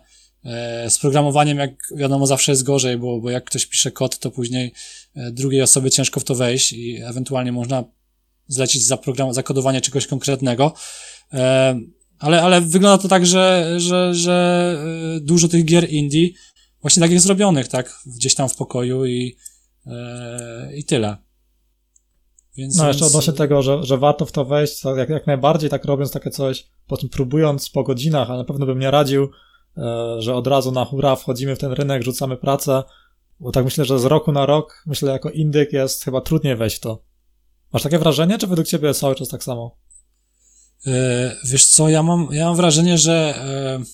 [0.89, 4.73] Z programowaniem, jak wiadomo, zawsze jest gorzej, bo, bo jak ktoś pisze kod, to później
[5.15, 7.85] drugiej osobie ciężko w to wejść i ewentualnie można
[8.49, 10.73] zlecić za program, zakodowanie czegoś konkretnego.
[11.33, 11.81] E,
[12.19, 14.77] ale, ale wygląda to tak, że, że, że
[15.17, 16.29] e, dużo tych gier indie
[16.81, 19.37] właśnie takich zrobionych, tak, gdzieś tam w pokoju i,
[19.87, 21.17] e, i tyle.
[22.57, 25.71] Więc, No, jeszcze odnośnie tego, że, że warto w to wejść, to jak, jak najbardziej,
[25.71, 29.29] tak robiąc takie coś, potem próbując po godzinach, ale na pewno bym nie radził,
[30.19, 32.83] że od razu na hura wchodzimy w ten rynek, rzucamy pracę,
[33.41, 36.77] bo tak myślę, że z roku na rok, myślę, jako indyk jest chyba trudniej wejść
[36.77, 37.03] w to.
[37.75, 39.77] Masz takie wrażenie, czy według ciebie jest cały czas tak samo?
[40.87, 43.85] E, Wiesz co, ja mam, ja mam wrażenie, że e,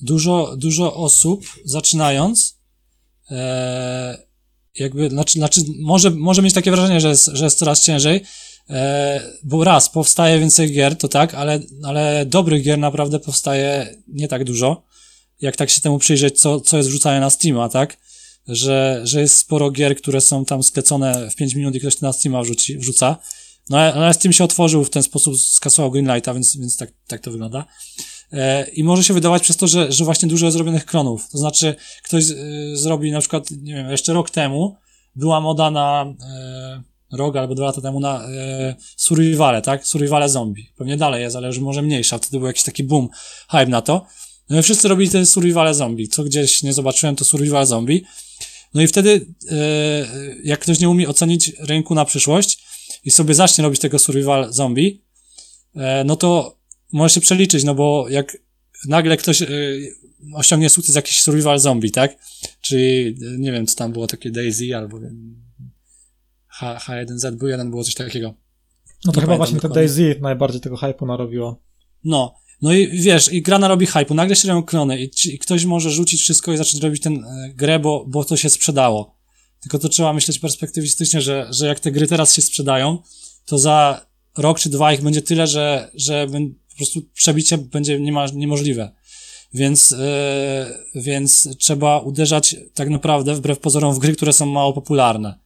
[0.00, 2.58] dużo, dużo osób zaczynając,
[3.30, 4.18] e,
[4.78, 8.22] jakby, znaczy, znaczy może, może mieć takie wrażenie, że jest, że jest coraz ciężej,
[9.42, 14.44] bo raz, powstaje więcej gier, to tak, ale, ale dobrych gier naprawdę powstaje nie tak
[14.44, 14.82] dużo,
[15.40, 17.96] jak tak się temu przyjrzeć, co, co jest wrzucane na Steama, tak?
[18.48, 22.06] Że, że jest sporo gier, które są tam sklecone w 5 minut i ktoś to
[22.06, 23.16] na Steama wrzuci, wrzuca.
[23.70, 27.20] No ale, ale Steam się otworzył w ten sposób, skasował Greenlighta, więc, więc tak, tak
[27.20, 27.64] to wygląda.
[28.32, 31.28] E, I może się wydawać przez to, że, że właśnie dużo jest zrobionych klonów.
[31.30, 31.74] To znaczy,
[32.04, 34.76] ktoś y, zrobi na przykład, nie wiem, jeszcze rok temu
[35.16, 36.82] była moda na e,
[37.12, 39.86] rok albo dwa lata temu na e, survivale, tak?
[39.86, 40.72] Survivale zombie.
[40.76, 42.18] Pewnie dalej jest, ale już może mniejsza.
[42.18, 43.08] Wtedy był jakiś taki boom,
[43.48, 44.06] hype na to.
[44.50, 46.08] No wszyscy robili te survivale zombie.
[46.08, 48.04] Co gdzieś nie zobaczyłem, to survival zombie.
[48.74, 50.06] No i wtedy, e,
[50.44, 52.64] jak ktoś nie umie ocenić rynku na przyszłość
[53.04, 55.04] i sobie zacznie robić tego survival zombie,
[55.74, 56.58] e, no to
[56.92, 58.36] może się przeliczyć, no bo jak
[58.88, 59.48] nagle ktoś e,
[60.34, 62.16] osiągnie sukces jakiś survival zombie, tak?
[62.60, 65.46] Czyli, nie wiem, co tam było, takie Daisy albo wiem,
[66.46, 68.34] H, H1Z1 było coś takiego.
[69.04, 69.68] No to Nie chyba właśnie to.
[69.68, 71.62] Daisy najbardziej tego hype'u narobiło.
[72.04, 72.34] No.
[72.62, 75.90] No i wiesz, i gra narobi hype'u, nagle się robią klony i, i ktoś może
[75.90, 79.16] rzucić wszystko i zacząć robić ten e, grę, bo, bo to się sprzedało.
[79.60, 82.98] Tylko to trzeba myśleć perspektywistycznie, że, że jak te gry teraz się sprzedają,
[83.44, 84.06] to za
[84.36, 86.26] rok czy dwa ich będzie tyle, że, że
[86.70, 88.92] po prostu przebicie będzie niema, niemożliwe.
[89.54, 95.38] Więc, e, więc trzeba uderzać tak naprawdę wbrew pozorom w gry, które są mało popularne.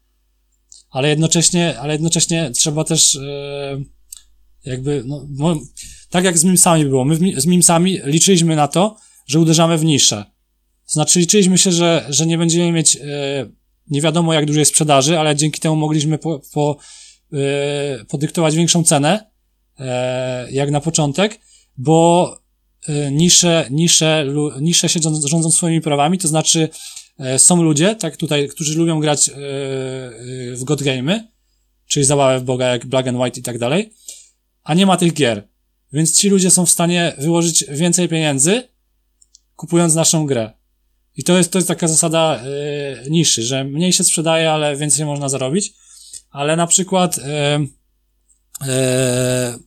[0.90, 3.20] Ale jednocześnie, ale jednocześnie trzeba też e,
[4.64, 5.60] jakby, no, mo-
[6.10, 7.04] tak jak z mimsami było.
[7.04, 8.96] My mi- z mimsami liczyliśmy na to,
[9.26, 10.24] że uderzamy w niszę.
[10.86, 13.00] To znaczy liczyliśmy się, że, że nie będziemy mieć e,
[13.90, 16.76] nie wiadomo jak dużej sprzedaży, ale dzięki temu mogliśmy po, po,
[17.32, 19.30] e, podyktować większą cenę,
[19.78, 21.40] e, jak na początek,
[21.76, 22.36] bo
[22.88, 26.68] e, nisze, nisze, lu- nisze siedzą, rządzą swoimi prawami, to znaczy
[27.18, 29.36] e, są ludzie, tak tutaj, którzy lubią grać e, e,
[30.56, 31.20] w god game'y,
[31.86, 33.92] czyli zabawę w Boga jak Black and White i tak dalej,
[34.70, 35.48] a nie ma tych gier.
[35.92, 38.62] Więc ci ludzie są w stanie wyłożyć więcej pieniędzy,
[39.56, 40.52] kupując naszą grę.
[41.16, 45.06] I to jest, to jest taka zasada e, niszy, że mniej się sprzedaje, ale więcej
[45.06, 45.72] można zarobić.
[46.30, 47.60] Ale na przykład, e,
[48.68, 49.58] e,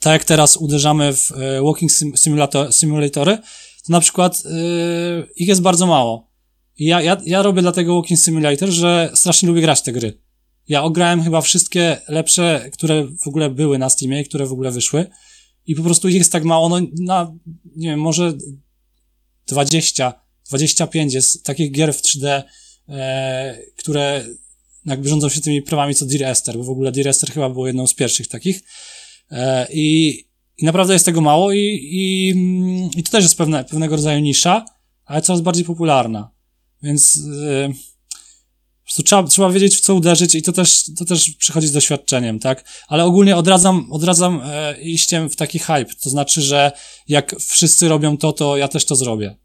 [0.00, 1.32] tak jak teraz uderzamy w
[1.64, 3.36] walking sim, simulator, simulatory,
[3.86, 4.50] to na przykład e,
[5.36, 6.30] ich jest bardzo mało.
[6.78, 10.27] I ja, ja, ja robię dlatego walking simulator, że strasznie lubię grać te gry.
[10.68, 15.06] Ja ograłem chyba wszystkie lepsze, które w ogóle były na Steamie, które w ogóle wyszły.
[15.66, 17.34] I po prostu ich jest tak mało, no na,
[17.76, 18.32] nie wiem, może
[19.46, 20.12] 20,
[20.48, 22.42] 25 jest takich gier w 3D,
[22.88, 24.24] e, które
[24.84, 27.66] jakby rządzą się tymi prawami co Dear Esther, bo w ogóle Dear Esther chyba było
[27.66, 28.62] jedną z pierwszych takich.
[29.30, 30.08] E, i,
[30.58, 32.28] I naprawdę jest tego mało i, i,
[32.96, 34.64] i to też jest pewne, pewnego rodzaju nisza,
[35.04, 36.30] ale coraz bardziej popularna.
[36.82, 37.68] Więc e,
[38.88, 42.38] prostu trzeba, trzeba wiedzieć, w co uderzyć i to też, to też przychodzi z doświadczeniem,
[42.38, 42.64] tak?
[42.88, 45.94] Ale ogólnie odradzam, odradzam e, iściem w taki hype.
[46.02, 46.72] To znaczy, że
[47.08, 49.36] jak wszyscy robią to, to ja też to zrobię.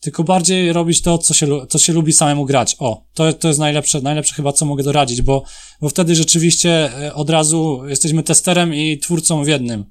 [0.00, 2.76] Tylko bardziej robić to, co się, co się lubi samemu grać.
[2.78, 5.42] O, to, to jest najlepsze, najlepsze chyba, co mogę doradzić, bo,
[5.80, 9.84] bo wtedy rzeczywiście e, od razu jesteśmy testerem i twórcą w jednym.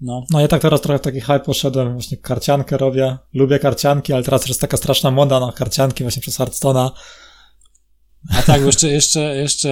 [0.00, 0.24] No.
[0.30, 4.22] no ja tak teraz trochę w taki hype poszedłem, właśnie karciankę robię, lubię karcianki, ale
[4.22, 6.90] teraz jest taka straszna moda na karcianki właśnie przez Hearthstone'a,
[8.30, 9.70] a tak, bo jeszcze, jeszcze, jeszcze,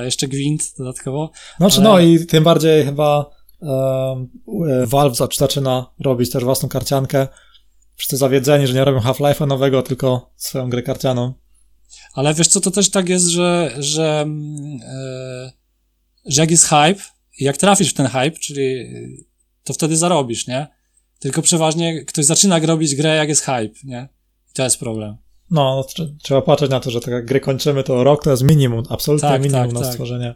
[0.00, 1.30] e, jeszcze Gwint dodatkowo.
[1.56, 1.88] Znaczy, ale...
[1.88, 3.30] no i tym bardziej chyba
[3.62, 7.28] e, Valve zaczyna robić też własną karciankę.
[7.96, 11.34] Wszyscy zawiedzeni, że nie robią Half-Life'a nowego, tylko swoją grę karcianą.
[12.14, 15.52] Ale wiesz co, to też tak jest, że, że, mm, e,
[16.26, 17.02] że jak jest hype,
[17.40, 18.86] jak trafisz w ten hype, czyli
[19.64, 20.66] to wtedy zarobisz, nie?
[21.18, 24.08] Tylko przeważnie ktoś zaczyna robić grę, jak jest hype, nie?
[24.50, 25.16] I to jest problem.
[25.52, 25.84] No,
[26.22, 29.28] trzeba patrzeć na to, że tak jak gry kończymy, to rok to jest minimum, absolutnie
[29.28, 29.90] tak, minimum tak, na tak.
[29.92, 30.34] stworzenie.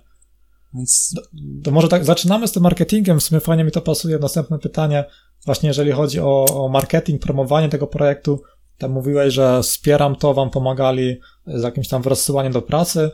[0.75, 1.15] Więc...
[1.17, 1.23] To,
[1.65, 4.19] to, może tak, zaczynamy z tym marketingiem, w sumie fajnie mi to pasuje.
[4.19, 5.05] Następne pytanie,
[5.47, 8.43] właśnie jeżeli chodzi o, o marketing, promowanie tego projektu,
[8.79, 13.11] tam mówiłeś, że wspieram to, wam pomagali z jakimś tam rozsyłaniem do pracy.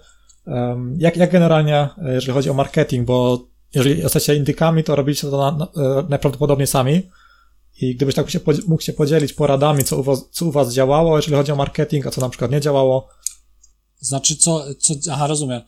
[0.99, 5.59] Jak, jak generalnie, jeżeli chodzi o marketing, bo jeżeli jesteście indykami, to robicie to na,
[5.59, 7.11] na, e, najprawdopodobniej sami,
[7.81, 11.17] i gdybyś tak się, mógł się podzielić poradami, co u, was, co u was działało,
[11.17, 13.09] jeżeli chodzi o marketing, a co na przykład nie działało?
[14.01, 15.63] Znaczy, co, co aha, rozumiem.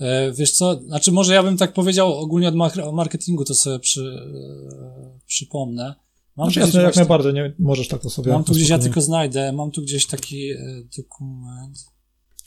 [0.00, 2.54] E, wiesz co, znaczy może ja bym tak powiedział ogólnie od
[2.92, 5.94] marketingu, to sobie przy, e, przypomnę.
[6.36, 8.32] Mam znaczy, jasne, jak najbardziej, nie możesz tak to sobie...
[8.32, 10.56] Mam tu gdzieś, ja tylko znajdę, mam tu gdzieś taki e,
[10.96, 11.78] dokument.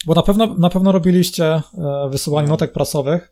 [0.06, 1.62] Bo na pewno, na pewno robiliście
[2.10, 2.54] wysyłanie no.
[2.54, 3.32] notek prasowych,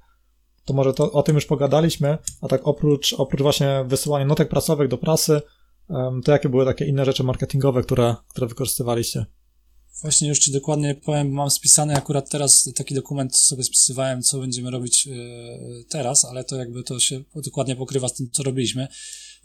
[0.65, 4.87] to może to, o tym już pogadaliśmy, a tak oprócz, oprócz właśnie wysyłania notek prasowych
[4.87, 5.41] do prasy,
[6.23, 9.25] to jakie były takie inne rzeczy marketingowe, które, które wykorzystywaliście?
[10.01, 14.71] Właśnie już Ci dokładnie powiem, mam spisany akurat teraz taki dokument, sobie spisywałem, co będziemy
[14.71, 15.11] robić e,
[15.89, 18.87] teraz, ale to jakby to się dokładnie pokrywa z tym, co robiliśmy.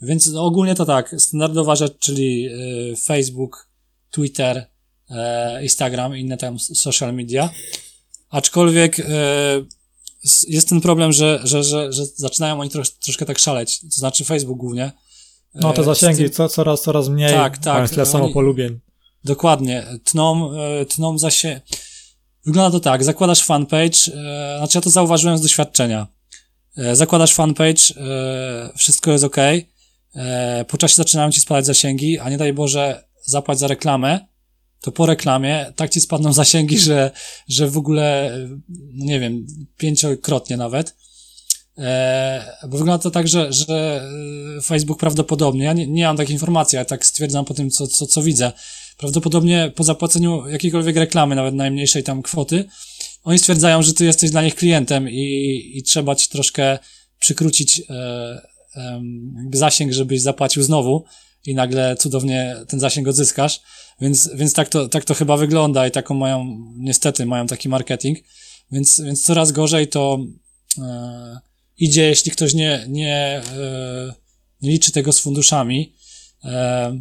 [0.01, 2.51] Więc ogólnie to tak, standardowa rzecz, czyli e,
[2.95, 3.69] Facebook,
[4.11, 4.65] Twitter,
[5.09, 7.49] e, Instagram, inne tam social media.
[8.29, 8.97] Aczkolwiek
[10.47, 14.23] jest ten problem, że, że, że, że zaczynają oni trosz, troszkę tak szaleć, to znaczy
[14.23, 14.91] Facebook głównie,
[15.55, 16.31] no te zasięgi tym...
[16.31, 18.79] co, coraz, coraz mniej, tak, tak, tyle samo polubień.
[19.23, 21.61] Dokładnie, tną, e, tną zasie...
[22.45, 26.07] Wygląda to tak, zakładasz fanpage, e, znaczy ja to zauważyłem z doświadczenia.
[26.77, 27.83] E, zakładasz fanpage,
[28.77, 29.37] wszystko jest ok,
[30.67, 34.19] po czasie zaczynają ci spadać zasięgi, a nie daj Boże zapłać za reklamę,
[34.81, 37.11] to po reklamie tak ci spadną zasięgi, że,
[37.47, 38.37] że w ogóle,
[38.69, 39.45] no nie wiem,
[39.77, 40.95] pięciokrotnie nawet.
[41.77, 44.01] E, bo wygląda to tak, że, że
[44.57, 47.87] e, Facebook prawdopodobnie, ja nie, nie mam takiej informacji, ale tak stwierdzam po tym, co,
[47.87, 48.51] co, co widzę,
[48.97, 52.65] prawdopodobnie po zapłaceniu jakiejkolwiek reklamy, nawet najmniejszej tam kwoty,
[53.23, 56.79] oni stwierdzają, że ty jesteś dla nich klientem i, i trzeba ci troszkę
[57.19, 57.93] przykrócić e,
[58.75, 59.01] e,
[59.53, 61.05] zasięg, żebyś zapłacił znowu
[61.45, 63.61] i nagle cudownie ten zasięg odzyskasz.
[64.01, 68.19] Więc, więc tak, to, tak to chyba wygląda i taką mają, niestety mają taki marketing.
[68.71, 70.19] Więc, więc coraz gorzej to
[70.77, 71.39] e,
[71.77, 74.13] idzie, jeśli ktoś nie, nie, e,
[74.61, 75.95] nie liczy tego z funduszami,
[76.43, 76.99] e,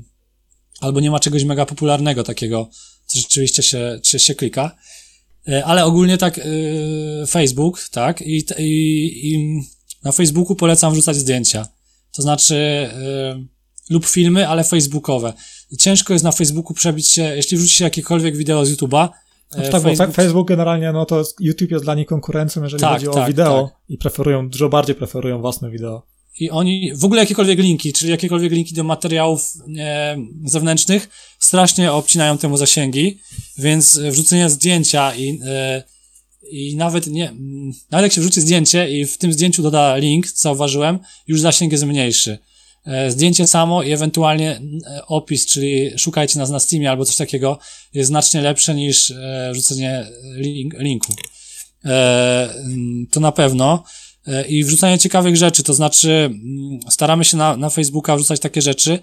[0.81, 2.71] albo nie ma czegoś mega popularnego takiego,
[3.07, 4.77] co rzeczywiście się, się, się klika.
[5.49, 6.41] E, ale ogólnie tak,
[7.29, 9.61] Facebook, tak, i, i, i
[10.03, 11.69] na Facebooku polecam wrzucać zdjęcia.
[12.13, 12.89] To znaczy,
[13.91, 15.33] lub filmy, ale facebookowe.
[15.79, 19.09] Ciężko jest na Facebooku przebić się, jeśli wrzuci się jakiekolwiek wideo z YouTube'a,
[19.55, 20.09] tak, Facebook...
[20.09, 23.29] bo Facebook generalnie, no to YouTube jest dla nich konkurencją, jeżeli tak, chodzi o tak,
[23.29, 23.81] wideo tak.
[23.89, 26.03] i preferują, dużo bardziej preferują własne wideo.
[26.41, 31.09] I oni, w ogóle jakiekolwiek linki, czyli jakiekolwiek linki do materiałów e, zewnętrznych,
[31.39, 33.19] strasznie obcinają temu zasięgi,
[33.59, 35.83] więc wrzucenie zdjęcia i, e,
[36.51, 37.33] i nawet nie,
[37.91, 41.85] nawet jak się wrzuci zdjęcie i w tym zdjęciu doda link, zauważyłem, już zasięg jest
[41.85, 42.39] mniejszy.
[42.87, 47.59] E, zdjęcie samo i ewentualnie e, opis, czyli szukajcie nas na Steamie albo coś takiego,
[47.93, 49.13] jest znacznie lepsze niż
[49.53, 50.07] wrzucenie
[50.37, 51.15] link, linku.
[53.11, 53.85] To na pewno.
[54.27, 58.63] e, i wrzucanie ciekawych rzeczy, to znaczy mm, staramy się na, na Facebooka wrzucać takie
[58.63, 58.99] rzeczy,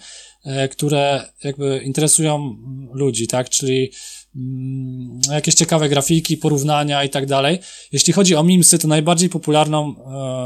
[0.46, 2.58] e, które jakby interesują
[2.94, 3.92] ludzi, tak, czyli
[4.36, 7.60] mm, jakieś ciekawe grafiki, porównania i tak dalej.
[7.92, 9.96] Jeśli chodzi o memesy, to najbardziej popularną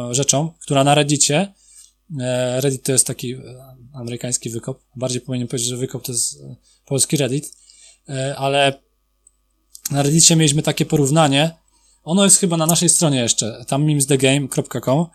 [0.10, 1.65] e, rzeczą, która na Reddicie, e,
[2.60, 3.40] Reddit to jest taki e,
[3.94, 6.56] amerykański wykop, bardziej powinienem powiedzieć, że wykop to jest e,
[6.86, 7.54] polski Reddit,
[8.10, 8.82] e, ale
[9.92, 11.52] na Reddicie mieliśmy takie porównanie,
[12.04, 15.06] ono jest chyba na naszej stronie jeszcze, tam memesthegame.com.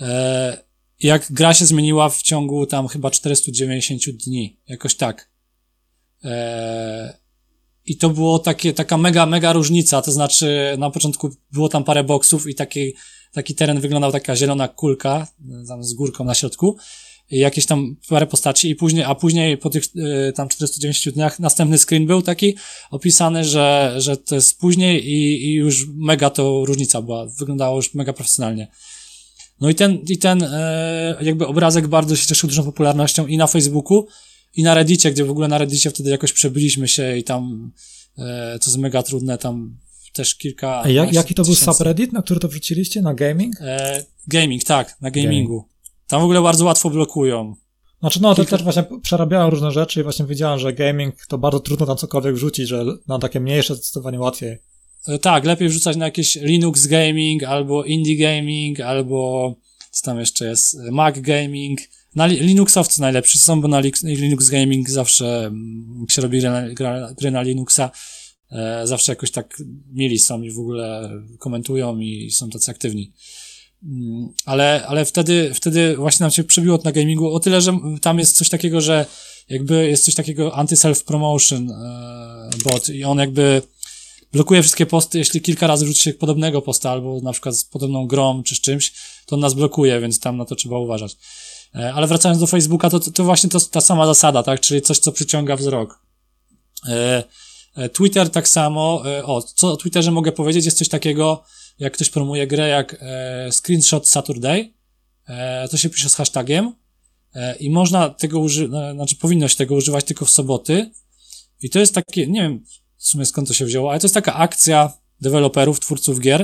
[0.00, 0.64] E,
[1.00, 5.30] jak gra się zmieniła w ciągu tam chyba 490 dni, jakoś tak.
[6.24, 7.18] E,
[7.84, 12.04] I to było takie, taka mega, mega różnica, to znaczy na początku było tam parę
[12.04, 12.94] boksów i taki,
[13.32, 15.26] taki teren wyglądał taka zielona kulka,
[15.68, 16.76] tam z górką na środku,
[17.30, 19.84] jakieś tam parę postaci i później, a później po tych
[20.28, 22.56] y, tam 490 dniach następny screen był taki
[22.90, 27.94] opisany, że, że to jest później i, i już mega to różnica była, wyglądało już
[27.94, 28.68] mega profesjonalnie.
[29.60, 33.46] No i ten, i ten e, jakby obrazek bardzo się cieszył dużą popularnością i na
[33.46, 34.06] Facebooku,
[34.54, 37.72] i na Reddicie, gdzie w ogóle na Reddicie wtedy jakoś przebyliśmy się i tam
[38.18, 39.76] e, to jest mega trudne, tam
[40.12, 40.82] też kilka...
[40.82, 43.02] A jak, jaki to był subreddit, na który to wrzuciliście?
[43.02, 43.54] Na gaming?
[43.60, 45.56] E, gaming, tak, na gamingu.
[45.56, 45.72] Gaming.
[46.06, 47.56] Tam w ogóle bardzo łatwo blokują.
[48.00, 51.60] Znaczy, no, to też właśnie przerabiałem różne rzeczy i właśnie wiedziałem, że gaming to bardzo
[51.60, 54.58] trudno tam cokolwiek wrzucić, że na takie mniejsze zdecydowanie łatwiej.
[55.08, 59.54] E, tak, lepiej wrzucać na jakieś Linux Gaming, albo Indie Gaming, albo
[59.90, 61.80] co tam jeszcze jest, Mac Gaming.
[62.14, 67.30] Na Linuxowcy najlepsi są, bo na Linux Gaming zawsze mm, się robi gry na, gry
[67.30, 67.90] na Linuxa,
[68.84, 69.62] zawsze jakoś tak
[69.92, 73.12] mieli są i w ogóle komentują i są tacy aktywni.
[73.82, 78.18] Mm, ale, ale wtedy, wtedy właśnie nam się przebiło na gamingu o tyle, że tam
[78.18, 79.06] jest coś takiego, że
[79.48, 83.62] jakby jest coś takiego anti-self-promotion e, bot i on jakby
[84.32, 88.06] blokuje wszystkie posty, jeśli kilka razy wrzuci się podobnego posta albo na przykład z podobną
[88.06, 88.92] grą czy z czymś,
[89.26, 91.16] to on nas blokuje, więc tam na to trzeba uważać.
[91.74, 94.60] E, ale wracając do Facebooka, to, to właśnie to ta sama zasada, tak?
[94.60, 96.02] Czyli coś, co przyciąga wzrok.
[97.76, 99.02] E, Twitter tak samo.
[99.24, 100.64] O, co o Twitterze mogę powiedzieć?
[100.64, 101.44] Jest coś takiego,
[101.78, 104.72] jak ktoś promuje grę jak e, Screenshot Saturday,
[105.26, 106.74] e, to się pisze z hashtagiem
[107.34, 110.90] e, i można tego używać, no, znaczy powinno się tego używać tylko w soboty
[111.62, 112.64] i to jest takie, nie wiem
[112.96, 116.40] w sumie skąd to się wzięło, ale to jest taka akcja deweloperów, twórców gier,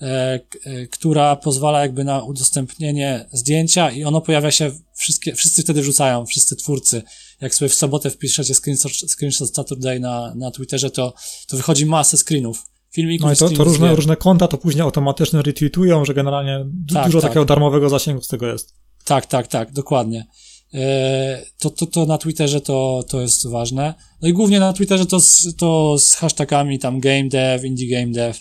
[0.00, 5.82] e, e, która pozwala jakby na udostępnienie zdjęcia i ono pojawia się, wszystkie, wszyscy wtedy
[5.82, 7.02] rzucają, wszyscy twórcy.
[7.44, 11.14] Jak sobie w sobotę wpiszecie screenshot, screenshot Saturday na, na Twitterze, to,
[11.48, 12.62] to wychodzi masę screenów
[12.94, 13.26] filmików.
[13.26, 17.20] No i to, to różne, różne konta to później automatycznie retweetują, że generalnie tak, dużo
[17.20, 17.30] tak.
[17.30, 18.74] takiego darmowego zasięgu z tego jest.
[19.04, 20.26] Tak, tak, tak, dokładnie.
[20.74, 23.94] E, to, to, to na Twitterze to, to jest ważne.
[24.22, 28.12] No i głównie na Twitterze to z, to z hashtagami tam game dev, indie game
[28.12, 28.38] dev,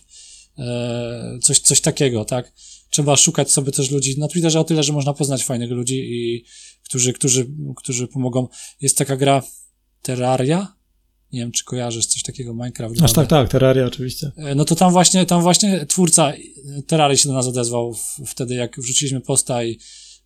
[0.57, 2.53] e, coś, coś takiego, tak?
[2.89, 6.45] Trzeba szukać sobie też ludzi na Twitterze o tyle, że można poznać fajnych ludzi i
[6.83, 8.47] którzy, którzy, którzy pomogą.
[8.81, 9.43] Jest taka gra
[10.01, 10.75] Terraria,
[11.33, 13.01] nie wiem, czy kojarzysz coś takiego Minecraft.
[13.01, 14.31] Aż tak, tak, Terraria oczywiście.
[14.37, 16.33] E, no to tam właśnie, tam właśnie twórca
[16.87, 19.79] Terrarii się do nas odezwał w, wtedy, jak wrzuciliśmy posta i,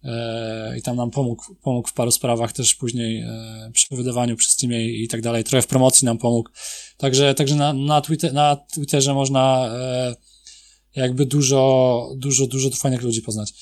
[0.03, 4.51] e, i tam nam pomógł, pomógł w paru sprawach też później e, przy wydawaniu przez
[4.51, 5.43] Steamie i, i tak dalej.
[5.43, 6.49] Trochę w promocji nam pomógł.
[6.97, 10.15] Także, także na, na, Twitter, na Twitterze można e,
[10.95, 13.53] jakby dużo, dużo, dużo fajnych ludzi poznać.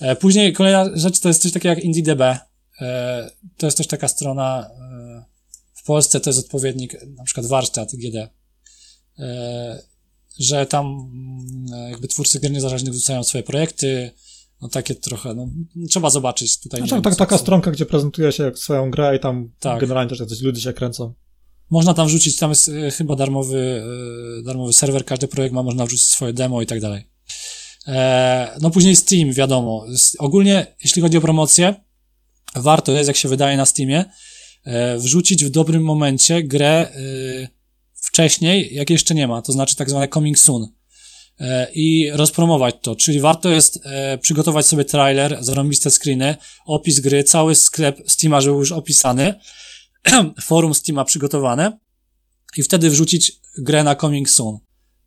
[0.00, 2.20] E, później kolejna rzecz to jest coś takiego jak IndieDB.
[2.20, 4.70] E, to jest też taka strona
[5.80, 8.28] w Polsce to jest odpowiednik, na przykład warsztat GD,
[9.18, 9.82] e,
[10.38, 14.10] że tam mm, jakby twórcy gier niezależnych wrzucają swoje projekty,
[14.62, 15.48] no takie trochę, no
[15.88, 16.80] trzeba zobaczyć tutaj.
[16.80, 19.80] Znaczy, tak, taka stronka, gdzie prezentuje się swoją grę i tam tak.
[19.80, 21.14] generalnie też jacyś ludzie się kręcą.
[21.70, 23.82] Można tam wrzucić, tam jest e, chyba darmowy,
[24.38, 27.10] e, darmowy serwer, każdy projekt ma, można wrzucić swoje demo i tak dalej.
[28.60, 29.86] No później Steam, wiadomo.
[30.18, 31.74] Ogólnie, jeśli chodzi o promocję,
[32.54, 34.04] warto jest, jak się wydaje na Steamie,
[34.64, 36.90] E, wrzucić w dobrym momencie grę e,
[37.94, 40.68] wcześniej, jak jeszcze nie ma, to znaczy tak zwane coming soon
[41.40, 43.80] e, i rozpromować to, czyli warto jest
[44.20, 46.36] przygotować sobie trailer, zarąbiste screeny,
[46.66, 49.34] opis gry, cały sklep Steama, żeby już opisany,
[50.42, 51.78] forum Steama przygotowane
[52.56, 54.58] i wtedy wrzucić grę na coming soon,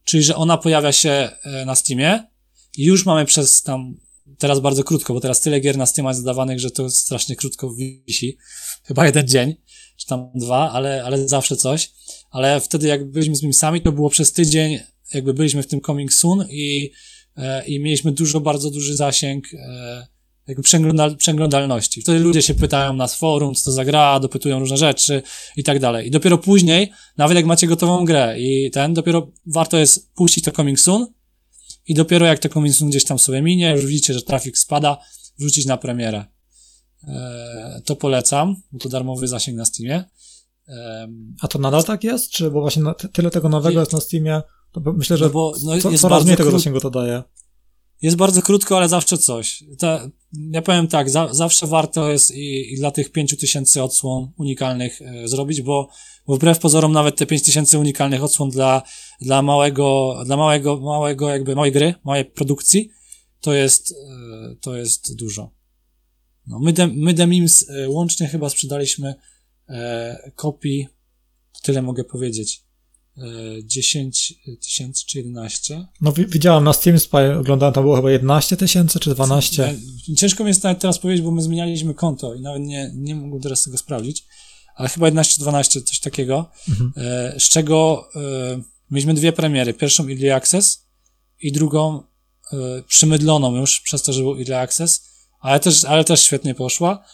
[0.04, 1.30] czyli że ona pojawia się
[1.66, 2.24] na Steamie
[2.78, 3.96] już mamy przez tam
[4.38, 7.74] teraz bardzo krótko, bo teraz tyle gier na Steam'a jest zadawanych, że to strasznie krótko
[7.74, 8.38] wisi.
[8.84, 9.56] Chyba jeden dzień,
[9.98, 11.92] czy tam dwa, ale, ale zawsze coś.
[12.32, 14.80] Ale wtedy jak byliśmy z nimi sami, to było przez tydzień,
[15.14, 16.92] jakby byliśmy w tym coming soon i,
[17.38, 20.08] e, i mieliśmy dużo, bardzo duży zasięg e,
[20.48, 22.02] jakby przeglądal, przeglądalności.
[22.02, 25.22] Wtedy ludzie się pytają nas forum, co to za gra, dopytują różne rzeczy
[25.58, 26.08] i tak dalej.
[26.08, 30.52] I dopiero później, nawet jak macie gotową grę i ten, dopiero warto jest puścić to
[30.52, 31.08] coming soon,
[31.88, 34.98] i dopiero jak to coming gdzieś tam sobie minie, już widzicie, że trafik spada,
[35.40, 36.26] wrzucić na premierę.
[37.08, 40.04] E, to polecam, bo to darmowy zasięg na Steamie.
[40.68, 41.08] E,
[41.42, 42.30] A to nadal tak jest?
[42.30, 42.84] Czy bo właśnie
[43.14, 44.42] tyle tego nowego jest na Steamie,
[44.72, 47.24] to myślę, że no bo, no, co, coraz mniej tego zasięgu to daje.
[48.02, 49.64] Jest bardzo krótko, ale zawsze coś.
[49.80, 50.10] Ta,
[50.52, 55.28] ja powiem tak, za, zawsze warto jest i, i dla tych 5000 odsłon unikalnych e,
[55.28, 55.90] zrobić, bo,
[56.28, 58.82] bo wbrew pozorom nawet te 5000 unikalnych odsłon dla,
[59.22, 62.90] dla małego, dla małego, małego jakby, małej gry, małej produkcji,
[63.42, 65.52] to jest, e, to jest dużo.
[66.48, 69.16] No, my, de, my Demims e, łącznie chyba sprzedaliśmy
[69.70, 70.88] e, kopii,
[71.62, 72.64] tyle mogę powiedzieć,
[73.64, 75.88] 10 e, tysięcy czy 11.
[76.02, 79.76] No widziałem na Steam Spy, oglądałem, tam było chyba 11 tysięcy czy 12.
[80.18, 83.42] Ciężko mi jest nawet teraz powiedzieć, bo my zmienialiśmy konto i nawet nie, nie mogłem
[83.42, 84.26] teraz tego sprawdzić,
[84.76, 86.94] ale chyba 11-12, coś takiego, mhm.
[86.98, 88.20] E, z czego e,
[88.92, 89.74] mieliśmy dwie premiery.
[89.74, 90.86] Pierwszą Early Access
[91.42, 92.04] i drugą
[92.88, 95.04] przymydloną już przez to, że był Early Access,
[95.40, 97.06] ale też, ale też świetnie poszła,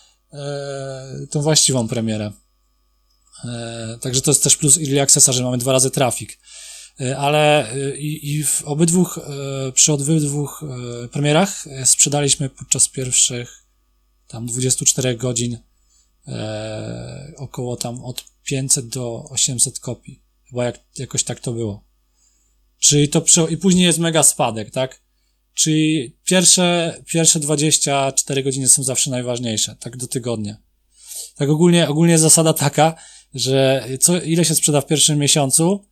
[1.29, 2.31] tą właściwą premierę.
[3.45, 6.39] E, także to jest też plus Early Accessa, że mamy dwa razy trafik.
[7.01, 9.07] E, ale e, i, i w obydwu,
[9.73, 10.47] przy obydwu
[11.11, 13.65] premierach sprzedaliśmy podczas pierwszych
[14.27, 15.57] tam 24 godzin
[17.37, 20.23] około tam od 500 do 800 kopii.
[20.49, 21.83] Chyba jak, jakoś tak to było.
[22.79, 25.01] Czyli to przy, i później jest mega spadek, tak?
[25.53, 30.57] Czyli pierwsze, pierwsze 24 godziny są zawsze najważniejsze, tak do tygodnia.
[31.35, 32.95] Tak ogólnie, ogólnie zasada taka,
[33.33, 35.85] że co, ile się sprzeda w pierwszym miesiącu,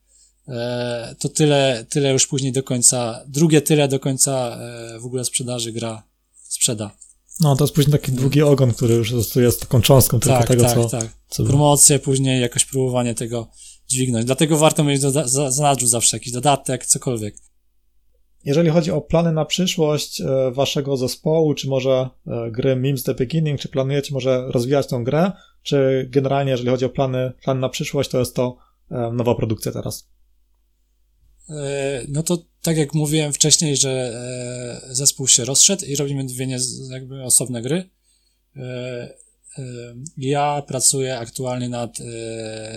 [0.48, 4.60] e, to tyle, tyle już później do końca, drugie tyle do końca
[4.96, 6.04] e, w ogóle sprzedaży gra
[6.44, 6.98] sprzeda.
[7.40, 10.64] No, to jest później taki długi ogon, który już jest taką cząstką tylko tak, tego,
[10.64, 10.90] tak, co...
[10.90, 13.48] Tak, co Promocje, później jakoś próbowanie tego
[13.88, 14.26] dźwignąć.
[14.26, 17.36] Dlatego warto mieć do, za, zanadrzu zawsze jakiś dodatek, cokolwiek.
[18.46, 22.10] Jeżeli chodzi o plany na przyszłość e, waszego zespołu, czy może
[22.52, 25.32] gry Memes The Beginning, czy planujecie może rozwijać tą grę,
[25.64, 28.58] czy generalnie, jeżeli chodzi o plany, plany na przyszłość, to jest to
[28.92, 30.10] e, nowa produkcja teraz?
[31.50, 36.48] E, no to tak jak mówiłem wcześniej, że e, zespół się rozszedł i robimy dwie
[36.48, 36.58] nie,
[36.92, 37.90] jakby osobne gry.
[40.18, 41.98] Ja pracuję aktualnie nad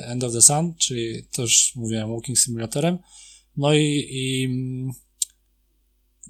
[0.02, 2.98] End of the Sun, czyli już mówiłem, Walking Simulatorem.
[3.56, 4.48] No i, i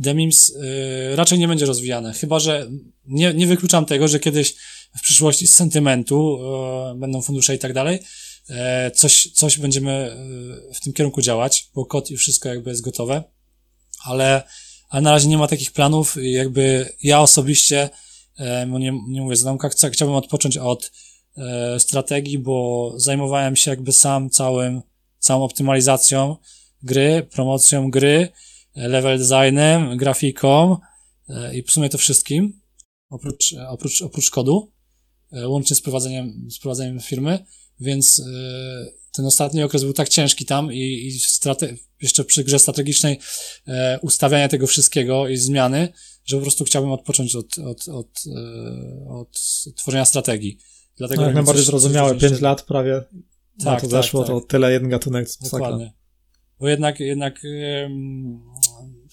[0.03, 0.55] The Mims
[1.15, 2.71] raczej nie będzie rozwijane, chyba że
[3.07, 4.55] nie, nie wykluczam tego, że kiedyś
[4.97, 6.39] w przyszłości z sentymentu,
[6.93, 8.01] e, będą fundusze i tak dalej, e,
[8.91, 13.25] coś, coś będziemy e, w tym kierunku działać, bo kod i wszystko jakby jest gotowe,
[14.05, 14.43] ale,
[14.89, 17.89] ale na razie nie ma takich planów i jakby ja osobiście,
[18.67, 20.93] nie, nie mówię z chcę, chciałbym odpocząć od
[21.79, 24.83] strategii, bo zajmowałem się jakby sam całym,
[25.19, 26.37] całą optymalizacją
[26.83, 28.29] gry, promocją gry,
[28.75, 30.77] level designem, grafiką
[31.53, 32.61] i w sumie to wszystkim,
[33.11, 34.73] oprócz, oprócz, oprócz kodu.
[35.33, 37.45] E, łącznie z prowadzeniem, z prowadzeniem firmy,
[37.81, 42.59] więc e, ten ostatni okres był tak ciężki tam i, i strate, jeszcze przy grze
[42.59, 43.19] strategicznej
[43.69, 45.93] e, ustawiania tego wszystkiego i zmiany,
[46.25, 48.09] że po prostu chciałbym odpocząć od, od, od,
[49.09, 49.41] od
[49.77, 50.59] tworzenia strategii.
[50.97, 53.03] Dlatego no, jak najbardziej zrozumiałe, 5 lat prawie
[53.59, 54.29] tak, na to tak, zeszło, tak.
[54.29, 55.29] to tyle jeden gatunek.
[55.43, 55.93] Dokładnie.
[56.61, 57.41] Bo jednak, jednak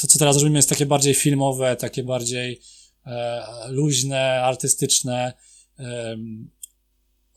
[0.02, 2.62] to, co teraz robimy, jest takie bardziej filmowe, takie bardziej
[3.70, 5.34] luźne, artystyczne,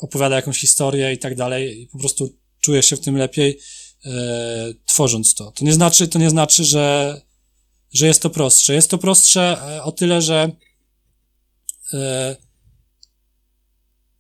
[0.01, 3.59] opowiada jakąś historię i tak dalej i po prostu czujesz się w tym lepiej,
[4.05, 4.11] e,
[4.87, 5.51] tworząc to.
[5.51, 7.21] To nie znaczy, to nie znaczy, że,
[7.93, 8.75] że jest to prostsze.
[8.75, 10.51] Jest to prostsze e, o tyle, że
[11.93, 12.37] e,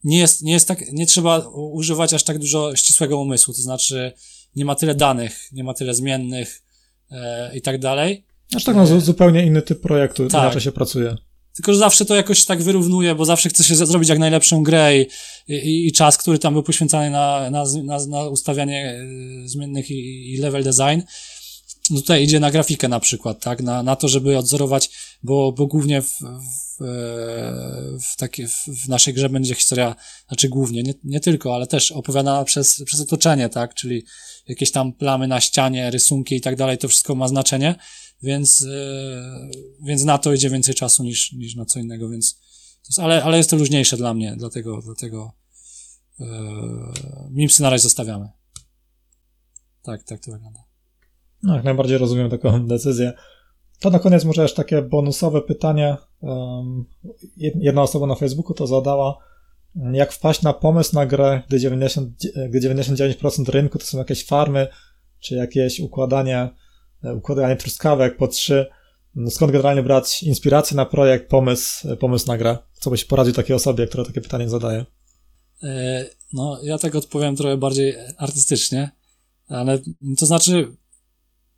[0.04, 4.12] nie jest, nie jest tak, nie trzeba używać aż tak dużo ścisłego umysłu, to znaczy
[4.56, 6.62] nie ma tyle danych, nie ma tyle zmiennych
[7.10, 8.24] e, i tak dalej.
[8.56, 10.42] Aż tak, no, zupełnie inny typ projektu, tak.
[10.42, 11.16] inaczej się pracuje.
[11.60, 14.98] Tylko, że zawsze to jakoś tak wyrównuje, bo zawsze chce się zrobić jak najlepszą grę
[14.98, 15.06] i,
[15.48, 19.00] i, i czas, który tam był poświęcany na, na, na, na ustawianie
[19.44, 21.00] e, zmiennych i, i level design,
[21.90, 24.90] no tutaj idzie na grafikę na przykład, tak, na, na to, żeby odzorować,
[25.22, 28.48] bo, bo głównie w, w, e, w, takie,
[28.84, 29.96] w naszej grze będzie historia,
[30.28, 34.04] znaczy głównie, nie, nie tylko, ale też opowiadana przez, przez otoczenie, tak, czyli
[34.48, 37.74] jakieś tam plamy na ścianie, rysunki i tak dalej, to wszystko ma znaczenie,
[38.22, 39.50] więc, e,
[39.82, 42.40] więc na to idzie więcej czasu niż, niż na co innego, więc
[42.88, 45.32] jest, ale, ale jest to luźniejsze dla mnie, dlatego, dlatego
[46.18, 46.26] yy,
[47.30, 48.28] mimsy na razie zostawiamy.
[49.82, 50.60] Tak, tak to wygląda.
[51.42, 53.12] No, jak najbardziej rozumiem taką decyzję.
[53.80, 55.96] To na koniec może jeszcze takie bonusowe pytanie.
[57.36, 59.18] Jedna osoba na Facebooku to zadała,
[59.92, 62.10] jak wpaść na pomysł na grę, gdy, 90,
[62.48, 64.68] gdy 99% rynku to są jakieś farmy,
[65.20, 66.50] czy jakieś układanie E,
[67.02, 68.66] układanie truskawek po trzy.
[69.30, 72.58] Skąd generalnie brać inspirację na projekt, pomysł, pomysł na grę?
[72.72, 74.86] Co byś poradził takiej osobie, która takie pytanie zadaje?
[75.62, 78.90] E, no, ja tak odpowiem trochę bardziej artystycznie,
[79.48, 79.78] ale
[80.18, 80.76] to znaczy,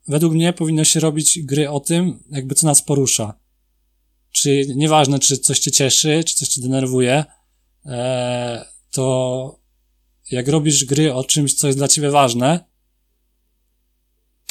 [0.08, 3.34] według mnie powinno się robić gry o tym, jakby co nas porusza.
[4.32, 7.24] Czy nieważne, czy coś cię cieszy, czy coś cię denerwuje,
[7.86, 9.58] e, to
[10.30, 12.71] jak robisz gry o czymś, co jest dla ciebie ważne,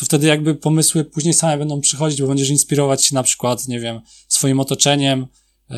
[0.02, 3.80] to wtedy jakby pomysły później same będą przychodzić, bo będziesz inspirować się na przykład, nie
[3.80, 5.28] wiem, swoim otoczeniem,
[5.70, 5.76] e,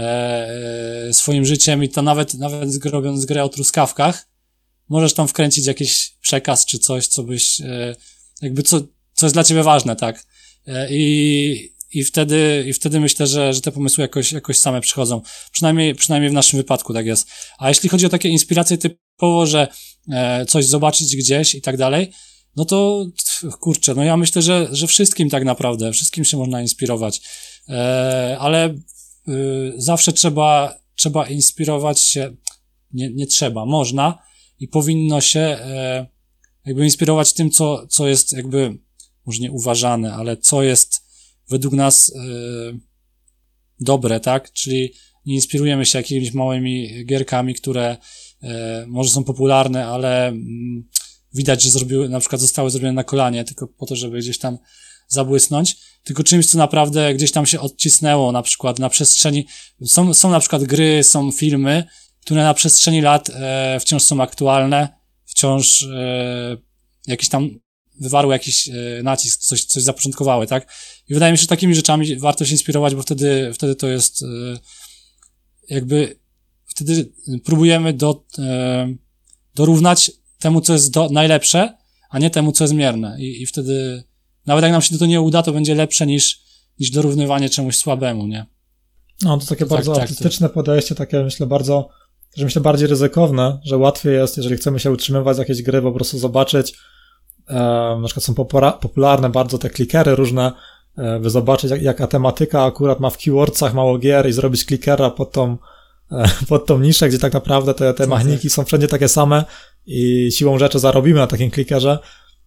[1.08, 4.28] e, swoim życiem i to nawet, nawet robiąc grę o truskawkach,
[4.90, 7.96] możesz tam wkręcić jakiś przekaz czy coś, co byś, e,
[8.42, 8.82] jakby co,
[9.14, 10.26] co jest dla ciebie ważne, tak?
[10.68, 15.22] E, I, i wtedy, i wtedy myślę, że, że te pomysły jakoś, jakoś same przychodzą.
[15.52, 17.28] Przynajmniej, przynajmniej w naszym wypadku tak jest.
[17.58, 19.68] A jeśli chodzi o takie inspiracje typowo, że
[20.12, 22.12] e, coś zobaczyć gdzieś i tak dalej,
[22.56, 23.06] no to
[23.60, 27.22] kurczę, no ja myślę, że, że wszystkim tak naprawdę, wszystkim się można inspirować.
[27.70, 28.76] E, ale
[29.28, 32.36] y, zawsze trzeba, trzeba inspirować się,
[32.94, 34.18] nie, nie trzeba, można
[34.60, 36.08] i powinno się e,
[36.66, 38.78] jakby inspirować tym, co, co jest jakby,
[39.26, 41.04] może nie uważane, ale co jest
[41.50, 42.20] według nas e,
[43.80, 44.54] dobre, tak?
[44.54, 44.94] Czyli
[45.26, 47.98] nie inspirujemy się jakimiś małymi gierkami, które
[48.44, 50.90] e, może są popularne, ale mm,
[51.34, 54.58] widać, że zrobiły, na przykład zostały zrobione na kolanie, tylko po to, żeby gdzieś tam
[55.08, 59.48] zabłysnąć, tylko czymś, co naprawdę gdzieś tam się odcisnęło, na przykład na przestrzeni,
[59.86, 61.84] są, są na przykład gry, są filmy,
[62.22, 64.90] które na przestrzeni lat e, wciąż są aktualne,
[65.26, 66.58] wciąż e,
[67.08, 67.50] jakiś tam
[68.00, 68.74] wywarły jakiś e,
[69.04, 70.74] nacisk, coś, coś zapoczątkowały, tak?
[71.10, 74.24] I wydaje mi się, że takimi rzeczami warto się inspirować, bo wtedy, wtedy to jest
[74.24, 74.26] e,
[75.70, 76.20] jakby,
[76.66, 78.96] wtedy próbujemy do, e,
[79.56, 80.12] dorównać
[80.44, 81.78] temu, co jest do, najlepsze,
[82.10, 83.16] a nie temu, co jest mierne.
[83.20, 84.04] I, I wtedy,
[84.46, 86.42] nawet jak nam się to nie uda, to będzie lepsze niż,
[86.80, 88.46] niż dorównywanie czemuś słabemu, nie?
[89.22, 91.90] No, to takie to bardzo tak, artystyczne tak, podejście, takie myślę bardzo,
[92.38, 95.92] że myślę bardziej ryzykowne, że łatwiej jest, jeżeli chcemy się utrzymywać z jakiejś gry, po
[95.92, 96.74] prostu zobaczyć,
[97.48, 97.56] e,
[98.02, 98.34] na przykład są
[98.82, 100.52] popularne bardzo te klikery różne,
[100.98, 105.10] e, by zobaczyć jak, jaka tematyka akurat ma w keywordsach mało gier i zrobić klikera
[105.10, 105.58] pod tą,
[106.12, 109.46] e, pod tą niszę, gdzie tak naprawdę te, te machniki są wszędzie takie same
[109.86, 112.00] i siłą rzeczy zarobimy na takim klikerze,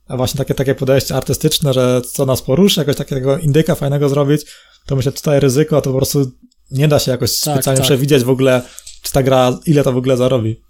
[0.09, 4.43] a właśnie takie, takie podejście artystyczne, że co nas poruszy, jakoś takiego indyka fajnego zrobić,
[4.87, 6.33] to myślę, tutaj ryzyko to po prostu
[6.71, 7.87] nie da się jakoś tak, specjalnie tak.
[7.87, 8.63] przewidzieć w ogóle,
[9.03, 10.61] czy ta gra, ile to w ogóle zarobi.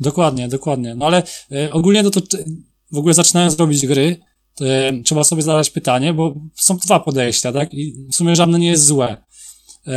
[0.00, 0.94] Dokładnie, dokładnie.
[0.94, 1.22] No ale
[1.52, 2.20] y, ogólnie no to
[2.92, 4.16] w ogóle zaczynając robić gry,
[4.54, 7.74] to, y, trzeba sobie zadać pytanie, bo są dwa podejścia, tak?
[7.74, 9.16] I w sumie żadne nie jest złe.
[9.86, 9.90] Y,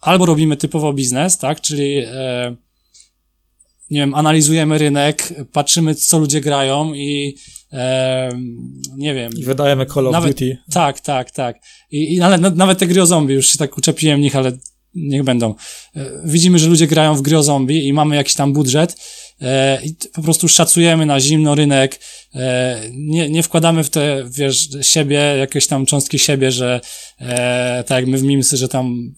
[0.00, 1.60] albo robimy typowo biznes, tak?
[1.60, 2.02] Czyli
[3.90, 7.36] nie wiem, analizujemy rynek, patrzymy, co ludzie grają i
[7.72, 8.30] e,
[8.96, 9.32] nie wiem.
[9.36, 10.58] I wydajemy Call of nawet, Duty.
[10.72, 11.56] Tak, tak, tak.
[11.90, 14.52] I, i nawet, nawet te gry o zombie, już się tak uczepiłem nich, ale
[14.94, 15.54] niech będą.
[15.96, 18.96] E, widzimy, że ludzie grają w gry o zombie i mamy jakiś tam budżet
[19.40, 22.00] e, i po prostu szacujemy na zimno rynek,
[22.34, 26.80] e, nie, nie wkładamy w te, wiesz, siebie, jakieś tam cząstki siebie, że
[27.20, 29.14] e, tak jak my w Mimsy, że tam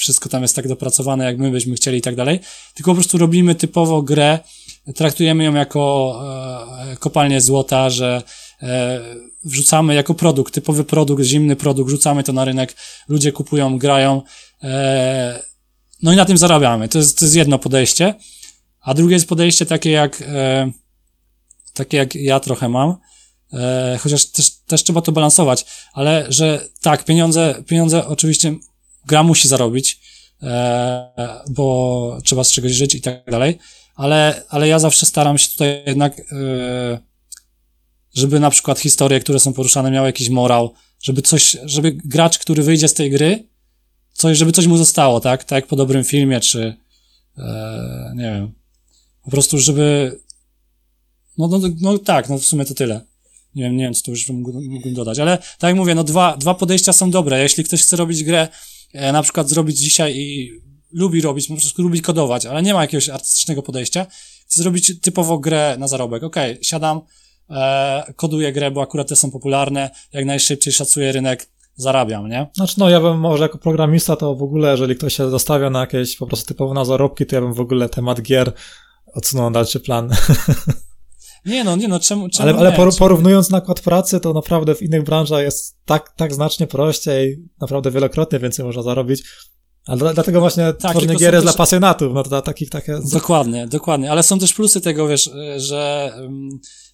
[0.00, 2.40] wszystko tam jest tak dopracowane, jak my byśmy chcieli i tak dalej,
[2.74, 4.38] tylko po prostu robimy typowo grę,
[4.94, 6.14] traktujemy ją jako
[6.92, 8.22] e, kopalnię złota, że
[8.62, 9.00] e,
[9.44, 12.76] wrzucamy jako produkt, typowy produkt, zimny produkt, rzucamy to na rynek,
[13.08, 14.22] ludzie kupują, grają,
[14.62, 15.42] e,
[16.02, 16.88] no i na tym zarabiamy.
[16.88, 18.14] To jest, to jest jedno podejście.
[18.80, 20.72] A drugie jest podejście takie jak, e,
[21.74, 22.96] takie jak ja trochę mam,
[23.52, 28.54] e, chociaż też, też trzeba to balansować, ale że tak, pieniądze, pieniądze oczywiście
[29.06, 30.00] gra musi zarobić,
[30.42, 33.58] e, bo trzeba z czegoś żyć i tak dalej,
[33.94, 36.98] ale, ale ja zawsze staram się tutaj jednak, e,
[38.14, 42.62] żeby na przykład historie, które są poruszane, miały jakiś morał, żeby coś, żeby gracz, który
[42.62, 43.48] wyjdzie z tej gry,
[44.12, 45.44] coś, żeby coś mu zostało, tak?
[45.44, 46.74] Tak jak po dobrym filmie, czy
[47.38, 48.52] e, nie wiem,
[49.24, 50.18] po prostu, żeby
[51.38, 53.00] no, no, no tak, no w sumie to tyle.
[53.54, 56.36] Nie wiem, nie wiem, co tu już mógłbym dodać, ale tak jak mówię, no dwa,
[56.36, 57.42] dwa podejścia są dobre.
[57.42, 58.48] Jeśli ktoś chce robić grę
[58.94, 60.60] na przykład zrobić dzisiaj i
[60.92, 64.06] lubi robić, po prostu lubi kodować, ale nie ma jakiegoś artystycznego podejścia,
[64.46, 66.22] chce zrobić typowo grę na zarobek.
[66.22, 67.00] Okej, okay, siadam,
[67.50, 72.46] e, koduję grę, bo akurat te są popularne, jak najszybciej szacuję rynek, zarabiam, nie?
[72.56, 75.80] Znaczy, no ja bym może jako programista to w ogóle, jeżeli ktoś się zostawia na
[75.80, 78.52] jakieś po prostu typowo na zarobki, to ja bym w ogóle temat gier
[79.14, 80.10] odsunął na dalszy plan.
[81.46, 84.82] Nie no, nie no, czemu, czemu Ale, ale nie, porównując nakład pracy, to naprawdę w
[84.82, 89.22] innych branżach jest tak, tak znacznie prościej, naprawdę wielokrotnie więcej można zarobić.
[89.86, 91.54] Ale dlatego właśnie tak, tworzenie gier jest też...
[91.54, 92.98] dla pasjonatów, no to takich takie...
[93.12, 96.12] Dokładnie, dokładnie, ale są też plusy tego, wiesz, że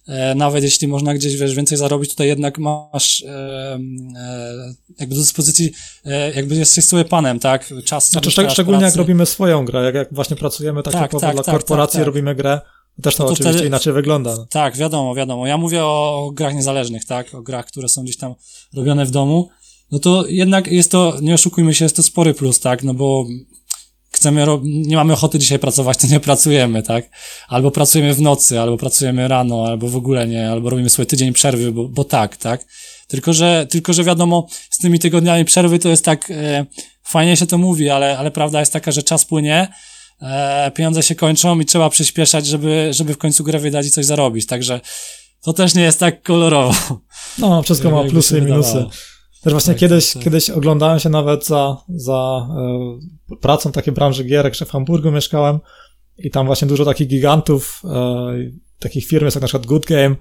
[0.07, 5.21] e, nawet jeśli można gdzieś, wiesz, więcej zarobić, tutaj jednak masz e, e, jakby do
[5.21, 5.71] dyspozycji,
[6.05, 7.73] e, jakby jesteś sobie panem, tak?
[7.85, 8.91] Czas Znaczy, szczeg- szczególnie pracy.
[8.91, 12.01] jak robimy swoją grę, jak, jak właśnie pracujemy tak, tak, tak dla tak, korporacji, tak,
[12.01, 12.07] tak.
[12.07, 12.61] robimy grę,
[13.01, 14.45] też to, no to oczywiście wtedy, inaczej wygląda.
[14.49, 15.47] Tak, wiadomo, wiadomo.
[15.47, 17.35] Ja mówię o grach niezależnych, tak?
[17.35, 18.35] O grach, które są gdzieś tam
[18.75, 19.49] robione w domu.
[19.91, 22.83] No to jednak jest to, nie oszukujmy się, jest to spory plus, tak?
[22.83, 23.25] No bo
[24.11, 27.09] chcemy, nie mamy ochoty dzisiaj pracować, to nie pracujemy, tak?
[27.47, 31.33] Albo pracujemy w nocy, albo pracujemy rano, albo w ogóle nie, albo robimy sobie tydzień
[31.33, 32.65] przerwy, bo, bo tak, tak?
[33.07, 36.65] Tylko, że, tylko, że wiadomo, z tymi tygodniami przerwy to jest tak, e,
[37.03, 39.67] fajnie się to mówi, ale, ale prawda jest taka, że czas płynie,
[40.21, 44.05] e, pieniądze się kończą i trzeba przyspieszać, żeby, żeby w końcu grę wydać i coś
[44.05, 44.81] zarobić, także
[45.41, 47.01] to też nie jest tak kolorowo.
[47.37, 48.85] No, wszystko ma plusy i minusy.
[49.43, 50.23] Też właśnie tak, kiedyś, tak.
[50.23, 52.47] kiedyś oglądałem się nawet za, za
[53.31, 55.59] e, pracą takiej branży gierek, że w Hamburgu mieszkałem
[56.17, 58.33] i tam właśnie dużo takich gigantów, e,
[58.79, 60.15] takich firm jest jak na przykład Good Game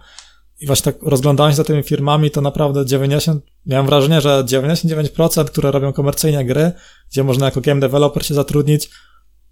[0.61, 5.45] i właśnie tak rozglądałem się za tymi firmami, to naprawdę 90, miałem wrażenie, że 99%,
[5.45, 6.73] które robią komercyjnie gry,
[7.11, 8.91] gdzie można jako game developer się zatrudnić,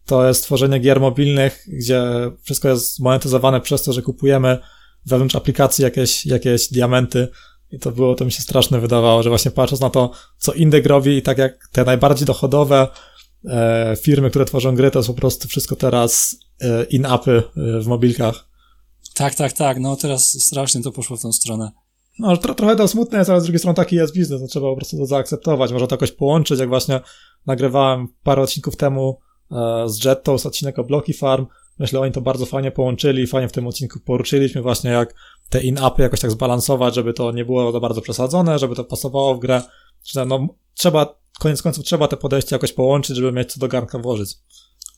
[0.07, 2.03] to jest tworzenie gier mobilnych, gdzie
[2.43, 4.59] wszystko jest monetyzowane przez to, że kupujemy
[5.07, 7.29] wewnątrz aplikacji jakieś, jakieś diamenty
[7.71, 10.87] i to było, to mi się straszne wydawało, że właśnie patrząc na to, co Indek
[10.87, 12.89] robi i tak jak te najbardziej dochodowe
[13.45, 17.87] e, firmy, które tworzą gry, to jest po prostu wszystko teraz e, in-upy e, w
[17.87, 18.49] mobilkach.
[19.15, 19.79] Tak, tak, tak.
[19.81, 21.71] No teraz strasznie to poszło w tą stronę.
[22.19, 24.71] No, tro, trochę to smutne jest, ale z drugiej strony taki jest biznes, no, trzeba
[24.71, 25.73] po prostu to zaakceptować.
[25.73, 27.01] Można to jakoś połączyć, jak właśnie
[27.47, 29.19] nagrywałem parę odcinków temu
[29.87, 31.47] z Jetto, z odcinek o Bloki Farm.
[31.79, 35.15] Myślę, oni to bardzo fajnie połączyli, fajnie w tym odcinku poruszyliśmy właśnie, jak
[35.49, 39.35] te in-upy jakoś tak zbalansować, żeby to nie było za bardzo przesadzone, żeby to pasowało
[39.35, 39.63] w grę.
[40.27, 44.37] No, trzeba, koniec końców trzeba te podejście jakoś połączyć, żeby mieć co do garnka włożyć.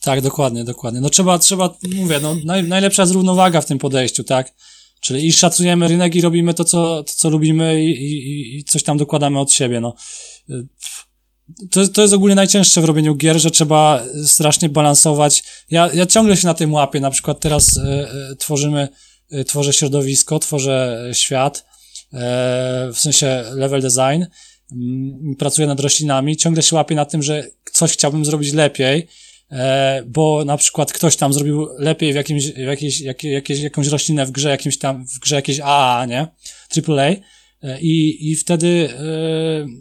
[0.01, 1.01] Tak, dokładnie, dokładnie.
[1.01, 4.55] No trzeba, trzeba, mówię, no naj, najlepsza jest równowaga w tym podejściu, tak?
[5.01, 8.83] Czyli i szacujemy rynek i robimy to, co, to, co lubimy i, i, i coś
[8.83, 9.95] tam dokładamy od siebie, no.
[11.71, 15.45] To, to jest ogólnie najcięższe w robieniu gier, że trzeba strasznie balansować.
[15.71, 17.81] Ja, ja ciągle się na tym łapię, na przykład teraz y,
[18.33, 18.89] y, tworzymy
[19.33, 21.67] Y, tworzę środowisko, tworzę świat,
[22.13, 24.25] e, w sensie level design,
[24.73, 29.09] mm, pracuję nad roślinami, ciągle się łapię na tym, że coś chciałbym zrobić lepiej,
[30.07, 34.27] bo na przykład ktoś tam zrobił lepiej w jakimś, w jakiejś, jak, jakieś, jakąś roślinę
[34.27, 36.27] w grze, jakimś tam, w grze jakieś AA, nie?
[36.89, 37.11] AAA.
[37.67, 38.89] E, I, i wtedy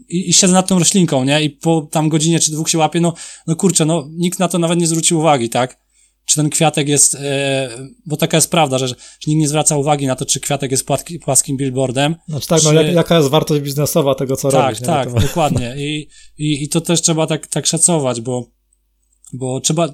[0.09, 1.43] i, i siedzę nad tą roślinką, nie?
[1.43, 3.13] I po tam godzinie czy dwóch się łapię, no,
[3.47, 5.85] no kurczę, no nikt na to nawet nie zwrócił uwagi, tak?
[6.25, 7.69] czy ten kwiatek jest, e,
[8.05, 8.95] bo taka jest prawda, że, że
[9.27, 12.15] nikt nie zwraca uwagi na to, czy kwiatek jest płatki, płaskim billboardem.
[12.27, 12.75] Znaczy tak, no, czy...
[12.75, 14.79] no jak, jaka jest wartość biznesowa tego, co tak, robisz.
[14.79, 15.75] Tak, tak, dokładnie.
[15.77, 16.07] I,
[16.37, 18.51] i, I to też trzeba tak, tak szacować, bo,
[19.33, 19.93] bo trzeba,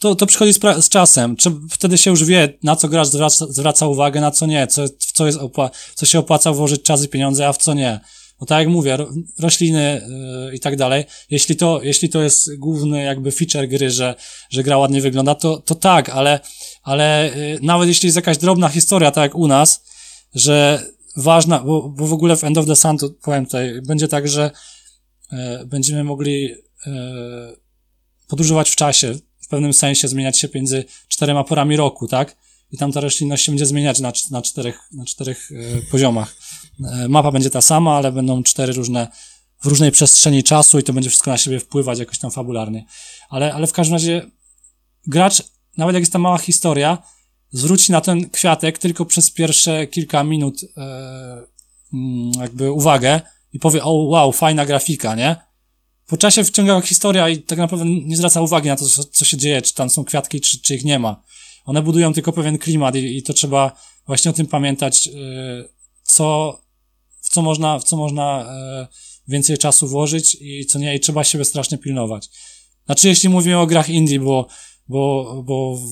[0.00, 1.36] to, to przychodzi z, z czasem.
[1.36, 4.86] Trzeba, wtedy się już wie, na co gracz zwraca, zwraca uwagę, na co nie, co,
[4.86, 8.00] w co, jest opła- co się opłaca włożyć czas i pieniądze, a w co nie.
[8.40, 8.98] No tak jak mówię,
[9.38, 10.08] rośliny
[10.48, 11.04] yy, i tak dalej.
[11.30, 14.14] Jeśli to, jeśli to jest główny jakby feature gry, że,
[14.50, 16.40] że gra ładnie wygląda, to, to tak, ale,
[16.82, 19.84] ale yy, nawet jeśli jest jakaś drobna historia, tak jak u nas,
[20.34, 20.82] że
[21.16, 24.28] ważna, bo, bo w ogóle w End of the Sun, to powiem tutaj, będzie tak,
[24.28, 24.50] że
[25.32, 26.54] yy, będziemy mogli
[28.28, 29.14] podróżować w czasie,
[29.50, 32.36] pewnym sensie zmieniać się między czterema porami roku, tak?
[32.72, 36.36] I tam ta roślinność się będzie zmieniać na, na czterech, na czterech yy, poziomach.
[36.84, 39.08] E, mapa będzie ta sama, ale będą cztery różne,
[39.62, 42.84] w różnej przestrzeni czasu i to będzie wszystko na siebie wpływać jakoś tam fabularnie.
[43.30, 44.30] Ale, ale w każdym razie
[45.06, 45.42] gracz,
[45.76, 47.02] nawet jak jest ta mała historia,
[47.52, 50.80] zwróci na ten kwiatek tylko przez pierwsze kilka minut e,
[51.92, 53.20] mm, jakby uwagę
[53.52, 55.36] i powie, o wow, fajna grafika, nie?
[56.10, 59.36] Po czasie wciąga historia i tak naprawdę nie zwraca uwagi na to, co, co się
[59.36, 61.22] dzieje, czy tam są kwiatki, czy, czy ich nie ma.
[61.64, 63.72] One budują tylko pewien klimat i, i to trzeba
[64.06, 65.10] właśnie o tym pamiętać, e,
[66.02, 66.60] co,
[67.20, 68.86] w co można, w co można e,
[69.28, 72.28] więcej czasu włożyć i co nie, i trzeba siebie strasznie pilnować.
[72.86, 74.48] Znaczy, jeśli mówimy o grach indie, bo,
[74.88, 75.82] bo, bo w,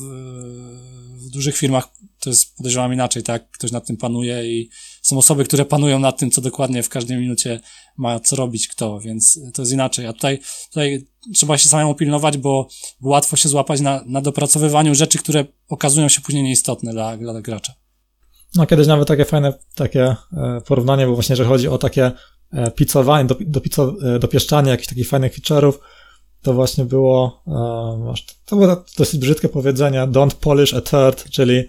[1.27, 1.89] w dużych firmach
[2.20, 3.51] to jest podejrzewam inaczej, tak?
[3.51, 4.70] Ktoś nad tym panuje i
[5.09, 7.60] są osoby, które panują nad tym, co dokładnie w każdej minucie
[7.97, 10.06] ma co robić kto, więc to jest inaczej.
[10.06, 12.68] A tutaj, tutaj trzeba się samemu pilnować, bo,
[13.01, 17.72] łatwo się złapać na, na dopracowywaniu rzeczy, które okazują się później nieistotne dla, dla gracza.
[18.55, 22.12] No kiedyś nawet takie fajne takie e, porównanie, bo właśnie, że chodzi o takie
[22.52, 23.16] e, pizzo,
[24.02, 25.72] e, dopieszczanie jakichś takich fajnych feature'ów,
[26.43, 27.43] to właśnie było,
[28.44, 31.64] to było dosyć brzydkie powiedzenie, don't polish a turd, czyli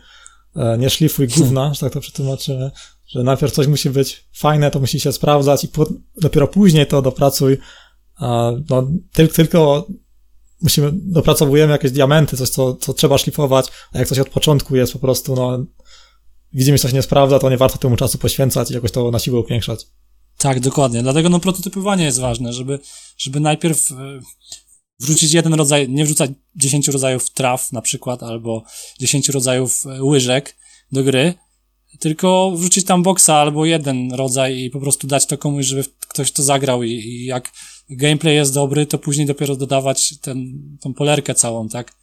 [0.78, 2.72] nie szlifuj gówna, że tak to przetłumaczymy,
[3.08, 5.86] że najpierw coś musi być fajne, to musi się sprawdzać i po,
[6.22, 7.58] dopiero później to dopracuj,
[8.70, 9.88] no, tylko, tylko
[10.62, 14.94] musimy, dopracowujemy jakieś diamenty, coś, co, co trzeba szlifować, a jak coś od początku jest
[14.94, 15.66] po prostu, no,
[16.54, 19.20] widzimy, że coś nie sprawdza, to nie warto temu czasu poświęcać i jakoś to na
[19.20, 19.88] siłę upiększać.
[20.38, 21.04] Tak, dokładnie.
[21.04, 22.80] Dlatego no prototypowanie jest ważne, żeby,
[23.18, 23.96] żeby najpierw e,
[25.00, 28.64] wrzucić jeden rodzaj, nie wrzucać 10 rodzajów traw na przykład, albo
[29.00, 30.56] 10 rodzajów e, łyżek
[30.92, 31.34] do gry,
[32.00, 36.32] tylko wrzucić tam boksa albo jeden rodzaj i po prostu dać to komuś, żeby ktoś
[36.32, 37.52] to zagrał i, i jak
[37.90, 40.38] gameplay jest dobry, to później dopiero dodawać ten,
[40.82, 42.00] tą polerkę całą, tak?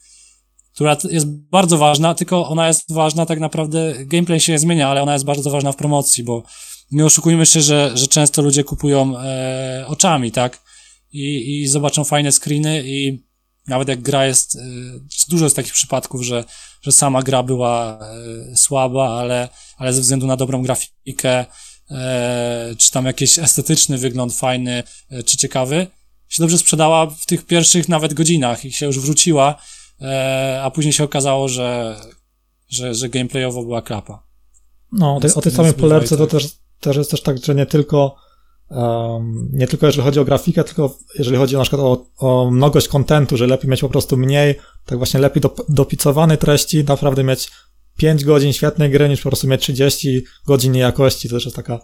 [0.74, 5.12] Która jest bardzo ważna, tylko ona jest ważna tak naprawdę, gameplay się zmienia, ale ona
[5.12, 6.42] jest bardzo ważna w promocji, bo
[6.90, 10.65] nie oszukujmy się, że, że często ludzie kupują e, oczami, tak?
[11.12, 13.26] I, I zobaczą fajne screeny i
[13.66, 14.60] nawet jak gra jest, e,
[15.28, 16.44] dużo jest takich przypadków, że,
[16.82, 17.98] że sama gra była
[18.52, 21.44] e, słaba, ale, ale ze względu na dobrą grafikę,
[21.90, 24.82] e, czy tam jakiś estetyczny wygląd fajny,
[25.26, 25.86] czy ciekawy,
[26.28, 29.62] się dobrze sprzedała w tych pierwszych nawet godzinach i się już wróciła,
[30.62, 32.00] a później się okazało, że,
[32.68, 34.26] że, że gameplayowo była klapa.
[34.92, 36.48] No, o tej, o tej samej polerce to też,
[36.80, 38.16] też jest też tak, że nie tylko
[38.70, 42.88] um, nie tylko jeżeli chodzi o grafikę, tylko jeżeli chodzi na przykład o, o mnogość
[42.88, 44.54] kontentu, że lepiej mieć po prostu mniej,
[44.86, 47.50] tak właśnie lepiej do, dopicowanej treści, naprawdę mieć
[47.96, 51.80] 5 godzin świetnej gry, niż po prostu mieć 30 godzin jakości, to też jest taka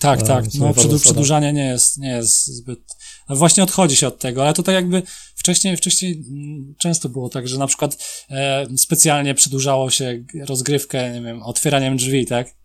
[0.00, 0.44] tak, tak.
[0.54, 2.78] No, przedłużanie przedłużanie nie jest, nie jest zbyt.
[3.28, 5.02] No właśnie odchodzi się od tego, ale to tak jakby
[5.36, 7.96] wcześniej, wcześniej mm, często było tak, że na przykład
[8.30, 12.59] e, specjalnie przedłużało się rozgrywkę, nie wiem, otwieraniem drzwi, tak?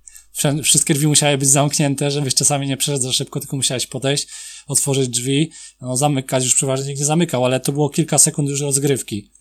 [0.64, 4.28] Wszystkie drzwi musiały być zamknięte, żebyś czasami nie przeszedł za szybko, tylko musiałeś podejść,
[4.68, 5.52] otworzyć drzwi,
[5.82, 9.32] no zamykać już przeważnie nikt nie zamykał, ale to było kilka sekund już rozgrywki.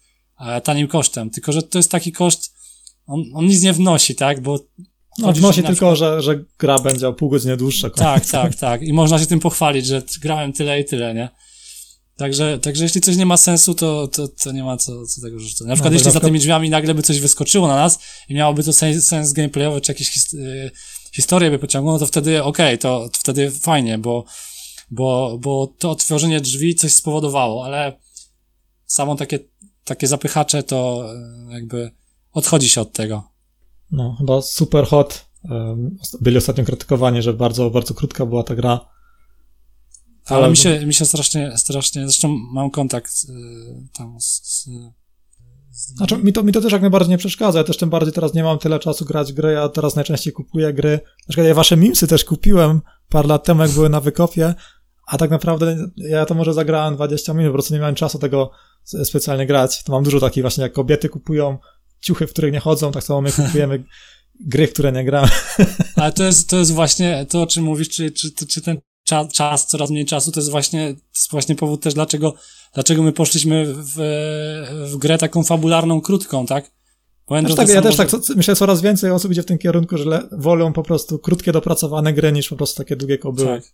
[0.41, 1.31] E, tanim kosztem.
[1.31, 2.55] Tylko, że to jest taki koszt,
[3.07, 4.41] on, on nic nie wnosi, tak?
[4.41, 4.61] Bo
[5.19, 5.99] no, wnosi tylko, przykład...
[5.99, 7.91] że, że gra będzie o pół godziny dłuższa.
[7.91, 8.83] Tak, tak, tak.
[8.83, 11.29] I można się tym pochwalić, że grałem tyle i tyle, nie?
[12.16, 15.39] Także, także jeśli coś nie ma sensu, to, to, to nie ma co, co tego
[15.39, 15.69] rzucać.
[15.69, 18.65] Na przykład, no, jeśli za tymi drzwiami nagle by coś wyskoczyło na nas i miałoby
[18.65, 20.70] to sens, sens gameplayowy, czy jakieś his, y,
[21.15, 24.24] historie by pociągnęło, to wtedy okej, okay, to, to wtedy fajnie, bo,
[24.91, 28.01] bo, bo to otworzenie drzwi coś spowodowało, ale
[28.86, 29.39] samo takie,
[29.85, 31.09] takie zapychacze to
[31.51, 31.91] y, jakby
[32.32, 33.23] odchodzi się od tego.
[33.91, 35.27] No, chyba super hot.
[36.20, 38.94] Byli ostatnio krytykowani, że bardzo, bardzo krótka była ta gra.
[40.26, 44.68] Ale, Ale mi się, mi się strasznie, strasznie, zresztą mam kontakt y, tam z, z
[45.74, 47.59] znaczy, mi to, mi to też jak najbardziej nie przeszkadza.
[47.59, 49.52] Ja też tym bardziej teraz nie mam tyle czasu grać gry.
[49.52, 50.90] Ja teraz najczęściej kupuję gry.
[51.06, 54.55] Na przykład ja wasze Mimsy też kupiłem parę lat temu, jak były na wykopie,
[55.06, 58.51] a tak naprawdę ja to może zagrałem 20 minut, po prostu nie miałem czasu tego
[59.05, 59.82] specjalnie grać.
[59.82, 61.59] To mam dużo takich właśnie, jak kobiety kupują
[62.01, 63.84] ciuchy, w których nie chodzą, tak samo my kupujemy
[64.40, 65.28] gry, w które nie gramy.
[65.96, 69.32] Ale to jest, to jest właśnie to, o czym mówisz, czy, czy, czy ten czas,
[69.32, 72.35] czas, coraz mniej czasu, to jest właśnie, to jest właśnie powód też, dlaczego,
[72.74, 73.94] dlaczego my poszliśmy w,
[74.93, 76.70] w grę taką fabularną, krótką, tak?
[77.28, 80.28] Znaczy tak, ja też tak myślę, coraz więcej osób idzie w tym kierunku, że le,
[80.32, 83.48] wolą po prostu krótkie, dopracowane gry niż po prostu takie długie kobyły.
[83.60, 83.72] Tak.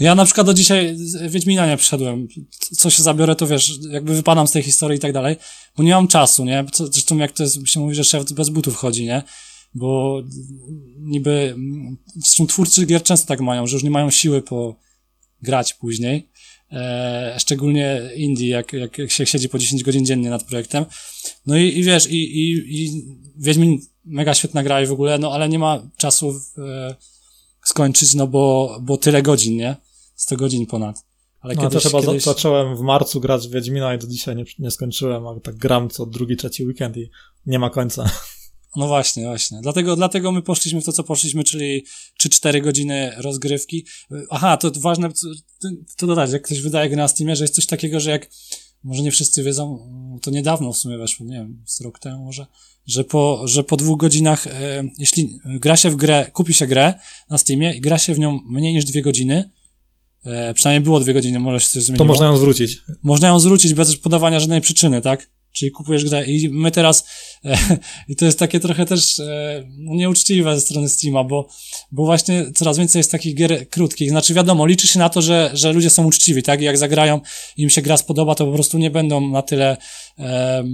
[0.00, 0.96] Ja na przykład do dzisiaj
[1.28, 2.28] Wiedźmina nie przyszedłem.
[2.76, 5.36] Co się zabiorę, to wiesz, jakby wypadam z tej historii i tak dalej,
[5.76, 6.64] bo nie mam czasu, nie?
[6.74, 9.22] Zresztą jak to jest, się mówi, że szef bez butów chodzi, nie?
[9.74, 10.22] Bo
[10.98, 11.56] niby,
[12.16, 14.76] zresztą twórcy gier często tak mają, że już nie mają siły po
[15.42, 16.30] grać później.
[16.72, 20.84] E, szczególnie indie, jak, jak, jak się siedzi po 10 godzin dziennie nad projektem.
[21.46, 23.04] No i, i wiesz, i, i, i
[23.36, 26.96] Wiedźmin mega świetna gra i w ogóle, no ale nie ma czasu e,
[27.64, 29.76] skończyć, no bo, bo tyle godzin, nie?
[30.14, 31.04] 100 godzin ponad.
[31.40, 32.22] Ale no, kiedyś, chyba kiedyś...
[32.22, 35.90] zacząłem w marcu grać w Wiedźmina i do dzisiaj nie, nie skończyłem, ale tak gram
[35.90, 37.10] co drugi, trzeci weekend i
[37.46, 38.10] nie ma końca.
[38.76, 39.58] No właśnie, właśnie.
[39.62, 41.84] Dlatego, dlatego my poszliśmy w to, co poszliśmy, czyli
[42.24, 43.86] 3-4 godziny rozgrywki.
[44.30, 45.08] Aha, to ważne,
[45.96, 48.30] to dodać, jak ktoś wydaje grę na Steamie, że jest coś takiego, że jak,
[48.84, 49.88] może nie wszyscy wiedzą,
[50.22, 52.46] to niedawno w sumie weszło, nie wiem, z rok temu może,
[52.86, 56.94] że po, że po dwóch godzinach, e, jeśli gra się w grę, kupi się grę
[57.30, 59.50] na Steamie i gra się w nią mniej niż dwie godziny,
[60.24, 62.04] e, przynajmniej było dwie godziny, może się coś zmieniło.
[62.04, 62.78] To można ją zwrócić.
[63.02, 65.30] Można ją zwrócić bez podawania żadnej przyczyny, tak?
[65.58, 67.04] Czyli kupujesz grę i my teraz,
[67.44, 67.58] e,
[68.08, 71.48] i to jest takie trochę też e, no nieuczciwe ze strony Steama, bo,
[71.92, 74.10] bo właśnie coraz więcej jest takich gier krótkich.
[74.10, 76.60] Znaczy wiadomo, liczy się na to, że, że ludzie są uczciwi, tak?
[76.60, 77.20] I jak zagrają,
[77.56, 79.76] im się gra spodoba, to po prostu nie będą na tyle
[80.18, 80.64] e,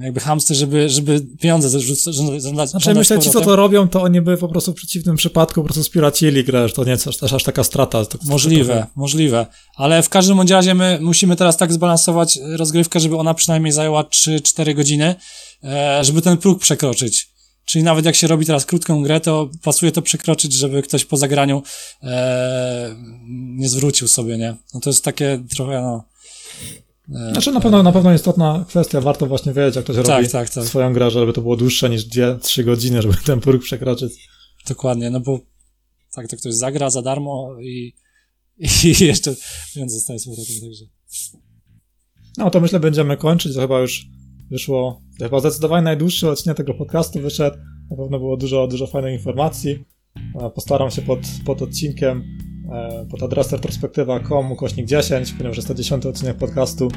[0.00, 2.70] jakby hamsty, żeby, żeby pieniądze żądać.
[2.70, 5.64] Znaczy myślę, ci co to robią, to oni by po prostu w przeciwnym przypadku po
[5.64, 8.02] prostu spiracili grę, że to nie jest aż, aż taka strata.
[8.24, 9.46] Możliwe, możliwe.
[9.76, 14.04] Ale w każdym razie my musimy teraz tak zbalansować rozgrywkę, żeby ona przynajmniej zajęła
[14.38, 15.14] 3-4 godziny,
[15.64, 17.30] e, żeby ten próg przekroczyć.
[17.64, 21.16] Czyli nawet jak się robi teraz krótką grę, to pasuje to przekroczyć, żeby ktoś po
[21.16, 21.62] zagraniu
[22.02, 22.96] e,
[23.28, 24.56] nie zwrócił sobie, nie?
[24.74, 26.04] No to jest takie trochę, no,
[27.14, 30.28] E, Znaczy na pewno, na pewno istotna kwestia, warto właśnie wiedzieć, jak ktoś Tak, robi
[30.28, 30.64] tak, tak.
[30.64, 34.28] swoją grę, żeby to było dłuższe niż 2-3 godziny, żeby ten próg przekroczyć.
[34.68, 35.40] Dokładnie, no bo
[36.14, 37.94] tak to ktoś zagra za darmo i,
[38.58, 39.34] i jeszcze
[39.74, 40.84] pieniądze zostaje z powrotem, także.
[42.38, 43.54] No to myślę, będziemy kończyć.
[43.54, 44.06] To chyba już
[44.50, 45.00] wyszło.
[45.18, 47.56] Chyba zdecydowanie najdłuższy odcinek tego podcastu wyszedł.
[47.90, 49.84] Na pewno było dużo, dużo fajnych informacji.
[50.40, 52.24] E, Postaram się pod, pod odcinkiem,
[52.72, 56.88] e, pod adres retrospektywa.com ukośnik 10, ponieważ jest to 10 odcinek podcastu,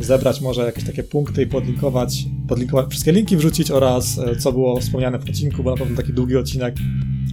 [0.00, 4.80] zebrać może jakieś takie punkty i podlinkować, podlinkować wszystkie linki wrzucić oraz e, co było
[4.80, 6.74] wspomniane w odcinku, bo na pewno taki długi odcinek,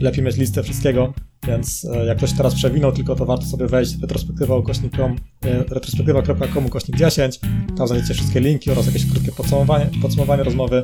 [0.02, 1.14] lepiej mieć listę wszystkiego,
[1.48, 5.16] więc e, jak ktoś teraz przewinął, tylko to warto sobie wejść retrospektywa ukośnik.com,
[5.46, 7.40] e, retrospektywa.com ukośnik 10,
[7.78, 10.84] tam znajdziecie wszystkie linki oraz jakieś krótkie podsumowanie, podsumowanie rozmowy.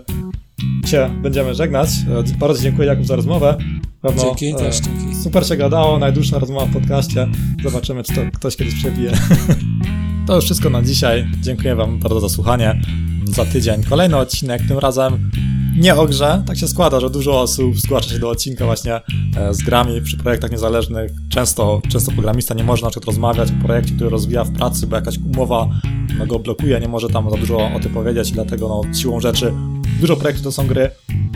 [0.86, 1.90] Się będziemy żegnać.
[2.34, 3.58] E, Bardzo dziękuję Jakub za rozmowę.
[4.02, 5.16] Pewno, Dzięki, też dzięki.
[5.16, 7.28] Super się gadało, najdłuższa rozmowa w podcaście.
[7.64, 9.12] Zobaczymy, czy to ktoś kiedyś przebije.
[10.28, 11.28] To już wszystko na dzisiaj.
[11.42, 12.82] Dziękuję Wam bardzo za słuchanie.
[13.26, 15.32] Za tydzień kolejny odcinek, tym razem
[15.78, 16.44] nie o grze.
[16.48, 19.02] Tak się składa, że dużo osób zgłasza się do odcinka właśnie
[19.38, 21.12] e, z grami przy projektach niezależnych.
[21.30, 24.96] Często, często programista nie może na przykład rozmawiać o projekcie, który rozwija w pracy, bo
[24.96, 25.70] jakaś umowa
[26.28, 29.54] go blokuje, nie może tam za dużo o tym powiedzieć, dlatego no, siłą rzeczy
[30.04, 30.90] dużo projektów to są gry,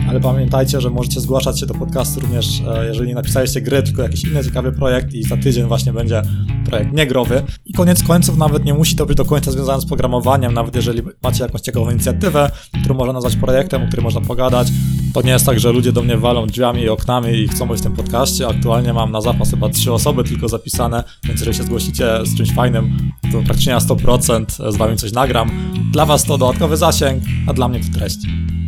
[0.08, 4.02] ale pamiętajcie, że możecie zgłaszać się do podcastu również, e, jeżeli nie napisaliście gry, tylko
[4.02, 6.22] jakiś inny ciekawy projekt i za tydzień właśnie będzie
[6.64, 7.42] projekt niegrowy.
[7.66, 11.02] I koniec końców nawet nie musi to być do końca związane z programowaniem, nawet jeżeli
[11.22, 12.50] macie jakąś ciekawą inicjatywę,
[12.80, 14.68] którą można nazwać projektem, o którym można pogadać.
[15.14, 17.80] To nie jest tak, że ludzie do mnie walą drzwiami i oknami i chcą być
[17.80, 18.48] w tym podcaście.
[18.48, 22.54] Aktualnie mam na zapas chyba trzy osoby tylko zapisane, więc jeżeli się zgłosicie z czymś
[22.54, 22.98] fajnym,
[23.32, 25.50] to praktycznie na 100% z wami coś nagram.
[25.92, 28.18] Dla was to dodatkowy zasięg, a dla mnie to treść.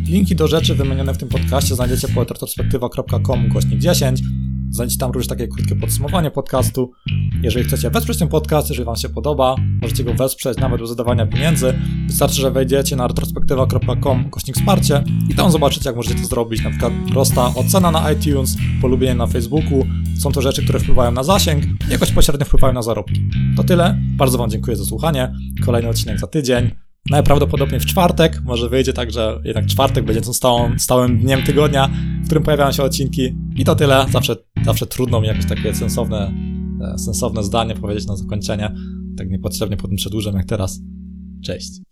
[0.07, 4.21] Linki do rzeczy wymienione w tym podcaście znajdziecie po retrospektywa.com ukośnik 10.
[4.71, 6.91] Znajdziecie tam również takie krótkie podsumowanie podcastu.
[7.43, 11.25] Jeżeli chcecie wesprzeć ten podcast, jeżeli Wam się podoba, możecie go wesprzeć nawet bez zadawania
[11.25, 11.73] pieniędzy.
[12.07, 16.63] Wystarczy, że wejdziecie na retrospektywa.com kośnik wsparcie i tam zobaczycie, jak możecie to zrobić.
[16.63, 19.85] Na przykład prosta ocena na iTunes, polubienie na Facebooku.
[20.19, 23.29] Są to rzeczy, które wpływają na zasięg i jakoś pośrednio wpływają na zarobki.
[23.57, 23.97] To tyle.
[24.17, 25.33] Bardzo Wam dziękuję za słuchanie.
[25.65, 26.90] Kolejny odcinek za tydzień.
[27.09, 31.89] Najprawdopodobniej w czwartek, może wyjdzie tak, że jednak czwartek będzie tą stałą, stałym dniem tygodnia,
[32.23, 33.35] w którym pojawiają się odcinki.
[33.55, 34.05] I to tyle.
[34.11, 36.33] Zawsze, zawsze trudno mi jakieś takie sensowne,
[36.93, 38.75] e, sensowne zdanie powiedzieć na zakończenie.
[39.17, 40.79] Tak niepotrzebnie potem przedłużam jak teraz.
[41.45, 41.90] Cześć.